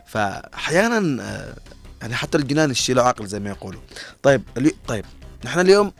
فاحيانا 0.08 1.24
آه، 1.24 1.56
يعني 2.02 2.16
حتى 2.16 2.38
الجنان 2.38 2.72
يشيلوا 2.72 3.04
عقل 3.04 3.28
زي 3.28 3.40
ما 3.40 3.50
يقولوا. 3.50 3.82
طيب. 4.24 4.44
طيب 4.88 5.06
نحن 5.46 5.60
اليوم 5.60 5.92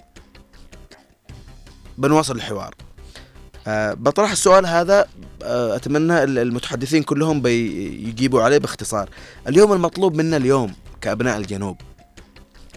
بنواصل 1.98 2.36
الحوار. 2.36 2.76
أه 3.68 3.94
بطرح 3.94 4.32
السؤال 4.32 4.66
هذا 4.66 5.06
أه 5.44 5.76
أتمنى 5.76 6.24
المتحدثين 6.24 7.04
كلهم 7.04 7.42
بيجيبوا 7.42 8.42
عليه 8.42 8.58
باختصار. 8.58 9.10
اليوم 9.48 9.74
المطلوب 9.74 10.16
منا 10.16 10.38
اليوم 10.38 10.74
كأبناء 11.02 11.38
الجنوب 11.38 11.78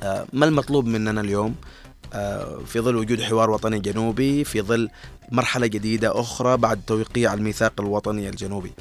أه 0.03 0.27
ما 0.33 0.47
المطلوب 0.47 0.87
مننا 0.87 1.21
اليوم؟ 1.21 1.55
أه 2.15 2.59
في 2.67 2.81
ظل 2.81 2.97
وجود 2.97 3.21
حوار 3.23 3.51
وطني 3.51 3.79
جنوبي 3.79 4.45
في 4.45 4.63
ظل 4.63 4.89
مرحلة 5.33 5.67
جديدة 5.67 6.21
أخرى 6.21 6.57
بعد 6.57 6.81
توقيع 6.87 7.35
الميثاق 7.35 7.73
الوطني 7.81 8.29
الجنوبي. 8.29 8.73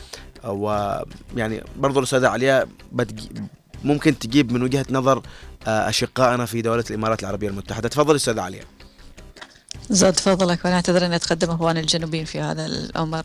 ويعني 0.44 1.64
برضو 1.78 2.00
الأستاذة 2.00 2.28
علياء 2.28 2.68
ممكن 3.84 4.20
تجيب 4.20 4.52
من 4.52 4.64
وجهة 4.64 4.86
نظر 4.90 5.22
آه، 5.68 5.90
أشقائنا 5.90 6.46
في 6.46 6.62
دولة 6.62 6.84
الإمارات 6.90 7.22
العربية 7.24 7.48
المتحدة. 7.48 7.90
تفضل 7.90 8.16
أستاذة 8.16 8.42
علياء 8.42 8.66
زاد 9.90 10.20
فضلك 10.20 10.66
وأنا 10.66 10.76
اعتذر 10.76 11.06
اني 11.06 11.16
اتقدم 11.16 11.52
اخواني 11.52 11.80
الجنوبيين 11.80 12.26
في 12.26 12.42
هذا 12.42 12.66
الامر 12.66 13.24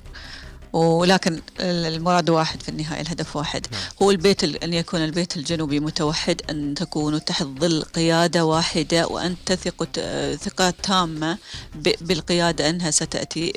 ولكن 0.73 1.41
المراد 1.61 2.31
واحد 2.31 2.62
في 2.62 2.68
النهاية 2.68 3.01
الهدف 3.01 3.37
واحد 3.37 3.66
نعم. 3.73 3.81
هو 4.03 4.11
البيت 4.11 4.45
أن 4.45 4.75
يكون 4.75 5.05
البيت 5.05 5.37
الجنوبي 5.37 5.81
متوحد 5.81 6.43
أن 6.51 6.75
تكونوا 6.75 7.18
تحت 7.18 7.43
ظل 7.43 7.83
قيادة 7.83 8.45
واحدة 8.45 9.07
وأن 9.07 9.37
تثقوا 9.47 9.87
ثقة 10.37 10.71
تامة 10.71 11.39
بالقيادة 12.01 12.71
أنها 12.71 12.91
ستأتي 12.91 13.53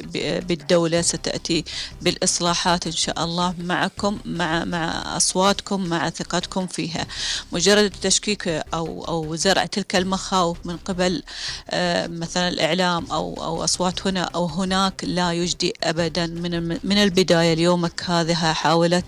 بالدولة 0.47 1.01
ستأتي 1.01 1.63
بالإصلاحات 2.01 2.85
إن 2.87 2.91
شاء 2.91 3.23
الله 3.23 3.53
معكم 3.59 4.19
مع 4.25 4.65
مع 4.65 5.17
أصواتكم 5.17 5.85
مع 5.85 6.09
ثقتكم 6.09 6.67
فيها 6.67 7.07
مجرد 7.51 7.83
التشكيك 7.83 8.47
أو 8.47 9.05
أو 9.07 9.35
زرع 9.35 9.65
تلك 9.65 9.95
المخاوف 9.95 10.57
من 10.65 10.77
قبل 10.77 11.23
آه، 11.69 12.07
مثلا 12.07 12.47
الإعلام 12.47 13.05
أو 13.11 13.33
أو 13.43 13.63
أصوات 13.63 14.07
هنا 14.07 14.21
أو 14.21 14.45
هناك 14.45 15.03
لا 15.03 15.33
يجدي 15.33 15.73
أبدا 15.83 16.27
من 16.27 16.79
من 16.83 17.02
البداية 17.03 17.53
ليومك 17.53 18.03
هذه 18.05 18.53
حاولت 18.53 19.05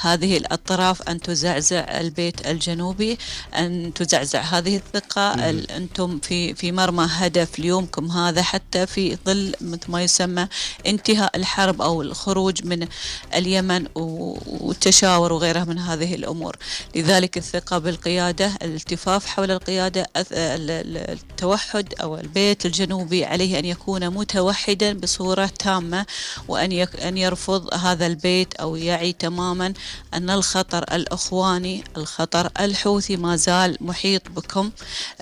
هذه 0.00 0.36
الأطراف 0.36 1.02
أن 1.02 1.20
تزعزع 1.20 2.00
البيت 2.00 2.46
الجنوبي 2.46 3.18
أن 3.54 3.92
تزعزع 3.94 4.40
هذه 4.40 4.76
الثقة 4.76 5.34
أنتم 5.76 6.18
في 6.18 6.54
في 6.54 6.72
مرمى 6.72 7.06
هدف 7.10 7.58
ليومكم 7.58 8.10
هذا 8.10 8.42
حتى 8.42 8.86
في 8.86 9.18
ظل 9.26 9.54
مثل 9.60 9.90
ما 9.90 10.02
يسمى 10.02 10.48
انتهاء 10.86 11.36
الحرب 11.36 11.82
أو 11.82 12.02
الخروج 12.02 12.64
من 12.64 12.88
اليمن 13.34 13.86
والتشاور 13.94 15.32
وغيرها 15.32 15.64
من 15.64 15.78
هذه 15.78 16.14
الأمور. 16.14 16.56
لذلك 16.94 17.38
الثقة 17.38 17.78
بالقيادة 17.78 18.52
الالتفاف 18.62 19.26
حول 19.26 19.50
القيادة 19.50 20.06
التوحد 20.16 21.94
أو 22.02 22.18
البيت 22.18 22.66
الجنوبي 22.66 23.24
عليه 23.24 23.58
أن 23.58 23.64
يكون 23.64 24.10
متوحدا 24.10 24.92
بصورة 24.92 25.50
تامة 25.58 26.06
وأن 26.48 26.72
أن 26.82 27.18
يرفض 27.28 27.74
هذا 27.74 28.06
البيت 28.06 28.54
أو 28.54 28.76
يعي 28.76 29.12
تماما 29.12 29.74
أن 30.14 30.30
الخطر 30.30 30.82
الإخواني 30.82 31.84
الخطر 31.96 32.50
الحوثي 32.60 33.16
ما 33.16 33.36
زال 33.36 33.76
محيط 33.80 34.22
بكم. 34.28 34.70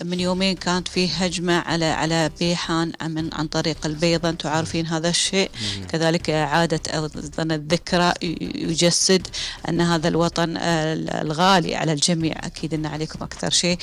من 0.04 0.20
يومين 0.20 0.56
كانت 0.56 0.88
في 0.88 1.08
هجمة 1.08 1.58
على 1.58 1.84
على 1.84 2.30
بيحان 2.40 2.92
من 3.02 3.34
عن 3.34 3.46
طريق 3.46 3.86
البيضة 3.86 4.28
أنتم 4.28 4.48
عارفين 4.48 4.86
هذا 4.86 5.08
الشيء. 5.08 5.50
كذلك 5.88 6.30
إعادة 6.30 6.80
أيضا 6.94 7.54
الذكرى. 7.54 8.12
يجسد 8.54 9.26
أن 9.68 9.80
هذا 9.80 10.08
الوطن 10.08 10.56
الغالي 10.56 11.76
على 11.76 11.92
الجميع. 11.92 12.34
أكيد 12.46 12.74
أن 12.74 12.86
عليكم 12.86 13.22
أكثر 13.22 13.50
شيء 13.50 13.78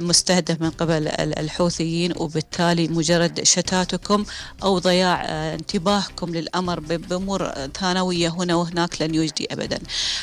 مستهدف 0.00 0.60
من 0.60 0.70
قبل 0.70 1.08
الحوثيين. 1.18 2.12
وبالتالي 2.16 2.88
مجرد 2.88 3.42
شتاتكم 3.42 4.24
أو 4.62 4.78
ضياع 4.78 5.24
انتباهكم 5.54 6.34
للأمر 6.34 6.80
بأمور 6.80 7.39
ثانوية 7.80 8.28
هنا 8.28 8.54
وهناك 8.54 9.02
لن 9.02 9.14
يجدي 9.14 9.48
أبدا. 9.50 9.78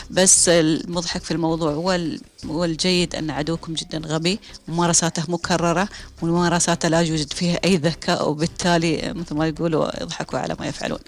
بس 0.10 0.50
المضحك 0.50 1.24
في 1.24 1.32
الموضوع 1.32 2.02
والجيد 2.46 3.16
أن 3.16 3.30
عدوكم 3.30 3.74
جدا 3.74 4.02
غبي 4.08 4.40
ممارساته 4.68 5.24
مكررة 5.28 5.90
وممارساته 6.22 6.90
لا 6.90 7.02
يوجد 7.02 7.34
فيها 7.34 7.60
أي 7.66 7.78
ذكاء 7.78 8.30
وبالتالي 8.30 9.14
مثل 9.16 9.36
ما 9.36 9.48
يقولوا 9.48 10.02
يضحكوا 10.02 10.40
على 10.40 10.56
ما 10.60 10.68
يفعلون. 10.68 11.00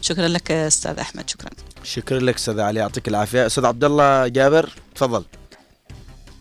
شكرا 0.00 0.28
لك 0.28 0.50
أستاذ 0.50 0.98
أحمد 0.98 1.30
شكرا. 1.30 1.50
شكرا 1.84 2.18
لك 2.18 2.34
أستاذ 2.34 2.60
علي 2.60 2.80
يعطيك 2.80 3.08
العافية. 3.08 3.46
أستاذ 3.46 3.66
عبد 3.66 3.84
الله 3.84 4.28
جابر 4.28 4.70
تفضل. 4.94 5.24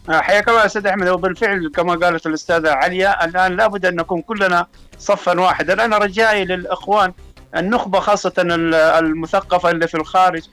آه، 0.10 0.22
حياك 0.22 0.50
الله 0.50 0.66
أستاذ 0.66 0.88
أحمد. 0.88 1.08
وبالفعل 1.08 1.72
كما 1.76 1.96
قالت 1.96 2.28
الأستاذة 2.28 2.72
عليا 2.72 3.26
الآن 3.26 3.58
لابد 3.58 3.86
أن 3.86 3.96
نكون 3.96 4.22
كلنا 4.22 4.68
صفا 5.00 5.40
واحدا. 5.40 5.86
أنا 5.86 5.98
رجائي 5.98 6.46
للإخوان 6.46 7.14
النخبة 7.56 8.00
خاصة 8.00 8.34
المثقفة 9.00 9.70
اللي 9.70 9.88
في 9.88 9.96
الخارج 9.96 10.44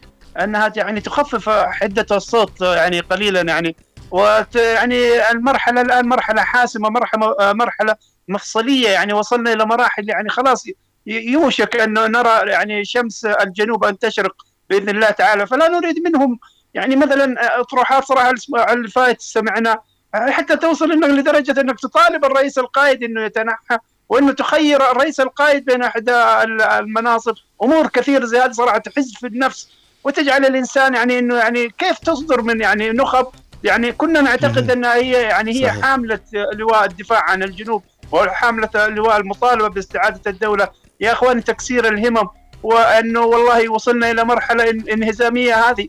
أنها 0.40 0.72
يعني 0.76 1.00
تخفف 1.00 1.48
حدة 1.48 2.06
الصوت 2.16 2.60
يعني 2.60 3.00
قليلا 3.00 3.40
يعني. 3.40 3.76
ويعني 4.10 5.30
المرحلة 5.30 5.80
الآن 5.80 6.08
مرحلة 6.08 6.42
حاسمة 6.42 6.88
مرحله 6.88 7.34
مرحلة 7.40 7.96
مفصلية 8.28 8.88
يعني. 8.88 9.12
وصلنا 9.12 9.52
إلى 9.52 9.64
مراحل 9.66 10.08
يعني 10.08 10.28
خلاص 10.28 10.64
يوشك 11.06 11.76
أن 11.76 11.92
نرى 11.92 12.50
يعني 12.50 12.84
شمس 12.84 13.24
الجنوب 13.24 13.84
أن 13.84 13.98
تشرق 13.98 14.34
بإذن 14.70 14.88
الله 14.88 15.10
تعالى. 15.10 15.46
فلا 15.46 15.68
نريد 15.68 15.98
منهم 16.04 16.38
يعني 16.74 16.96
مثلا 16.96 17.60
أطروحات 17.60 18.04
صراحة 18.04 18.34
الفايت 18.72 19.20
سمعنا 19.20 19.78
حتى 20.14 20.56
توصل 20.56 20.92
إنك 20.92 21.08
لدرجة 21.08 21.60
أنك 21.60 21.80
تطالب 21.80 22.24
الرئيس 22.24 22.58
القائد 22.58 23.02
إنه 23.02 23.24
يتنحى 23.24 23.78
وإنه 24.08 24.32
تخير 24.32 24.90
الرئيس 24.90 25.20
القائد 25.20 25.64
بين 25.64 25.82
إحدى 25.82 26.14
المناصب. 26.78 27.34
أمور 27.62 27.86
كثير 27.86 28.24
زي 28.24 28.38
هذه 28.38 28.52
صراحة 28.52 28.78
تحز 28.78 29.14
في 29.14 29.26
النفس 29.26 29.68
وتجعل 30.04 30.46
الإنسان 30.46 30.94
يعني 30.94 31.18
إنه 31.18 31.36
يعني 31.36 31.68
كيف 31.68 31.98
تصدر 31.98 32.42
من 32.42 32.60
يعني 32.60 32.90
نخب؟ 32.90 33.26
يعني 33.64 33.92
كنا 33.92 34.20
نعتقد 34.20 34.70
انها 34.70 34.94
هي 34.94 35.12
يعني 35.22 35.50
هي 35.50 35.68
صحيح. 35.68 35.82
حاملة 35.82 36.20
لواء 36.52 36.84
الدفاع 36.84 37.30
عن 37.30 37.42
الجنوب 37.42 37.82
وحاملة 38.12 38.70
لواء 38.74 39.16
المطالبة 39.16 39.68
باستعادة 39.68 40.30
الدولة. 40.30 40.68
يا 41.00 41.12
اخوان 41.12 41.44
تكسير 41.44 41.88
الهمم 41.88 42.28
وانه 42.62 43.20
والله 43.20 43.68
وصلنا 43.68 44.10
إلى 44.10 44.24
مرحلة 44.24 44.70
انهزامية 44.70 45.54
هذه 45.54 45.88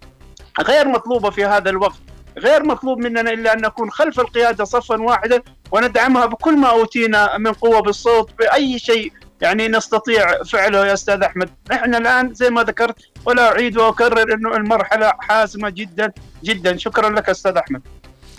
غير 0.62 0.88
مطلوبة 0.88 1.30
في 1.30 1.46
هذا 1.46 1.70
الوقت. 1.70 2.00
غير 2.38 2.64
مطلوب 2.64 3.00
مننا 3.00 3.32
إلا 3.32 3.54
أن 3.54 3.62
نكون 3.62 3.92
خلف 3.92 4.20
القيادة 4.20 4.64
صفا 4.64 5.02
واحدا 5.02 5.42
وندعمها 5.72 6.26
بكل 6.26 6.58
ما 6.58 6.70
أوتينا 6.70 7.38
من 7.38 7.54
قوة 7.54 7.80
بالصوت 7.82 8.32
بأي 8.40 8.80
شيء 8.80 9.14
يعني 9.42 9.68
نستطيع 9.68 10.44
فعله 10.44 10.88
يا 10.88 10.94
أستاذ 10.94 11.22
أحمد. 11.22 11.50
إحنا 11.72 11.98
الآن 11.98 12.34
زي 12.34 12.50
ما 12.50 12.64
ذكرت 12.64 12.96
ولا 13.26 13.52
أعيد 13.52 13.78
وأكرر 13.78 14.34
إنه 14.34 14.56
المرحلة 14.56 15.14
حاسمه 15.20 15.70
جدا 15.70 16.12
جدا. 16.44 16.78
شكرا 16.78 17.10
لك 17.10 17.30
أستاذ 17.30 17.58
أحمد. 17.58 17.82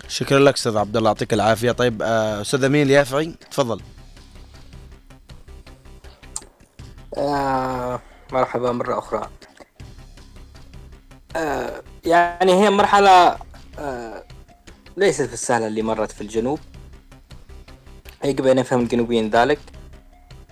شكرا 0.07 0.39
لك 0.39 0.53
أستاذ 0.53 0.77
عبد 0.77 0.97
الله 0.97 1.09
يعطيك 1.09 1.33
العافية. 1.33 1.71
طيب 1.71 2.01
آه، 2.01 2.41
أستاذ 2.41 2.63
أمين 2.63 2.85
اليافعي 2.85 3.33
تفضل. 3.51 3.81
آه 7.17 8.01
مرحبا 8.31 8.71
مرة 8.71 8.99
أخرى. 8.99 9.29
آه 11.35 11.83
يعني 12.05 12.53
هي 12.53 12.69
مرحلة 12.69 13.37
آه 13.79 14.23
ليست 14.97 15.29
بالسهلة 15.29 15.67
اللي 15.67 15.81
مرت 15.81 16.11
في 16.11 16.21
الجنوب. 16.21 16.59
يجب 18.23 18.47
ان 18.47 18.57
يفهم 18.57 18.79
الجنوبيين 18.81 19.29
ذلك. 19.29 19.59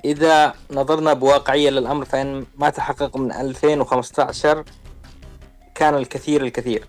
إذا 0.05 0.53
نظرنا 0.71 1.13
بواقعية 1.13 1.69
للأمر 1.69 2.05
فإن 2.05 2.45
ما 2.57 2.69
تحقق 2.69 3.17
من 3.17 3.31
2015 3.31 4.63
كان 5.75 5.95
الكثير 5.95 6.43
الكثير. 6.43 6.87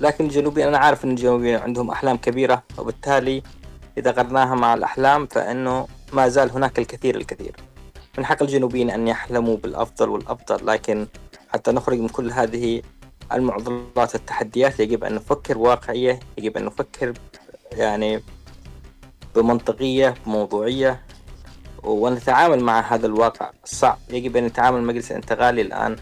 لكن 0.00 0.24
الجنوبيين 0.24 0.66
أنا 0.68 0.78
عارف 0.78 1.04
أن 1.04 1.10
الجنوبيين 1.10 1.56
عندهم 1.56 1.90
أحلام 1.90 2.16
كبيرة 2.16 2.62
وبالتالي 2.78 3.42
إذا 3.98 4.10
قرناها 4.10 4.54
مع 4.54 4.74
الأحلام 4.74 5.26
فإنه 5.26 5.86
ما 6.12 6.28
زال 6.28 6.50
هناك 6.50 6.78
الكثير 6.78 7.16
الكثير. 7.16 7.56
من 8.18 8.24
حق 8.24 8.42
الجنوبيين 8.42 8.90
أن 8.90 9.08
يحلموا 9.08 9.56
بالأفضل 9.56 10.08
والأفضل 10.08 10.66
لكن 10.66 11.06
حتى 11.48 11.72
نخرج 11.72 11.98
من 11.98 12.08
كل 12.08 12.32
هذه 12.32 12.82
المعضلات 13.32 14.14
التحديات 14.14 14.80
يجب 14.80 15.04
أن 15.04 15.14
نفكر 15.14 15.58
واقعية 15.58 16.20
يجب 16.38 16.56
أن 16.56 16.64
نفكر 16.64 17.12
يعني 17.72 18.22
بمنطقية 19.36 20.14
بموضوعية 20.26 21.02
ونتعامل 21.82 22.60
مع 22.60 22.80
هذا 22.80 23.06
الواقع. 23.06 23.50
الصعب 23.64 23.98
يجب 24.10 24.36
أن 24.36 24.46
يتعامل 24.46 24.78
المجلس 24.78 25.10
الانتقالي 25.10 25.62
الآن 25.62 25.96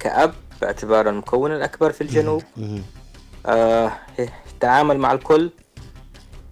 كأب 0.00 0.34
باعتباره 0.60 1.10
المكون 1.10 1.52
الأكبر 1.52 1.92
في 1.92 2.00
الجنوب. 2.00 2.42
آه 3.46 3.92
يتعامل 4.56 4.98
مع 4.98 5.12
الكل 5.12 5.50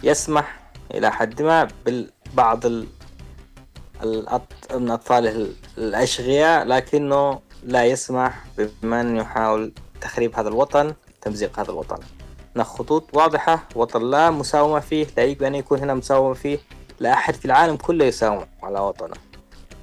يسمح 0.02 0.70
إلى 0.94 1.12
حد 1.12 1.42
ما 1.42 1.68
ببعض 1.86 2.66
من 4.74 4.90
أطفاله 4.90 5.48
الأشقياء 5.78 6.64
لكنه 6.64 7.40
لا 7.62 7.84
يسمح 7.84 8.44
بمن 8.58 9.16
يحاول 9.16 9.72
تخريب 10.00 10.36
هذا 10.36 10.48
الوطن 10.48 10.94
تمزيق 11.20 11.60
هذا 11.60 11.70
الوطن. 11.70 11.98
هناك 12.58 12.66
خطوط 12.66 13.16
واضحة 13.16 13.68
وطن 13.74 14.10
لا 14.10 14.30
مساومة 14.30 14.80
فيه 14.80 15.06
لا 15.16 15.24
يجب 15.24 15.42
أن 15.42 15.54
يكون 15.54 15.78
هنا 15.78 15.94
مساومة 15.94 16.34
فيه 16.34 16.58
لا 17.00 17.12
أحد 17.12 17.34
في 17.34 17.44
العالم 17.44 17.76
كله 17.76 18.04
يساوم 18.04 18.46
على 18.62 18.80
وطنه. 18.80 19.14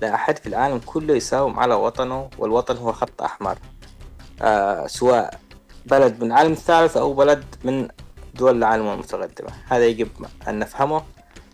لا 0.02 0.16
أحد 0.16 0.38
في 0.38 0.48
العالم 0.48 0.82
كله 0.86 1.16
يساوم 1.16 1.60
على 1.60 1.76
وطنه 1.76 2.30
والوطن 2.38 2.78
هو 2.78 2.92
خط 2.92 3.22
أحمر. 3.22 3.58
آه 4.42 4.88
سواء 4.88 5.40
بلد 5.86 6.24
من 6.24 6.28
العالم 6.28 6.52
الثالث 6.52 6.98
أو 6.98 7.14
بلد 7.14 7.44
من 7.64 7.88
دول 8.34 8.58
العالم 8.58 8.88
المتقدمة. 8.88 9.50
هذا 9.68 9.86
يجب 9.86 10.10
أن 10.48 10.60
نفهمه. 10.60 11.04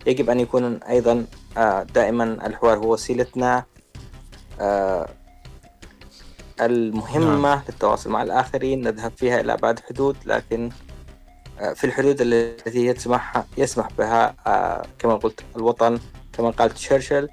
يجب 0.05 0.29
أن 0.29 0.39
يكون 0.39 0.83
أيضا 0.83 1.25
آه 1.57 1.83
دائما 1.83 2.23
الحوار 2.23 2.77
هو 2.77 2.93
وسيلتنا 2.93 3.63
آه 4.59 5.09
المهمة 6.61 7.55
نعم. 7.55 7.61
للتواصل 7.69 8.09
مع 8.09 8.23
الآخرين. 8.23 8.81
نذهب 8.81 9.11
فيها 9.17 9.39
إلى 9.39 9.53
أبعد 9.53 9.79
حدود 9.79 10.17
لكن 10.25 10.69
في 11.75 11.83
الحدود 11.83 12.17
التي 12.21 12.85
يسمح 12.85 13.43
يسمح 13.57 13.87
بها 13.97 14.35
آه، 14.47 14.85
كما 14.99 15.15
قلت 15.15 15.39
الوطن 15.55 15.99
كما 16.33 16.49
قال 16.49 16.73
تشرشل. 16.73 17.29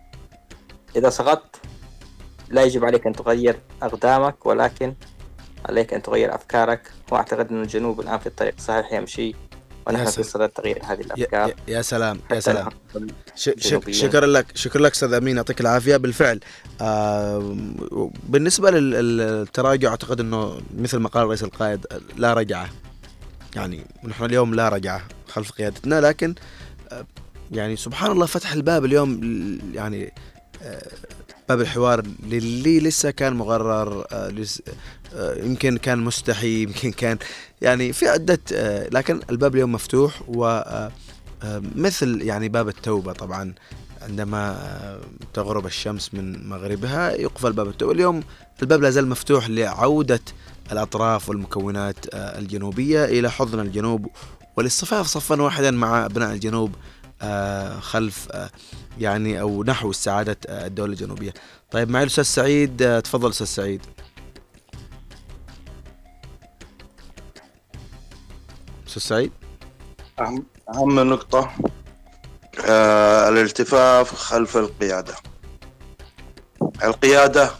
إذا 0.97 1.11
سقطت 1.11 1.57
لا 2.49 2.63
يجب 2.63 2.85
عليك 2.85 3.07
أن 3.07 3.13
تغير 3.13 3.59
أقدامك 3.83 4.47
ولكن 4.47 4.95
عليك 5.69 5.95
أن 5.95 6.03
تغير 6.03 6.35
أفكارك. 6.35 6.91
وأعتقد 7.11 7.51
أن 7.51 7.63
الجنوب 7.63 8.01
الآن 8.01 8.19
في 8.19 8.27
الطريق 8.27 8.55
الصحيح 8.59 8.93
يمشي 8.93 9.35
ونحن 9.87 10.05
في 10.05 10.23
صدد 10.23 10.49
تغيير 10.49 10.81
هذه 10.85 11.01
الأفكار. 11.01 11.49
يا, 11.49 11.55
يا 11.69 11.83
سلام 11.83 12.21
يا 12.31 12.41
سلام. 12.41 12.69
شكرا 13.91 14.27
لك 14.27 14.47
شكرا 14.57 14.83
لك 14.83 14.93
أستاذ 14.93 15.13
أمين 15.13 15.37
يعطيك 15.37 15.61
العافية. 15.61 15.97
بالفعل 15.97 16.41
آه 16.81 17.57
بالنسبة 18.29 18.71
للتراجع 18.71 19.91
أعتقد 19.91 20.21
إنه 20.21 20.61
مثل 20.79 20.99
ما 20.99 21.09
قال 21.09 21.27
رئيس 21.27 21.43
القائد 21.43 21.87
لا 22.17 22.35
رجعة. 22.35 22.69
يعني 23.57 23.87
نحن 24.05 24.25
اليوم 24.25 24.55
لا 24.55 24.69
رجعة 24.69 25.03
خلف 25.29 25.51
قيادتنا 25.51 26.01
لكن 26.01 26.35
آه 26.93 27.07
يعني 27.53 27.77
سبحان 27.77 28.11
الله 28.11 28.27
فتح 28.27 28.53
الباب 28.53 28.85
اليوم 28.85 29.21
يعني 29.75 30.13
آه 30.63 30.89
باب 31.49 31.61
الحوار 31.61 32.03
للي 32.27 32.81
لسه 32.81 33.11
كان 33.11 33.33
مغرر 33.33 34.07
آه 34.13 34.33
يمكن 35.37 35.77
كان 35.77 35.99
مستحي 35.99 36.63
يمكن 36.63 36.93
كان 36.93 37.19
يعني 37.61 37.93
في 37.93 38.09
عدة 38.09 38.41
لكن 38.89 39.21
الباب 39.31 39.55
اليوم 39.55 39.73
مفتوح 39.73 40.23
و 40.29 40.63
مثل 41.75 42.23
يعني 42.23 42.49
باب 42.49 42.69
التوبة 42.69 43.13
طبعا 43.13 43.55
عندما 44.03 44.59
تغرب 45.35 45.67
الشمس 45.67 46.15
من 46.15 46.49
مغربها 46.49 47.13
يقفل 47.13 47.53
باب 47.53 47.69
التوبة. 47.69 47.93
اليوم 47.93 48.23
الباب 48.63 48.83
لا 48.83 48.91
زال 48.91 49.09
مفتوح 49.09 49.49
لعودة 49.49 50.21
الأطراف 50.73 51.29
والمكونات 51.29 51.97
الجنوبية 52.15 53.05
إلى 53.05 53.31
حضن 53.31 53.61
الجنوب 53.61 54.07
والاصطفاف 54.57 55.07
صفا 55.07 55.43
واحدا 55.43 55.71
مع 55.71 56.05
أبناء 56.05 56.33
الجنوب 56.33 56.75
خلف 57.81 58.29
يعني 58.99 59.41
أو 59.41 59.65
نحو 59.65 59.93
سعادة 59.93 60.37
الدولة 60.49 60.93
الجنوبية. 60.93 61.35
طيب 61.71 61.91
معي 61.91 62.03
الأستاذ 62.03 62.25
سعيد 62.25 63.03
تفضل 63.03 63.31
أستاذ 63.31 63.47
سعيد. 63.47 63.87
أستاذ 68.87 69.03
سعيد. 69.03 69.33
أهم 70.21 70.47
أهم 70.75 71.01
نقطة 71.01 71.51
آه 72.67 73.29
الالتفاف 73.29 74.15
خلف 74.15 74.57
القيادة. 74.57 75.15
القيادة 76.85 77.51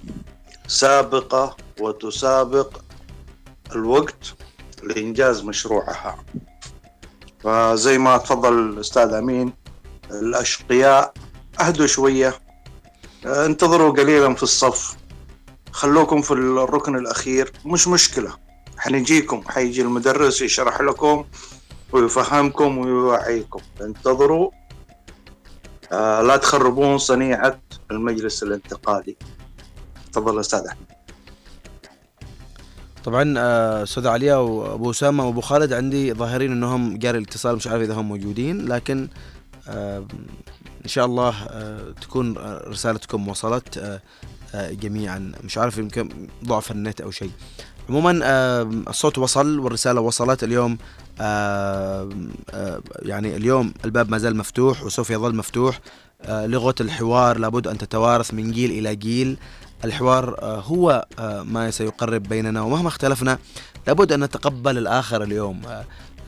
سابقة 0.67 1.57
وتسابق 1.81 2.81
الوقت 3.73 4.35
لإنجاز 4.83 5.43
مشروعها. 5.43 6.25
فزي 7.41 7.99
ما 7.99 8.17
تفضل 8.17 8.59
الأستاذ 8.59 9.13
أمين 9.13 9.53
الأشقياء 10.11 11.13
أهدوا 11.61 11.87
شوية. 11.87 12.35
انتظروا 13.25 13.91
قليلا 13.91 14.35
في 14.35 14.43
الصف. 14.43 14.97
خلوكم 15.73 16.23
في 16.23 16.31
الركن 16.31 16.97
الأخير. 16.97 17.53
مش 17.65 17.89
مشكلة. 17.89 18.33
حنجيكم. 18.77 19.43
حيجي 19.49 19.83
المدرس 19.83 20.43
يشرح 20.43 20.81
لكم 20.81 21.25
ويفهمكم 21.93 22.79
ويوعيكم. 22.79 23.61
انتظروا. 23.81 24.51
آه 25.93 26.23
لا 26.23 26.37
تخربون 26.37 26.99
صنيعة 26.99 27.61
المجلس 27.91 28.43
الانتقالي. 28.43 29.17
تفضل 30.13 30.41
أستاذ 30.41 30.67
أحمد. 30.67 30.98
طبعا 33.05 33.35
أستاذ 33.83 34.07
عليا 34.07 34.37
وابو 34.37 34.91
أسامة 34.91 35.27
وابو 35.27 35.41
خالد 35.41 35.73
عندي 35.73 36.13
ظاهرين 36.13 36.53
إنهم 36.53 36.99
جاري 36.99 37.19
الاتصال 37.19 37.57
مش 37.57 37.67
عارف 37.67 37.83
إذا 37.83 37.95
هم 37.95 38.09
موجودين 38.09 38.69
لكن 38.69 39.09
إن 40.85 40.87
شاء 40.87 41.07
الله 41.07 41.35
تكون 42.01 42.35
رسالتكم 42.69 43.29
وصلت 43.29 44.01
جميعا. 44.55 45.33
مش 45.45 45.59
عارف 45.59 45.79
يمكن 45.79 46.09
ضعف 46.45 46.71
النت 46.71 47.01
أو 47.01 47.11
شيء. 47.11 47.31
عموما 47.89 48.21
الصوت 48.63 49.19
وصل 49.19 49.59
والرسالة 49.59 50.01
وصلت 50.01 50.45
اليوم 50.45 50.79
يعني 53.03 53.37
اليوم 53.37 53.75
الباب 53.85 54.11
ما 54.11 54.19
زال 54.19 54.37
مفتوح 54.37 54.85
وسوف 54.85 55.11
يظل 55.11 55.35
مفتوح 55.35 55.81
لغة 56.29 56.75
الحوار 56.81 57.39
لابد 57.39 57.67
أن 57.67 57.79
تتوارث 57.79 58.35
من 58.35 58.53
جيل 58.53 58.71
إلى 58.71 58.97
جيل. 58.97 59.37
الحوار 59.85 60.37
هو 60.41 61.07
ما 61.45 61.71
سيقرب 61.71 62.23
بيننا 62.23 62.63
ومهما 62.63 62.89
اختلفنا 62.89 63.39
لابد 63.87 64.13
أن 64.13 64.25
نتقبل 64.25 64.79
الآخر 64.79 65.23
اليوم. 65.23 65.63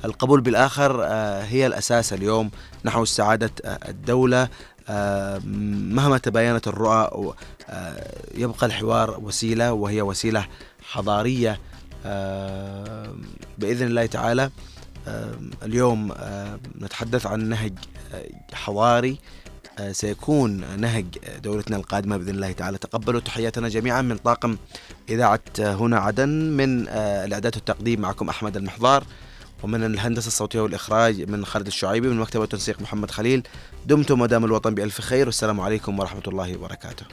القبول 0.05 0.41
بالآخر 0.41 1.03
هي 1.43 1.67
الأساس 1.67 2.13
اليوم 2.13 2.51
نحو 2.85 3.05
سعاده 3.05 3.51
الدولة. 3.65 4.49
مهما 4.89 6.19
تباينت 6.19 6.69
الرؤى 6.69 7.35
يبقى 8.35 8.67
الحوار 8.67 9.21
وسيلة 9.21 9.73
وهي 9.73 10.03
وسيلة 10.03 10.47
حضارية. 10.83 11.61
بإذن 13.59 13.87
الله 13.87 14.07
تعالى 14.07 14.51
اليوم 15.63 16.13
نتحدث 16.81 17.27
عن 17.27 17.49
نهج 17.49 17.73
حضاري 18.53 19.19
سيكون 19.93 20.81
نهج 20.81 21.07
دولتنا 21.43 21.77
القادمة 21.77 22.17
بإذن 22.17 22.35
الله 22.35 22.53
تعالى. 22.53 22.79
تقبلوا 22.79 23.21
تحياتنا 23.21 23.69
جميعا 23.69 24.03
من 24.03 24.17
طاقم 24.17 24.57
إذاعة 25.09 25.41
هنا 25.59 25.99
عدن 25.99 26.29
من 26.29 26.89
الإعداد 26.89 27.57
والتقديم 27.57 28.01
معكم 28.01 28.29
أحمد 28.29 28.57
المحضار 28.57 29.05
ومن 29.63 29.85
الهندسة 29.85 30.27
الصوتية 30.27 30.61
والإخراج 30.61 31.31
من 31.31 31.45
خالد 31.45 31.67
الشعيبي 31.67 32.09
من 32.09 32.17
مكتب 32.17 32.43
التنسيق 32.43 32.81
محمد 32.81 33.11
خليل. 33.11 33.43
دمتم 33.87 34.21
ودام 34.21 34.45
الوطن 34.45 34.75
بألف 34.75 35.01
خير 35.01 35.27
والسلام 35.27 35.61
عليكم 35.61 35.99
ورحمة 35.99 36.23
الله 36.27 36.57
وبركاته. 36.57 37.07